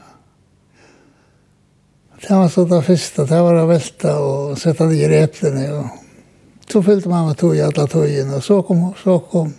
Det 2.22 2.34
var 2.34 2.50
så 2.50 2.66
det 2.66 2.82
første, 2.82 3.26
det 3.30 3.40
var 3.46 3.60
å 3.62 3.68
velte 3.70 4.14
og 4.18 4.58
sette 4.58 4.88
de 4.90 5.04
replene. 5.12 5.68
Og 5.78 6.72
så 6.72 6.82
fylte 6.84 7.12
man 7.12 7.28
med 7.30 7.38
tog 7.38 7.54
i 7.56 7.62
alle 7.62 7.86
togene, 7.92 8.40
og 8.40 8.44
så 8.44 8.62
kom, 8.66 8.88
så 8.98 9.20
kom 9.30 9.52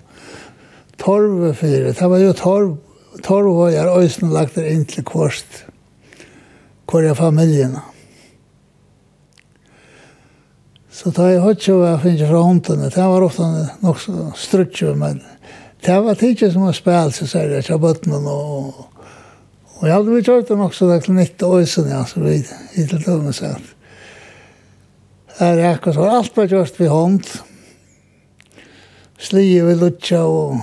torvet 0.99 1.57
fire. 1.57 1.95
Det 1.95 2.09
var 2.11 2.19
jo 2.19 2.33
torv, 2.37 2.73
torv 3.23 3.53
var 3.61 3.71
jeg 3.71 3.87
øyne 3.87 4.33
lagt 4.35 4.59
det 4.59 4.67
inn 4.73 4.85
til 4.91 5.07
kvarst, 5.07 5.63
hvor 6.91 7.07
jeg 7.07 7.17
familien. 7.17 7.79
Så 10.91 11.15
da 11.15 11.31
jeg 11.31 11.45
hørte 11.45 11.71
jo 11.71 11.83
jeg 11.85 12.03
finner 12.03 12.27
fra 12.33 12.43
håndene, 12.43 12.91
det 12.91 13.09
var 13.15 13.23
ofte 13.23 13.47
nok 13.85 14.01
så 14.03 14.31
strutt, 14.35 14.83
men 14.99 15.23
det 15.87 15.95
var 16.03 16.19
tidligere 16.19 16.57
som 16.57 16.67
å 16.67 16.75
spille, 16.75 17.13
så 17.15 17.29
sier 17.31 17.53
jeg, 17.55 17.63
ikke 17.63 17.77
av 17.79 17.85
bøttene 17.85 18.19
og, 18.19 18.81
og 18.83 18.98
Och 19.81 19.89
jag 19.89 19.95
hade 19.95 20.21
gjort 20.21 20.49
dem 20.49 20.61
också 20.61 20.89
där 20.89 21.01
til 21.01 21.15
90 21.15 21.47
år 21.47 21.65
sedan 21.65 21.91
jag 21.91 22.09
så 22.09 22.21
vid 22.21 22.47
hittills 22.75 23.05
til 23.05 23.05
dømme 23.05 23.33
seg. 23.33 23.61
Her 25.39 25.59
er 25.59 25.79
jag 25.85 25.95
så 25.95 26.09
alt 26.11 26.37
var 26.37 26.49
kjørt 26.51 26.81
ved 26.81 26.91
hånd. 26.91 27.29
Slie 29.19 29.63
vid 29.63 29.79
lucka 29.79 30.25
og, 30.27 30.59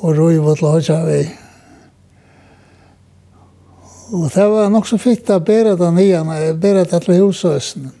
og 0.00 0.16
røy 0.16 0.40
vart 0.40 0.64
lucka 0.64 0.96
vi. 1.04 1.20
Og 4.16 4.30
det 4.32 4.48
var 4.48 4.72
nok 4.72 4.88
så 4.88 4.98
fick 4.98 5.28
å 5.28 5.40
bære 5.44 5.76
det 5.76 5.92
nye, 5.92 6.24
bære 6.56 6.88
det 6.88 7.04
til 7.04 7.20
husösen. 7.20 7.92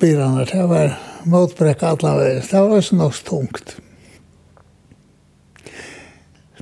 Bära 0.00 0.44
det 0.48 0.66
var 0.66 0.98
motbräck 1.24 1.82
alle 1.82 2.16
veier. 2.16 2.44
Det 2.50 2.60
var 2.60 2.78
også 2.78 2.96
nok 2.96 3.14
så 3.14 3.24
tungt. 3.28 3.76
Mm 3.76 3.91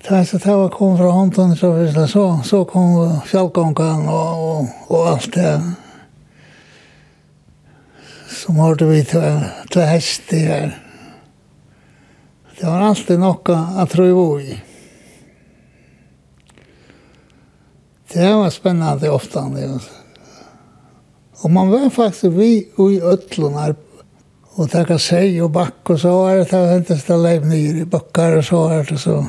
var 0.08 0.24
så 0.24 0.38
det 0.38 0.56
var 0.56 0.68
kom 0.68 0.96
fra 0.98 1.10
hånden, 1.10 1.56
så, 1.56 1.72
det, 1.76 2.08
så, 2.08 2.40
så 2.44 2.64
kom 2.64 3.20
fjallgången 3.26 4.08
og, 4.08 4.44
og, 4.44 4.68
og 4.88 5.08
alt 5.12 5.34
det. 5.34 5.52
Så 8.30 8.52
måtte 8.56 8.88
vi 8.88 9.02
til, 9.04 9.44
til 9.70 9.86
hest 9.90 10.32
i 10.32 10.44
her. 10.46 10.72
Det 12.60 12.66
var 12.68 12.86
alltid 12.88 13.20
noe 13.20 13.60
å 13.80 13.86
tro 13.88 14.24
i. 14.40 14.56
Det 18.12 18.32
var 18.34 18.50
spennende 18.50 19.10
ofte. 19.12 19.44
Og 21.40 21.50
man 21.50 21.70
var 21.70 21.90
faktisk 21.94 22.34
vi 22.36 22.50
i 22.64 22.98
øtlen 23.00 23.56
her 23.56 23.76
og 24.58 24.68
takka 24.68 24.98
seg 25.00 25.38
og 25.44 25.52
bakk 25.54 25.92
og 25.94 26.00
så 26.02 26.10
var 26.16 26.40
det, 26.40 26.48
det 26.50 26.64
hentest 26.74 27.08
det 27.08 27.20
leiv 27.20 27.46
nyr 27.48 27.84
i 27.84 27.86
bakkar 27.88 28.40
og 28.40 28.44
så 28.44 28.64
var 28.66 28.88
det 28.88 28.98
så 29.00 29.20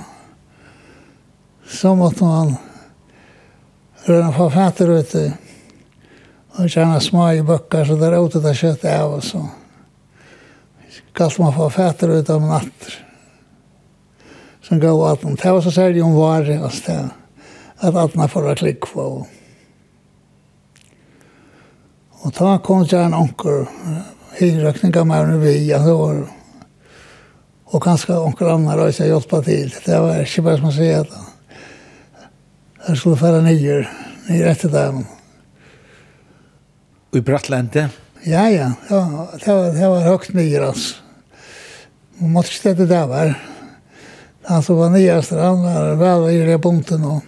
så 1.71 1.95
måtte 1.95 2.23
man 2.23 2.55
röna 4.05 4.31
på 4.31 4.49
fatter 4.49 4.87
ut 4.87 5.15
ute 5.15 5.33
Og 6.59 6.67
kjenne 6.67 6.99
små 6.99 7.29
i 7.31 7.43
bøkker, 7.47 7.85
så 7.87 7.95
der 7.95 8.17
åt 8.19 8.33
det 8.43 8.55
kött 8.55 8.85
av 8.85 9.13
och 9.13 9.23
så. 9.23 9.45
Kallt 11.15 11.39
man 11.39 11.53
få 11.53 11.69
fatter 11.69 12.09
ut 12.09 12.29
om 12.29 12.47
natter. 12.47 12.97
Sen 14.61 14.79
gav 14.79 15.01
allt 15.03 15.23
om. 15.25 15.35
Det 15.35 15.51
var 15.51 15.61
så 15.61 15.71
særlig 15.71 16.03
om 16.03 16.15
varje 16.15 16.59
och 16.59 16.73
stäv. 16.73 17.09
At 17.77 17.95
allt 17.95 18.15
man 18.15 18.29
får 18.29 18.55
klikk 18.55 18.91
på. 18.93 19.27
Og 22.21 22.33
da 22.37 22.57
kom 22.57 22.87
till 22.87 22.97
en 22.97 23.13
onkel. 23.13 23.65
Hyrökningar 24.37 25.03
med 25.03 25.21
en 25.21 25.41
vi. 25.41 25.75
Och 25.75 25.79
det 25.85 25.93
var 25.93 26.27
og 27.71 27.83
kanskje 27.83 28.17
onker 28.19 28.49
andre 28.51 28.81
også 28.83 28.97
sig 28.97 29.43
til. 29.45 29.73
Det 29.85 29.99
var 29.99 30.19
ikke 30.19 30.41
bare 30.41 30.57
som 30.57 30.67
å 30.67 30.71
si 30.75 30.87
det. 30.87 31.30
Jeg 32.81 32.97
skulle 32.97 33.19
fære 33.19 33.43
nyer, 33.45 33.85
nyer 34.25 34.47
etter 34.49 34.71
dem. 34.73 35.03
Og 37.11 37.19
i 37.19 37.21
Bratlente? 37.21 37.83
Ja, 38.25 38.47
ja. 38.49 38.71
ja 38.89 39.01
det, 39.35 39.47
var, 39.47 39.67
det 39.75 39.89
var 39.91 40.07
høyt 40.07 40.31
nyer, 40.33 40.65
altså. 40.71 40.95
Man 42.17 42.33
måtte 42.37 42.55
ikke 42.55 42.73
det 42.79 42.87
der 42.89 43.05
var. 43.09 43.35
Han 44.49 44.65
som 44.65 44.79
var 44.79 44.89
nyest, 44.95 45.35
han 45.37 45.61
var 45.61 45.93
vel 46.01 46.27
i 46.33 46.41
det 46.47 46.57
bunten. 46.61 47.05
Og. 47.05 47.21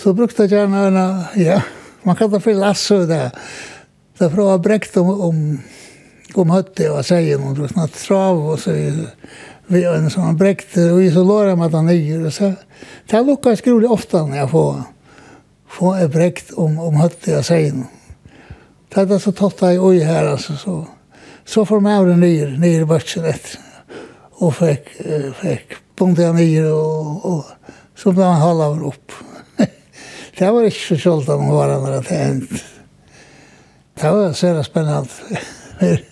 Så 0.00 0.16
brukte 0.16 0.46
jeg 0.46 0.54
gjerne 0.54 0.86
en, 0.88 0.98
ja, 1.36 1.60
man 2.08 2.16
kan 2.16 2.32
da 2.32 2.40
fylle 2.40 2.64
lasso 2.64 3.02
det. 3.08 3.26
Det 4.18 4.30
var 4.32 4.64
brekt 4.64 4.96
om, 5.00 5.12
om, 5.28 5.42
om 6.32 6.54
høttet 6.56 6.88
og 6.88 7.04
seien, 7.04 7.44
og 7.44 7.60
brukte 7.60 7.76
noe 7.76 7.92
trav 7.92 8.40
og 8.54 8.60
så 8.62 8.72
videre 8.72 9.12
vi 9.72 9.84
en 9.84 10.10
sån 10.10 10.36
bräckte 10.36 10.90
och 10.90 11.12
så 11.12 11.24
lårar 11.24 11.56
med 11.56 11.70
den 11.70 11.86
nyer 11.86 12.26
och 12.26 12.32
så 12.32 12.52
det 13.06 13.22
lukkar 13.22 13.56
skrolig 13.56 13.90
ofta 13.90 14.26
när 14.26 14.36
jag 14.36 14.50
får 14.50 14.82
få 15.68 15.92
en 15.92 16.10
brekt 16.10 16.52
om 16.52 16.78
om 16.78 16.96
hade 16.96 17.14
jag 17.24 17.44
säger. 17.44 17.74
Det 18.94 19.00
är 19.00 19.18
så 19.18 19.32
totta 19.32 19.72
i 19.72 19.78
oj 19.78 19.98
här 19.98 20.26
alltså 20.26 20.56
så 20.56 20.86
så 21.44 21.66
får 21.66 21.80
man 21.80 22.08
den 22.08 22.20
nyer 22.20 22.48
nyer 22.48 22.84
börsen 22.84 23.32
och 24.30 24.56
fick 24.56 24.88
fick 25.40 25.72
bonde 25.96 26.22
jag 26.22 26.34
nyer 26.34 26.72
och, 26.72 27.24
och 27.24 27.44
så 27.96 28.12
blev 28.12 28.26
han 28.26 28.60
av 28.66 28.86
upp. 28.86 29.12
det 30.38 30.50
var 30.50 30.62
inte 30.62 30.76
så 30.76 30.96
sällan 30.96 31.40
att 31.40 31.52
vara 31.52 31.80
när 31.80 31.90
det 31.90 32.08
hänt. 32.08 32.50
Det 34.00 34.10
var 34.10 34.32
så 34.32 34.64
spännande. 34.64 35.08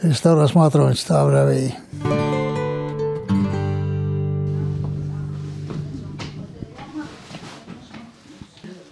Det 0.00 0.14
stora 0.14 0.48
smatrönstavrar 0.48 1.46
vi. 1.46 1.74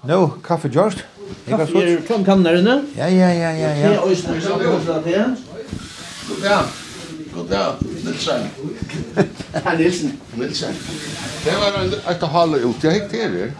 No, 0.03 0.31
kaffe 0.43 0.69
George. 0.69 0.99
Kaffe 1.49 1.79
er 1.83 2.01
tom 2.09 2.25
kannerne. 2.25 2.83
Ja, 2.97 3.09
ja, 3.09 3.29
ja, 3.33 3.51
ja, 3.51 3.69
ja. 3.69 3.89
Det 3.89 3.97
er 3.97 4.09
øyster 4.09 4.41
som 4.41 4.61
kommer 4.61 5.03
til 5.03 5.13
det. 5.13 5.25
God 6.29 6.43
dag. 6.43 6.65
God 7.35 7.49
dag, 7.49 7.75
Nilsen. 8.05 8.51
Ja, 9.65 9.77
Nilsen. 9.79 10.21
Nilsen. 10.37 10.75
Det 11.45 11.53
var 11.61 11.81
en 11.83 11.93
et 12.11 12.29
halv 12.29 12.55
ut. 12.65 12.85
Jeg 12.85 12.93
gikk 13.01 13.11
til 13.11 13.33
det. 13.39 13.53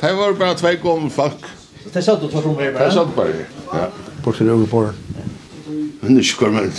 Det 0.00 0.12
var 0.16 0.32
bare 0.38 0.56
tvei 0.58 0.74
gommer 0.82 1.10
folk. 1.10 1.48
Det 1.94 2.04
satt 2.04 2.20
du 2.22 2.28
tar 2.28 2.40
rom 2.44 2.58
her 2.58 2.72
bare. 2.72 2.84
Det 2.84 2.92
satt 2.92 3.14
bare. 3.16 3.46
Ja, 3.74 3.86
bortsett 4.24 4.50
over 4.50 4.66
på 4.66 4.82
den. 4.86 5.29
Men 6.00 6.18
ikke 6.18 6.44
hvor 6.44 6.50
man... 6.50 6.72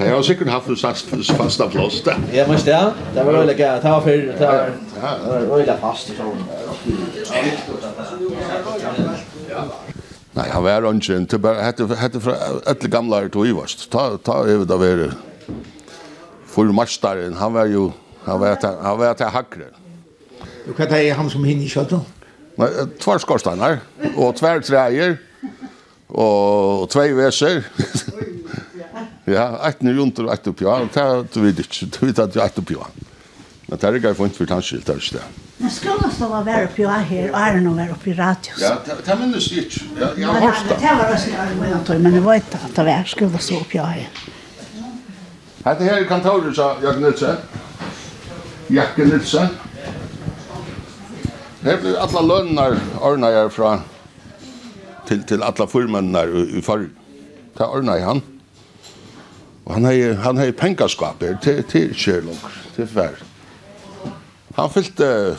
Det 0.00 0.08
har 0.08 0.22
sikkert 0.24 0.48
haft 0.48 0.68
en 1.12 1.24
fasta 1.36 1.66
plås 1.68 2.00
da. 2.06 2.14
Ja, 2.32 2.46
men 2.48 2.56
det. 2.56 2.76
Det 3.14 3.24
var 3.26 3.32
veldig 3.36 3.56
gøy. 3.56 3.74
Det 3.82 3.90
var 3.90 4.00
før. 4.00 4.16
Det 4.16 4.46
var 5.28 5.56
veldig 5.56 5.74
fast. 5.80 6.12
Nei, 10.34 10.46
han 10.48 10.64
var 10.64 10.92
ikke. 10.94 11.16
en. 11.16 11.26
Det 11.28 11.42
bare 11.42 11.66
hette 12.00 12.20
fra 12.20 12.36
etter 12.70 12.88
gamle 12.88 13.20
her 13.20 13.28
tog 13.28 13.46
i 13.46 13.52
varst. 13.52 13.90
Ta 13.92 14.16
over 14.38 14.64
da 14.64 14.78
være. 14.80 15.10
For 16.46 16.72
masteren, 16.72 17.36
han 17.36 17.52
var 17.54 17.68
jo... 17.68 17.92
Han 18.24 18.40
var 18.40 18.54
til, 18.60 18.68
han 18.82 18.98
var 18.98 19.12
til 19.16 19.26
hakre. 19.26 19.68
Du 20.66 20.72
kan 20.76 20.88
ta 20.88 20.96
han 20.96 21.30
som 21.30 21.44
hinner 21.44 21.64
i 21.64 21.68
kjøttet. 21.68 22.00
Nei, 22.60 22.68
tvar 23.00 23.20
skorsteiner 23.20 23.78
og 24.16 24.34
tvær 24.36 24.60
treier 24.64 25.16
og 26.14 26.88
tvei 26.90 27.12
veser. 27.14 27.62
ja, 29.36 29.46
ett 29.68 29.82
nu 29.82 29.94
rundt 29.98 30.18
og 30.18 30.32
ett 30.32 30.46
oppi, 30.50 30.64
ja. 30.64 30.80
Det 30.84 31.02
er 31.02 31.44
vet 31.44 31.62
ikke, 31.64 31.86
det 31.86 32.02
vet 32.02 32.18
at 32.18 32.36
jag 32.36 32.46
ett 32.46 32.58
oppi, 32.58 32.74
ja. 32.74 32.90
Men 33.68 33.78
det 33.78 33.86
er 33.86 34.00
ikke 34.00 34.14
funnet 34.18 34.36
for 34.36 34.44
inte 34.44 34.78
det 34.82 34.88
er 34.88 34.98
ikke 34.98 35.18
det. 35.18 35.28
Men 35.60 35.70
skulle 35.70 36.10
stå 36.12 36.28
vara 36.28 36.44
vara 36.44 36.64
uppe 36.64 36.88
her, 36.88 37.30
og 37.34 37.40
er 37.40 37.54
det 37.54 37.62
noe 37.62 37.76
være 37.76 37.92
oppi 37.92 38.12
radios? 38.16 38.60
Ja, 38.60 38.76
det 39.06 39.18
minns 39.18 39.52
jag 39.52 39.64
inte. 39.64 39.80
Jag 40.00 40.18
jag 40.18 40.28
har 40.28 40.40
hørt 40.40 40.68
det. 40.68 40.76
Det 40.80 40.94
var 40.96 41.16
så 41.16 41.30
jag 41.90 42.00
men 42.00 42.14
jeg 42.14 42.24
vet 42.24 42.54
at 42.54 42.76
det 42.76 42.84
var 42.84 43.04
skulle 43.04 43.38
så 43.38 43.56
oppi 43.56 43.78
här. 43.78 44.08
Hade 45.64 45.84
här 45.84 46.04
kan 46.04 46.20
ta 46.20 46.40
det 46.40 46.54
så 46.54 46.76
jag 46.82 46.96
knutsa. 46.96 47.36
Jag 48.66 48.94
knutsa. 48.94 49.48
Det 51.60 51.80
blir 51.80 51.98
alla 51.98 52.20
lönnar 52.20 52.78
ordnar 53.00 53.48
fra 53.48 53.80
til, 55.10 55.24
til 55.26 55.42
alla 55.42 55.66
formennene 55.66 56.22
i, 56.30 56.46
i 56.60 56.62
far. 56.64 56.86
Det 57.58 57.66
ordna 57.66 57.98
i 57.98 58.06
han. 58.06 58.22
Og 59.66 59.74
han 59.76 59.90
har 59.90 60.22
han 60.24 60.38
har 60.40 60.54
pengaskaper 60.56 61.36
til 61.42 61.62
til 61.68 61.94
Sherlock 61.94 62.58
til 62.76 62.88
fær. 62.88 63.18
Han 64.56 64.70
fylte 64.70 65.36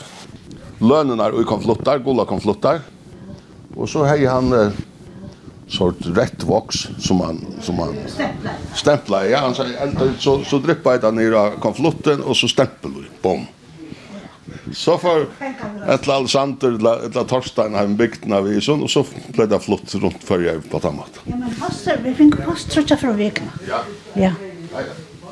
lønene 0.82 1.32
og 1.32 1.44
konfluttar, 1.48 2.02
gulla 2.04 2.24
konfluttar. 2.28 2.82
Og 3.76 3.88
så 3.88 4.04
har 4.04 4.20
han 4.28 4.52
eh, 4.52 4.80
sort 5.72 6.04
rätt 6.16 6.44
vox 6.44 6.86
som 7.00 7.16
man 7.16 7.40
som 7.62 7.76
man 7.76 7.96
stämplar 8.74 9.24
ja 9.24 9.38
han 9.38 9.54
säger 9.54 10.12
så 10.18 10.44
så 10.44 10.58
dryppar 10.58 10.98
han 11.02 11.14
ner 11.14 11.60
konflutten 11.60 12.22
och 12.22 12.36
så 12.36 12.48
stämplar 12.48 13.08
bom 13.22 13.46
Så 14.72 14.98
för 14.98 15.26
ett 15.88 16.06
lall 16.06 16.28
santer 16.28 16.74
ett 17.06 17.14
lall 17.14 17.28
torstein 17.28 17.74
har 17.74 17.86
byggt 17.86 18.24
när 18.24 18.40
vi 18.40 18.60
så 18.60 18.74
och 18.82 18.90
så 18.90 19.06
blev 19.28 19.48
det 19.48 19.60
flott 19.60 19.94
runt 19.94 20.24
för 20.24 20.40
jag 20.40 20.70
på 20.70 20.80
tamat. 20.80 21.10
Ja 21.24 21.36
men 21.36 21.54
poster 21.54 22.00
vi 22.04 22.14
fick 22.14 22.44
post 22.44 22.70
tror 22.70 22.86
jag 22.88 23.00
från 23.00 23.16
veckan. 23.16 23.50
Ja. 23.68 23.78
Ja. 24.14 24.32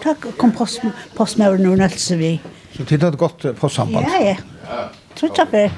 Tack 0.03 0.37
kompost 0.37 0.83
post 0.83 0.95
postmör 1.15 1.59
nu 1.59 1.77
nästa 1.77 2.15
vi. 2.15 2.41
Så 2.77 2.83
det 2.83 3.03
har 3.03 3.11
gått 3.11 3.61
på 3.61 3.69
samband. 3.69 4.07
Ja 4.13 4.21
ja. 4.25 4.37
Tror 5.15 5.33
jag 5.37 5.49
för. 5.49 5.71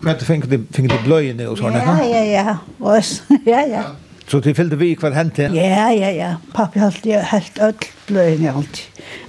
Kvart 0.00 0.22
fick 0.22 0.44
det 0.44 0.60
fick 0.76 0.90
det 0.90 1.02
blöjne 1.04 1.46
och 1.46 1.58
såna. 1.58 1.78
Ja 1.84 2.04
ja 2.04 2.24
ja. 2.24 2.58
Och 2.78 3.02
ja 3.44 3.66
ja. 3.66 3.82
Så 4.28 4.40
det 4.40 4.54
fyllde 4.54 4.76
vi 4.76 4.96
kvar 4.96 5.10
hente? 5.10 5.42
Ja, 5.42 5.92
ja, 5.92 6.10
ja. 6.10 6.34
Pappa 6.52 6.80
har 6.80 6.86
alltid 6.86 7.14
helt 7.14 7.58
ødel 7.58 7.88
bløyen 8.06 8.44
i 8.44 8.48
alt. 8.48 8.80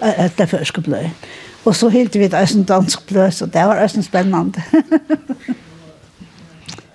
Ødel 0.02 0.48
første 0.48 0.82
bløyen. 0.82 1.14
Og 1.66 1.76
så 1.76 1.90
hilt 1.90 2.16
vi 2.16 2.28
det 2.28 2.56
en 2.56 2.64
dansk 2.64 3.08
bløs, 3.08 3.42
og 3.42 3.54
det 3.54 3.66
var 3.68 3.82
øyne 3.84 4.04
spennende. 4.04 4.62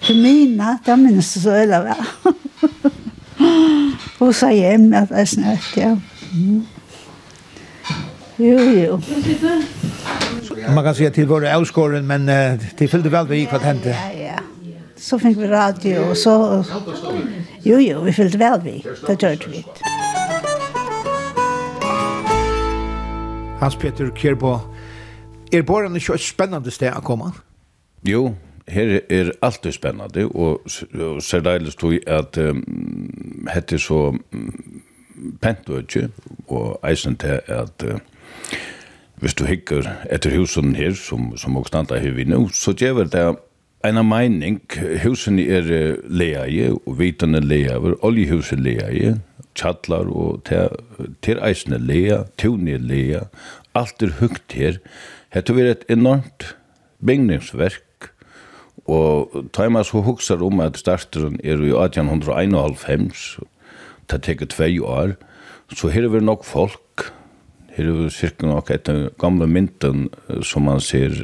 For 0.05 0.15
mine, 0.15 0.79
det 0.87 0.99
minnes 0.99 1.33
det 1.33 1.43
så 1.43 1.51
väl. 1.51 1.69
var. 1.69 2.09
Hun 4.19 4.33
sa 4.33 4.51
hjem 4.51 4.95
at 4.95 5.11
øyne 5.11 5.51
øyne, 5.51 5.59
ja. 5.77 5.97
Mm. 6.33 6.67
Jo, 8.39 8.59
jo. 8.59 9.01
Man 10.75 10.85
kan 10.85 10.95
säga 10.95 11.11
till 11.11 11.27
våra 11.27 11.57
avskåren, 11.57 12.07
men 12.07 12.29
uh, 12.29 12.61
det 12.79 12.89
fyllde 12.89 13.09
väl 13.09 13.27
vi 13.29 13.37
gick 13.37 13.53
vad 13.53 13.63
hände. 13.63 13.89
Ja, 13.89 14.13
ja. 14.13 14.39
Så 14.97 15.19
fick 15.19 15.37
vi 15.37 15.47
radio 15.47 15.99
och 16.11 16.17
så... 16.17 16.65
Jo, 17.63 17.79
jo, 17.79 18.01
vi 18.01 18.13
fyllde 18.13 18.39
väl 18.39 18.61
vi. 18.61 18.85
Det 19.07 19.23
gör 19.23 19.39
vi. 19.51 19.65
Hans 23.65 23.77
Peter 23.77 24.11
Kjerbo, 24.11 24.59
Er 25.53 25.63
Borgen 25.63 25.97
ikke 25.97 26.13
et 26.19 26.21
spennende 26.21 26.69
sted 26.71 26.93
å 26.93 27.01
komme? 27.01 27.31
Jo, 28.05 28.35
her 28.69 28.99
er 29.09 29.31
alt 29.41 29.65
spennende, 29.73 30.27
og, 30.35 30.67
og 30.93 31.23
særlig 31.25 31.73
tog 31.81 31.95
at 32.05 32.37
um, 32.45 32.61
hette 33.49 33.79
så 33.81 34.11
um, 34.13 34.83
pent 35.41 35.71
og 35.73 35.81
ikke, 35.81 36.11
og 36.49 36.77
eisen 36.85 37.17
til 37.17 37.41
at 37.49 37.87
uh, 37.89 37.97
hvis 39.23 39.39
du 39.41 39.47
hikker 39.49 39.89
etter 40.13 40.37
husen 40.37 40.75
her, 40.77 40.93
som, 40.93 41.33
som 41.41 41.57
også 41.57 41.73
standa 41.73 42.03
her 42.05 42.13
vi 42.13 42.29
nå, 42.29 42.43
så 42.53 42.77
gjør 42.77 43.07
det 43.09 43.27
en 43.85 44.03
av 44.03 44.05
mening, 44.05 44.61
husen 45.07 45.41
er 45.41 45.97
leie, 46.05 46.75
og 46.75 46.99
vitene 47.01 47.41
leie, 47.41 47.81
oljehuset 47.81 48.61
leie, 48.61 49.17
tjallar 49.55 50.11
og 50.11 50.45
til 51.23 51.41
eisne 51.45 51.79
lea, 51.79 52.25
tjuni 52.41 52.77
lea, 52.79 53.25
alt 53.75 54.03
er 54.03 54.17
hugt 54.21 54.55
her. 54.59 54.79
Hette 55.35 55.55
vi 55.57 55.67
et 55.67 55.85
enormt 55.91 56.55
bygningsverk, 57.05 58.11
og 58.85 59.49
taima 59.57 59.83
så 59.85 60.03
hugsar 60.05 60.43
om 60.45 60.61
at 60.61 60.79
starteren 60.79 61.39
er 61.43 61.63
i 61.65 61.73
1891, 61.73 63.39
det 64.11 64.21
teker 64.23 64.51
tvei 64.53 64.79
år, 64.81 65.15
så 65.73 65.89
her 65.89 66.05
er 66.05 66.13
vi 66.13 66.21
nok 66.21 66.45
folk, 66.45 67.09
her 67.75 67.89
er 67.89 67.97
vi 68.03 68.11
cirka 68.13 68.47
nok 68.47 68.71
etter 68.71 69.09
gamle 69.19 69.49
mynten 69.51 70.11
som 70.45 70.69
man 70.69 70.83
ser 70.85 71.17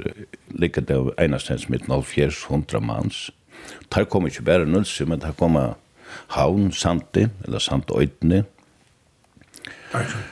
ligger 0.50 0.88
av 0.96 1.12
einastens 1.20 1.68
mitt 1.70 1.86
0400 1.86 2.80
manns. 2.82 3.28
Der 3.94 4.08
kommer 4.08 4.32
ikke 4.32 4.46
bare 4.48 4.66
nulse, 4.66 5.04
men 5.06 5.20
der 5.20 5.36
kommer 5.36 5.76
Havn, 6.28 6.70
Sante, 6.72 7.30
eller 7.44 7.58
Santøytene. 7.58 8.44
Artjøn. 9.92 10.28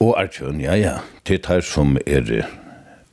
Og 0.00 0.14
Artjøn, 0.20 0.60
ja, 0.60 0.76
ja. 0.76 0.98
Det 1.28 1.46
her 1.46 1.60
som 1.64 1.96
er 2.06 2.46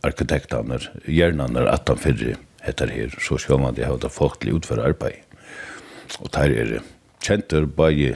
arkitektene, 0.03 0.79
hjernene, 1.05 1.65
at 1.69 1.89
han 1.89 1.99
fyrre 1.99 2.37
heter 2.63 2.91
her, 2.91 3.15
så 3.23 3.37
skal 3.39 3.61
man 3.61 3.75
det 3.75 3.87
ha 3.87 3.95
det 3.95 4.11
folk 4.11 4.39
til 4.41 4.57
utføre 4.57 4.87
arbeid. 4.87 5.23
Og 6.19 6.31
der 6.33 6.53
er 6.55 6.79
kjenter 7.23 7.65
bare 7.65 8.15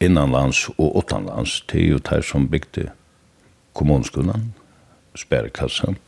innanlands 0.00 0.68
og 0.76 0.96
utanlands. 1.02 1.60
Det 1.70 1.82
er 1.82 1.88
jo 1.94 1.98
der 1.98 2.22
som 2.22 2.48
bygde 2.50 2.90
kommunskolen, 3.74 4.52
sperrekassan, 5.18 5.98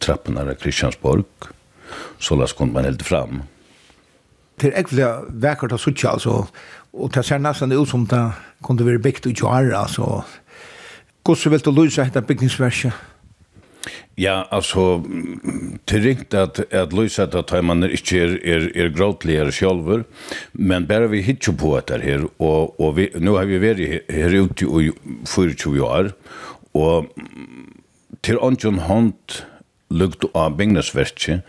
trappen 0.00 0.38
av 0.38 0.52
Kristiansborg, 0.60 1.50
så 2.18 2.36
las 2.36 2.52
kom 2.52 2.72
man 2.72 2.84
helt 2.84 3.02
fram 3.02 3.42
det 4.60 4.70
er 4.70 4.80
ekvile 4.80 5.10
vekkert 5.42 5.74
av 5.74 5.80
suttje, 5.82 6.10
altså, 6.10 6.44
og 6.92 7.12
det 7.14 7.24
ser 7.26 7.42
nesten 7.42 7.72
ut 7.72 7.88
som 7.88 8.06
det 8.10 8.22
kunne 8.66 8.86
være 8.86 9.02
bygd 9.02 9.30
i 9.30 9.36
Joar, 9.36 9.70
altså. 9.76 10.22
Hvordan 11.24 11.52
vil 11.52 11.64
du 11.64 11.70
løse 11.70 12.04
dette 12.04 12.22
bygningsverset? 12.26 12.92
Ja, 14.20 14.42
altså, 14.52 15.00
til 15.88 16.02
rikt 16.04 16.34
at, 16.36 16.60
at 16.70 16.92
løse 16.92 17.22
at 17.24 17.52
man 17.64 17.86
ikke 17.88 18.20
er, 18.20 18.34
er, 18.44 18.66
er 18.74 18.92
gråtligere 18.92 19.52
sjølver, 19.52 20.02
men 20.52 20.86
bare 20.86 21.08
vi 21.10 21.22
hittar 21.24 21.56
på 21.56 21.76
etter 21.78 22.02
her, 22.04 22.26
og, 22.38 22.74
og 22.80 22.96
vi, 22.98 23.08
nå 23.16 23.38
har 23.38 23.48
vi 23.48 23.60
vært 23.62 23.80
her, 24.10 24.36
ute 24.42 24.68
i 24.68 24.90
24 25.24 25.86
år, 25.86 26.12
og 26.76 27.08
til 28.26 28.40
ånden 28.44 28.82
hånd 28.84 29.40
lukt 29.90 30.28
av 30.34 30.58
bygningsverket, 30.58 31.40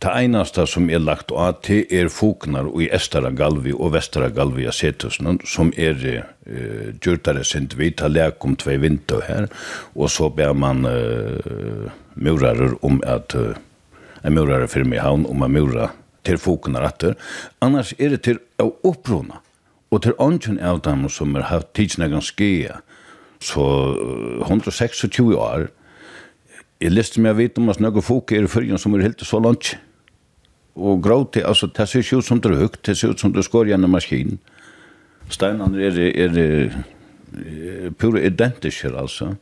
Det 0.00 0.08
einaste 0.08 0.62
som 0.64 0.86
er 0.88 1.02
lagt 1.04 1.28
av 1.36 1.58
til 1.60 1.82
er 1.92 2.08
foknar 2.08 2.70
i 2.80 2.86
Estara 2.96 3.28
Galvi 3.36 3.74
og 3.74 3.90
Vestara 3.92 4.30
Galvi 4.32 4.64
av 4.64 4.72
Setusen, 4.72 5.36
som 5.44 5.74
er 5.76 5.98
uh, 6.00 6.86
gjørtare 7.04 7.42
sint 7.44 7.74
vi, 7.76 7.90
ta 7.92 8.08
lek 8.08 8.40
om 8.48 8.54
tvei 8.56 8.78
vinter 8.80 9.20
her, 9.26 9.48
og 9.92 10.08
så 10.08 10.30
ber 10.32 10.54
man 10.56 10.88
uh, 10.88 11.90
murarer 12.16 12.78
om 12.80 12.96
at 13.04 13.36
uh, 13.36 13.52
en 14.24 14.38
murarer 14.38 14.72
fyrir 14.72 14.88
meg 14.88 15.02
havn 15.04 15.26
om 15.28 15.44
a 15.44 15.50
mura 15.52 15.90
til 16.24 16.40
foknar 16.40 16.86
atter. 16.88 17.18
Annars 17.60 17.92
er 17.98 18.14
det 18.14 18.22
til 18.24 18.40
å 18.56 18.70
opprona, 18.88 19.42
og 19.92 20.06
til 20.06 20.16
ånden 20.16 20.56
av 20.64 20.80
dem 20.88 21.10
som 21.12 21.36
har 21.36 21.50
haft 21.50 21.74
tidsna 21.76 22.08
ganske 22.08 22.50
så 23.44 23.68
uh, 24.00 24.48
126 24.48 25.36
år, 25.36 25.68
Jeg 26.80 26.94
liste 26.96 27.20
meg 27.20 27.34
å 27.34 27.36
vite 27.36 27.60
om 27.60 27.68
at 27.68 27.76
noen 27.84 28.00
folk 28.00 28.32
er 28.32 28.46
i 28.46 28.48
fyrjen 28.48 28.80
som 28.80 28.94
er 28.96 29.02
helt 29.04 29.20
så 29.28 29.36
langt 29.36 29.74
og 30.80 31.02
gråti, 31.04 31.42
altså 31.44 31.68
det 31.76 31.88
ser 31.88 32.04
ikke 32.04 32.20
ut 32.20 32.26
som 32.26 32.40
det 32.40 32.50
er 32.50 32.62
høyt, 32.62 32.80
det 32.86 32.96
ser 32.96 33.12
ut 33.12 33.20
som 33.20 33.34
det 33.34 33.44
skår 33.44 33.70
gjennom 33.70 33.92
maskinen. 33.92 34.40
Steinene 35.30 35.84
er, 35.86 36.00
er, 36.08 36.40
er 36.40 37.92
pure 38.00 38.22
identiske, 38.26 38.90
altså. 38.96 39.34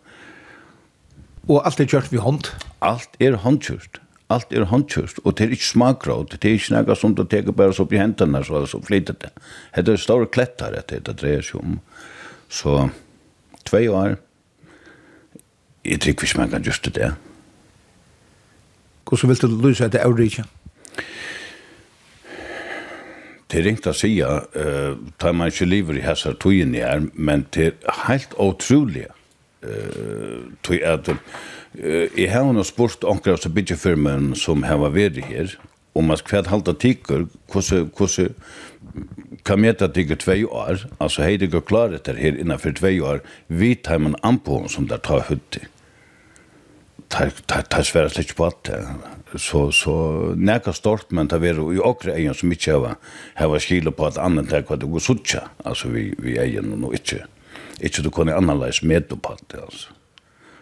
Og 1.49 1.63
alt 1.65 1.81
er 1.81 1.89
kjørt 1.89 2.13
ved 2.13 2.21
hånd? 2.21 2.51
Alt 2.85 3.17
er 3.25 3.39
håndkjørt. 3.45 4.03
Alt 4.29 4.53
er 4.53 4.67
håndkjørt, 4.69 5.23
og 5.25 5.39
det 5.39 5.47
er 5.47 5.55
ikke 5.57 5.65
smakråd, 5.71 6.35
det 6.35 6.45
er 6.45 6.59
ikke 6.59 6.83
noe 6.85 6.97
som 7.01 7.15
du 7.17 7.23
teker 7.25 7.55
bare 7.57 7.73
så 7.73 7.87
opp 7.87 7.95
i 7.97 8.01
hendene, 8.01 8.43
så, 8.45 8.61
så 8.69 8.81
flyter 8.85 9.17
det. 9.23 9.31
Det 9.79 9.95
er 9.95 10.03
store 10.03 10.29
klettar 10.29 10.77
etter 10.77 11.01
det 11.01 11.15
dreier 11.23 11.47
seg 11.47 11.63
om. 11.63 11.79
Så, 12.53 12.75
tvei 13.65 13.87
år, 13.89 14.19
jeg 15.89 16.03
tror 16.05 16.13
ikke 16.13 16.43
man 16.43 16.53
kan 16.53 16.69
gjøre 16.69 16.93
det. 16.93 17.11
Hvordan 19.09 19.33
vil 19.33 19.41
du 19.41 19.57
lyse 19.65 19.89
etter 19.89 20.05
Eurika? 20.05 20.45
Det 23.49 23.63
er 23.63 23.65
ringt 23.65 23.87
å 23.89 23.95
si 23.97 24.11
uh, 24.21 24.97
tar 25.17 25.37
man 25.37 25.49
ikke 25.49 25.69
livet 25.69 25.97
i 26.01 26.05
hessar 26.05 26.37
togjen 26.37 26.75
i 26.77 26.83
her, 26.85 27.07
men 27.15 27.47
det 27.57 27.71
er 27.73 28.03
helt 28.05 28.35
utrolig 28.37 29.07
uh, 29.65 30.45
tog 30.67 30.85
at 30.85 31.09
uh, 31.09 31.17
jeg 31.79 32.29
har 32.35 32.45
nå 32.53 32.65
spurt 32.69 33.07
anker 33.09 33.39
av 33.39 33.55
byggjefirmen 33.57 34.35
som 34.37 34.67
har 34.69 34.83
vært 34.93 35.23
her, 35.31 35.57
om 35.97 36.13
at 36.13 36.23
hver 36.29 36.47
halda 36.53 36.77
tikkar, 36.77 37.25
hvordan 37.49 38.35
kan 39.49 39.61
meta 39.65 39.89
tikkar 39.89 40.21
tvei 40.21 40.43
år, 40.45 40.85
altså 41.01 41.25
hei 41.25 41.39
det 41.41 41.51
går 41.55 41.65
klaret 41.67 42.05
der 42.07 42.21
her 42.21 42.37
innanfor 42.37 42.77
tvei 42.77 42.99
år, 43.01 43.25
vi 43.49 43.75
tar 43.75 43.99
man 44.05 44.19
anpå 44.23 44.67
som 44.69 44.87
der 44.91 45.01
tar 45.03 45.25
høtti 45.31 45.65
tar 47.09 47.83
svært 47.83 48.15
slik 48.15 48.35
på 48.37 48.47
at 48.49 48.71
så, 49.37 49.71
så 49.73 49.95
näka 50.37 50.73
stort, 50.73 51.11
men 51.13 51.29
det 51.29 51.43
er 51.45 51.61
jo 51.61 51.85
okre 51.85 52.15
egen 52.17 52.35
som 52.35 52.53
ikke 52.53 52.77
har 52.77 52.97
hava 53.37 53.61
skile 53.61 53.93
på 53.93 54.07
att 54.07 54.19
annan 54.19 54.49
er 54.53 54.65
vad 54.69 54.81
det 54.81 54.87
går 54.87 55.01
sucha 55.01 55.49
alltså 55.65 55.89
vi, 55.89 56.15
vi 56.19 56.39
egen 56.39 56.85
og 56.85 56.93
inte 56.93 57.27
inte 57.81 58.03
du 58.03 58.11
kunde 58.11 58.37
analysera 58.37 58.89
med 58.89 59.09
på 59.09 59.37
det, 59.51 59.61
alltså 59.61 59.89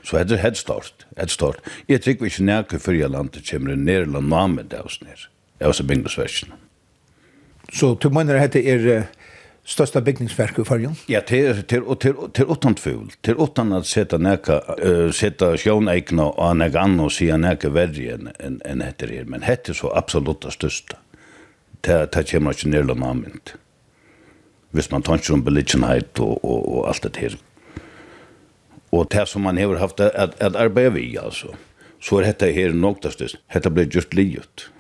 Så 0.03 0.19
hade 0.19 0.35
det 0.35 0.43
head 0.43 0.55
start 0.55 1.07
head 1.17 1.29
start 1.29 1.57
jag 1.87 2.03
tycker 2.03 2.25
vi 2.25 2.27
ikke 2.27 2.43
nekka 2.43 2.79
för 2.79 2.93
jeg 2.93 3.11
landet 3.11 3.51
kommer 3.51 3.75
ner 3.77 4.03
eller 4.03 4.21
namen 4.21 4.69
det 4.69 4.79
hos 4.79 5.01
ned, 5.03 5.27
det 5.59 5.75
så 5.75 5.83
bingo 5.83 6.09
sversene. 6.09 6.53
Så 7.73 7.95
du 7.95 8.11
menar 8.11 8.35
at 8.35 8.53
det 8.53 8.71
er 8.71 9.03
största 9.67 10.01
byggningsverk 10.01 10.59
i 10.59 10.65
förrjun. 10.65 10.95
Ja, 11.07 11.21
till 11.21 11.63
till 11.63 11.83
och 11.83 12.01
till 12.01 12.15
till 12.33 12.45
åttan 12.45 12.75
tvål, 12.75 13.11
till 13.21 13.37
åttan 13.37 13.73
att 13.73 13.87
sätta 13.87 14.19
näka 14.19 14.63
uh, 14.85 15.11
sätta 15.11 15.57
sjönäkna 15.57 16.25
och 16.27 16.57
näka 16.57 16.81
annan 16.81 17.01
och 17.01 17.13
säga 17.13 17.37
näka 17.37 17.69
värre 17.69 18.13
än 18.13 18.29
en 18.39 18.63
en 18.65 18.81
heter 18.81 19.07
det, 19.07 19.25
men 19.25 19.43
hette 19.43 19.75
så 19.75 19.93
absolut 19.95 20.41
det 20.41 20.51
största. 20.51 20.97
Det 21.81 22.13
det 22.13 22.31
kommer 22.31 22.51
inte 22.51 22.69
ner 22.69 22.83
någon 22.83 23.03
annan. 23.03 23.41
Visst 24.71 24.91
man 24.91 25.03
tänker 25.03 25.33
om 25.35 25.43
beliggenhet 25.43 26.19
och 26.19 26.45
och 26.45 26.79
och 26.79 26.89
allt 26.89 27.03
det 27.03 27.17
här. 27.17 27.37
Och 28.91 29.07
det 29.11 29.27
som 29.27 29.43
man 29.43 29.57
har 29.59 29.77
haft 29.77 30.01
att 30.01 30.43
att 30.43 30.57
arbeta 30.57 30.91
vid 30.91 31.19
alltså. 31.19 31.55
Så 32.03 32.19
är 32.19 32.23
detta 32.23 32.47
här 32.47 32.71
något 32.71 33.13
störst. 33.13 33.37
Detta 33.53 33.71
blir 33.71 33.89
just 33.97 34.15
livet 34.15 34.71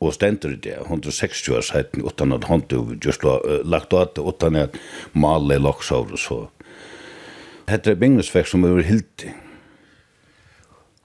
og 0.00 0.14
stendur 0.14 0.54
det, 0.54 0.76
160 0.84 1.48
år 1.48 1.64
sætten, 1.66 2.04
utan 2.06 2.32
at 2.32 2.44
hånd 2.44 2.68
du 2.70 2.94
just 3.04 3.24
uh, 3.24 3.40
lagt 3.64 3.92
at, 3.92 4.18
utan 4.18 4.56
at 4.56 4.78
male 5.12 5.54
i 5.54 5.58
loksaur 5.58 6.12
og 6.12 6.18
så. 6.18 6.46
hetta 7.68 7.92
er 7.92 8.00
bingnesvekk 8.00 8.48
som 8.48 8.64
er 8.64 8.80
hildi. 8.86 9.32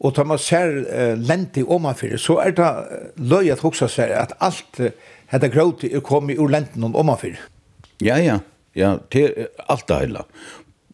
Og 0.03 0.13
ta 0.15 0.23
man 0.27 0.39
ser 0.39 0.77
uh, 0.83 1.19
lenti 1.19 1.63
omanfyrir, 1.63 2.21
så 2.21 2.37
er 2.43 2.55
det 2.55 2.69
løy 3.17 3.49
at 3.51 3.63
hoksa 3.65 3.89
seg 3.91 4.13
at 4.15 4.35
alt 4.39 4.79
uh, 4.79 4.91
hetta 5.33 5.49
gråti 5.49 5.91
er 5.91 6.05
kommet 6.05 6.39
ur 6.39 6.51
lenten 6.51 6.85
omanfyrir. 6.93 7.41
Ja, 8.03 8.19
ja, 8.21 8.39
ja, 8.75 8.97
til 9.11 9.47
alt 9.69 9.87
det 9.89 10.01
heila. 10.03 10.27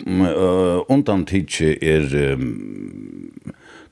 Uh, 0.08 0.86
undan 0.88 1.26
tidsi 1.28 1.74
er 1.84 2.08
um, 2.34 3.32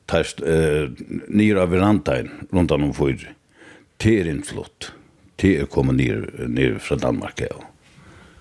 tæst 0.07 0.39
uh, 0.39 0.87
nýra 1.27 1.67
verandain 1.67 2.31
rundan 2.53 2.87
om 2.87 2.93
fyrir 2.95 3.33
det 4.03 4.13
er 4.21 4.29
innflott. 4.29 4.91
Det 5.37 5.55
er 5.61 5.69
kommet 5.69 5.97
ned, 5.97 6.29
ned 6.49 6.79
fra 6.81 6.97
Danmark, 7.01 7.41
ja. 7.41 7.65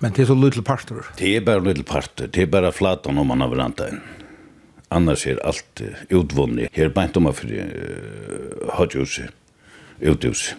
Men 0.00 0.12
det 0.12 0.24
er 0.24 0.30
så 0.30 0.36
little 0.36 0.64
parter? 0.64 1.07
Det 1.16 1.32
er 1.36 1.44
bare 1.44 1.64
little 1.64 1.84
parter. 1.84 2.28
Det 2.28 2.44
er 2.44 2.52
bare 2.52 2.72
flatan 2.72 3.18
om 3.18 3.30
man 3.32 3.40
har 3.40 3.52
verandaen. 3.52 4.02
Annars 4.92 5.26
er 5.26 5.40
alt 5.44 5.82
utvunnet. 6.12 6.70
Her 6.76 6.92
beint 6.94 7.16
om 7.16 7.26
man 7.26 7.34
for 7.36 7.48
uh, 7.48 8.68
hodjuset, 8.76 9.32
uthuset. 10.00 10.57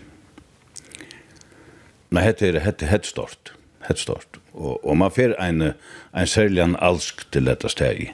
Men 2.10 2.24
hette 2.24 2.48
er 2.48 2.62
hette 2.64 2.89
hette 2.89 3.10
stort. 3.10 3.54
Hette 3.86 4.02
stort. 4.02 4.39
Og, 4.54 4.80
og 4.82 4.98
man 4.98 5.14
fer 5.14 5.36
en, 5.43 5.72
en 5.72 6.30
særlig 6.30 6.64
en 6.64 6.78
alsk 6.82 7.26
til 7.32 7.50
dette 7.50 7.70
steg. 7.72 8.10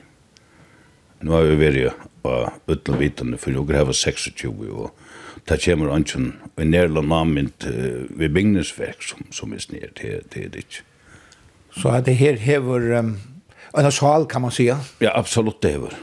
Nu 1.23 1.38
har 1.38 1.47
vi 1.47 1.59
vært 1.61 2.03
på 2.23 2.34
utenvitende, 2.67 3.39
for 3.39 3.53
jeg 3.53 3.79
har 3.79 3.93
26 3.95 4.51
og 4.71 4.91
det 5.49 5.59
kommer 5.65 5.91
ønsken 5.95 6.34
i 6.57 6.65
nærland 6.65 7.07
namnet 7.07 7.67
uh, 7.67 8.19
ved 8.19 8.29
bygningsverk 8.29 9.03
som, 9.03 9.25
som 9.31 9.53
er 9.53 9.59
sned 9.59 9.93
til, 9.99 10.23
til 10.31 10.49
ditt. 10.53 10.84
Så 11.73 11.89
at 11.89 12.05
det 12.05 12.15
her 12.17 12.38
hever 12.38 12.99
um, 12.99 13.17
en 13.77 13.91
sal 13.91 14.25
kan 14.25 14.41
man 14.41 14.51
säga? 14.51 14.77
Ja, 14.99 15.11
absolut 15.15 15.61
det 15.61 15.71
hever. 15.71 15.93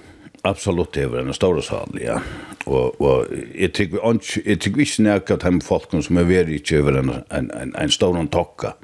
Absolut 0.43 0.93
det 0.95 1.01
hever 1.01 1.20
en 1.20 1.35
stor 1.35 1.61
sal, 1.61 1.99
ja. 2.01 2.20
Og, 2.66 3.01
og 3.01 3.26
jeg 3.55 3.72
tykker 3.74 4.76
vi 4.76 4.83
ikke 4.83 5.03
nærke 5.03 5.35
at 5.35 5.45
de 5.45 5.61
folkene 5.61 6.03
som 6.03 6.16
er 6.16 6.28
veri 6.28 6.59
ikke 6.59 6.81
over 6.83 6.99
en, 6.99 7.11
en, 7.31 7.51
en, 7.55 7.74
en 7.76 7.91
stor 7.91 8.18
tokka 8.33 8.74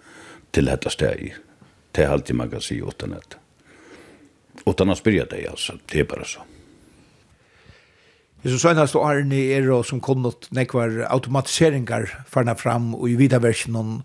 til 0.53 0.67
dette 0.67 0.91
steg. 0.91 1.35
Det 1.93 2.05
er 2.05 2.13
alltid 2.13 2.35
man 2.35 2.51
kan 2.51 2.61
si 2.61 2.81
utan 2.83 3.17
dette. 3.17 3.41
Utan 4.67 4.91
å 4.91 4.97
spyrja 4.99 5.25
deg, 5.31 5.49
altså. 5.51 5.79
Det 5.87 6.01
er 6.01 6.09
bare 6.11 6.27
sånn. 6.29 6.56
Det 8.43 8.53
så 8.53 8.59
senaste 8.59 8.99
åren 8.99 9.33
er 9.33 9.71
og 9.73 9.87
som 9.87 10.01
kom 10.01 10.23
något 10.23 10.49
nekvar 10.55 11.07
automatiseringar 11.11 12.25
farna 12.29 12.55
fram 12.55 12.95
og 12.95 13.09
i 13.11 13.17
vidare 13.17 13.43
versionen. 13.43 14.03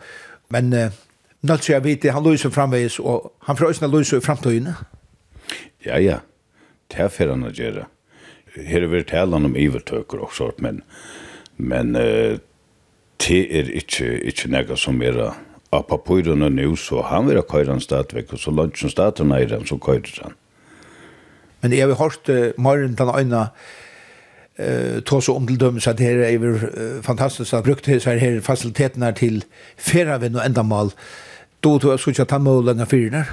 Men 0.49 0.73
uh, 0.73 0.91
nødt 1.41 1.63
så 1.63 1.71
jag 1.71 1.81
vet 1.81 2.11
han 2.11 2.23
löser 2.23 2.49
framveis 2.49 2.99
og 2.99 3.31
han 3.39 3.57
får 3.57 3.69
ösna 3.69 3.87
löser 3.87 4.17
i 4.17 4.21
framtøyene. 4.21 4.75
Ja, 5.85 5.99
ja. 5.99 6.19
Det 6.91 6.99
er 6.99 7.09
får 7.09 7.29
han 7.29 7.47
å 7.47 7.51
gjøre. 7.55 7.85
Her 8.55 8.83
er 8.83 8.89
vi 8.91 9.03
talan 9.07 9.47
om 9.47 9.55
ivertøker 9.55 10.19
og 10.25 10.33
sånt, 10.35 10.59
men, 10.59 10.81
men 11.57 11.95
uh, 11.95 12.39
det 13.27 13.41
er 13.47 13.69
ikke, 13.71 14.17
ikke 14.27 14.49
något 14.51 14.79
som 14.79 15.01
är 15.01 15.31
av 15.71 15.83
papyrene 15.87 16.49
nå, 16.49 16.75
så 16.75 17.01
han 17.01 17.27
vil 17.27 17.39
ha 17.39 17.45
køyre 17.47 17.71
en 17.71 17.81
stadvek, 17.83 18.33
og 18.33 18.39
så 18.39 18.51
långt 18.51 18.77
som 18.77 18.89
staten 18.89 19.31
är 19.31 19.45
den 19.45 19.65
så 19.65 19.77
køyre 19.77 20.23
han. 20.23 20.33
Men 21.61 21.73
jeg 21.73 21.87
har 21.87 21.95
hørt 21.95 22.29
uh, 22.29 22.51
morgen 22.57 22.95
den 22.95 23.09
øyne, 23.15 23.49
eh 24.61 25.01
tog 25.01 25.23
så 25.23 25.35
om 25.35 25.47
till 25.47 25.57
döms 25.57 25.87
att 25.87 25.97
det 25.97 26.03
här 26.03 26.15
är 26.15 26.29
ju 26.29 26.59
fantastiskt 27.01 27.53
att 27.53 27.63
brukt 27.63 27.85
så 27.85 28.09
här 28.09 28.17
här 28.17 28.39
faciliteterna 28.39 29.11
till 29.11 29.43
färra 29.77 30.17
vid 30.17 30.35
och 30.35 30.45
ändamål 30.45 30.91
då 31.59 31.79
tog 31.79 31.91
jag 31.91 31.99
skulle 31.99 32.25
ta 32.25 32.37
länge 32.37 32.81
av 32.81 32.85
fyrna. 32.85 33.25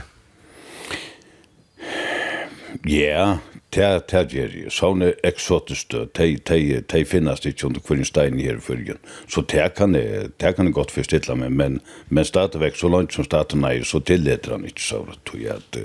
Ja, 2.83 3.39
det 3.71 4.09
det 4.09 4.15
är 4.15 4.49
ju 4.49 4.71
såna 4.71 5.13
exotiska 5.23 6.07
te 6.07 6.39
te 6.39 6.83
te 6.83 7.05
finnas 7.05 7.41
det 7.41 7.65
under 7.65 7.81
kvar 7.81 8.05
stein 8.05 8.41
här 8.41 8.59
följen. 8.59 8.99
Så 9.29 9.41
det 9.41 9.75
kan 9.77 9.93
det 9.93 10.31
det 10.37 10.53
kan 10.57 10.73
gott 10.73 10.91
förstilla 10.91 11.35
mig 11.35 11.51
men 11.51 11.81
men 12.09 12.25
starta 12.25 12.59
väck 12.59 12.77
så 12.77 12.89
långt 12.89 13.13
som 13.13 13.25
starta 13.25 13.57
nej 13.57 13.85
så 13.85 14.01
tillåter 14.01 14.51
han 14.51 14.65
inte 14.65 14.81
så 14.81 15.07
tror 15.31 15.43
jag 15.43 15.57
att 15.57 15.77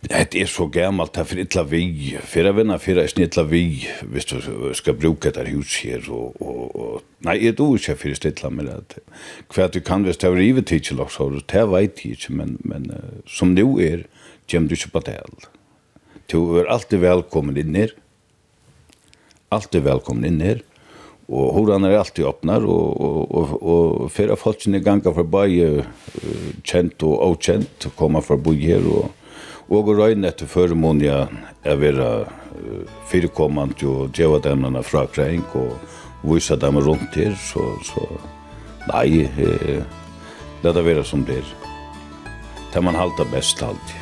Det 0.00 0.34
er 0.34 0.46
så 0.46 0.66
gammalt 0.66 1.16
här 1.16 1.24
för 1.24 1.38
illa 1.38 1.62
vi. 1.62 2.18
Fyra 2.22 2.52
vänner, 2.52 2.78
fyra 2.78 3.02
är 3.02 3.06
snilla 3.06 3.42
vi. 3.42 3.88
hvis 4.02 4.24
du 4.24 4.40
skal 4.74 4.94
bruka 4.94 5.30
det 5.30 5.48
hus 5.48 5.76
her, 5.84 6.00
og, 6.08 6.40
og, 6.40 6.76
og, 6.76 7.02
nei, 7.20 7.36
jeg 7.44 7.56
tror 7.56 7.76
ikke 7.76 7.96
för 7.96 8.14
stilla 8.14 8.50
med 8.50 8.64
det. 8.64 8.98
För 9.50 9.68
du 9.68 9.80
kan 9.80 10.04
visst 10.04 10.22
ha 10.22 10.30
rivet 10.30 10.66
tid 10.66 10.84
till 10.84 11.00
också. 11.00 11.28
Det 11.28 11.66
vet 11.68 12.04
jeg 12.04 12.12
ikke, 12.12 12.32
men, 12.32 12.56
men 12.64 12.92
som 13.26 13.48
nu 13.48 13.78
er, 13.78 14.06
kommer 14.50 14.68
du 14.68 14.74
ikke 14.74 14.90
på 14.90 15.00
det. 15.00 15.20
Du 16.32 16.58
er 16.58 16.64
alltid 16.64 16.98
velkommen 16.98 17.56
inn 17.56 17.74
her, 17.74 17.90
Alltid 19.52 19.82
velkommen 19.82 20.24
inn 20.24 20.40
her, 20.40 20.60
Og 21.28 21.52
horan 21.54 21.84
er 21.84 21.98
alltid 21.98 22.24
åpnar, 22.24 22.64
og, 22.66 23.00
og, 23.00 23.34
og, 23.34 23.62
og 23.62 24.10
fyrir 24.10 24.34
folk 24.34 24.62
sinne 24.62 24.80
ganga 24.82 25.12
forbi 25.14 25.60
uh, 25.62 25.84
kjent 26.66 27.02
og 27.06 27.20
avkjent, 27.28 27.86
koma 27.96 28.18
forbi 28.18 28.56
her 28.64 28.82
og 28.82 29.12
og 29.70 29.88
å 29.88 29.94
røyne 29.94 30.30
etter 30.30 30.50
føremånja 30.50 31.28
er 31.62 31.78
vera 31.78 32.10
uh, 32.26 33.78
og 33.86 34.10
djeva 34.16 34.40
demnene 34.42 34.82
fra 34.82 35.06
Kreink 35.06 35.54
og 35.54 35.78
vise 36.26 36.56
dem 36.56 36.78
rundt 36.78 37.14
her, 37.14 37.34
så, 37.38 37.62
så 37.86 38.02
nei, 38.90 39.24
eh, 39.24 39.82
det 40.62 40.76
er 40.76 40.82
vera 40.84 41.04
som 41.04 41.24
det 41.24 41.38
er. 41.40 41.54
Det 42.74 42.82
man 42.82 42.94
halta 42.94 43.24
best 43.32 43.62
alltid. 43.62 43.96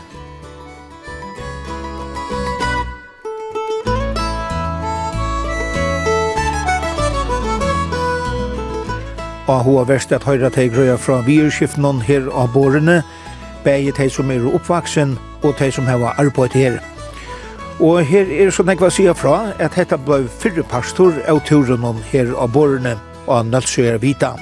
Og 9.48 9.62
hun 9.64 9.78
har 9.78 9.86
vært 9.88 10.12
at 10.12 10.26
høyre 10.28 10.50
til 10.52 10.68
grøya 10.68 10.98
fra 11.00 11.22
virskiftene 11.24 12.02
her 12.04 12.28
av 12.36 12.52
bårene, 12.52 13.00
begge 13.64 13.94
teg 13.96 14.10
som 14.12 14.28
er 14.30 14.44
oppvaksen, 14.44 15.16
og 15.42 15.58
de 15.58 15.72
som 15.72 15.86
har 15.86 16.14
arbeidet 16.18 16.54
her. 16.62 16.78
Og 17.80 18.02
her 18.02 18.26
er 18.26 18.50
så 18.50 18.64
nekva 18.66 18.90
sida 18.90 19.12
fra 19.14 19.52
at 19.62 19.76
dette 19.78 19.96
ble 20.02 20.24
fyrre 20.40 20.64
pastor 20.66 21.14
av 21.30 21.38
turen 21.46 21.84
her 22.10 22.32
av 22.34 22.50
borene 22.50 22.96
av 23.28 23.46
Nalsøyer 23.46 24.00
Vita. 24.02 24.34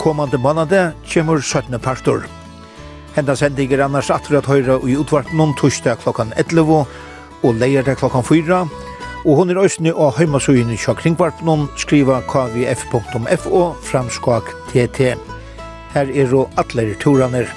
Kommande 0.00 0.38
månade 0.38 0.92
kommer 1.04 1.40
17. 1.40 1.78
pastor. 1.80 2.24
Henda 3.14 3.36
sendinger 3.36 3.84
annars 3.84 4.08
atter 4.10 4.38
at 4.38 4.48
høyre 4.48 4.78
i 4.88 4.96
utvart 4.96 5.34
noen 5.36 5.52
torsdag 5.60 6.00
klokkan 6.00 6.32
11 6.40 6.86
og 7.42 7.58
leierdag 7.60 7.98
klokkan 8.00 8.24
4. 8.24 8.62
Og 9.28 9.36
hun 9.36 9.52
er 9.52 9.60
òsne 9.60 9.92
og 9.92 10.16
heimasøyene 10.16 10.78
kja 10.80 10.96
noen 11.44 11.68
skriva 11.76 12.22
kvf.fo 12.24 13.60
framskak 13.84 14.48
tt. 14.72 15.12
Her 15.92 16.08
er 16.08 16.32
jo 16.32 16.48
atler 16.56 16.94
turaner. 16.96 17.52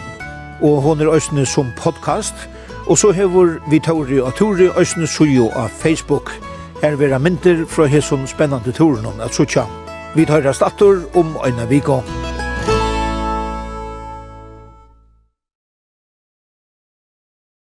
Og 0.61 0.83
hon 0.83 0.99
er 0.99 1.07
òsne 1.07 1.45
som 1.47 1.71
podcast– 1.79 2.35
Og 2.87 2.97
så 2.97 3.11
hever 3.11 3.55
vi 3.69 3.79
Tauri 3.79 4.19
og 4.19 4.35
Tauri 4.35 4.69
Øysene 4.77 5.07
Sujo 5.07 5.49
av 5.49 5.69
Facebook. 5.69 6.31
Her 6.81 6.95
vera 6.95 7.17
myndir 7.17 7.65
fra 7.65 7.85
hesson 7.85 8.27
spennande 8.27 8.71
turen 8.71 9.05
om 9.05 9.19
at 9.25 9.33
Sucha. 9.33 9.63
Vi 10.15 10.25
tar 10.25 10.45
rast 10.45 10.61
atur 10.61 11.01
om 11.15 11.37
øyna 11.45 11.65
viko. 11.65 12.01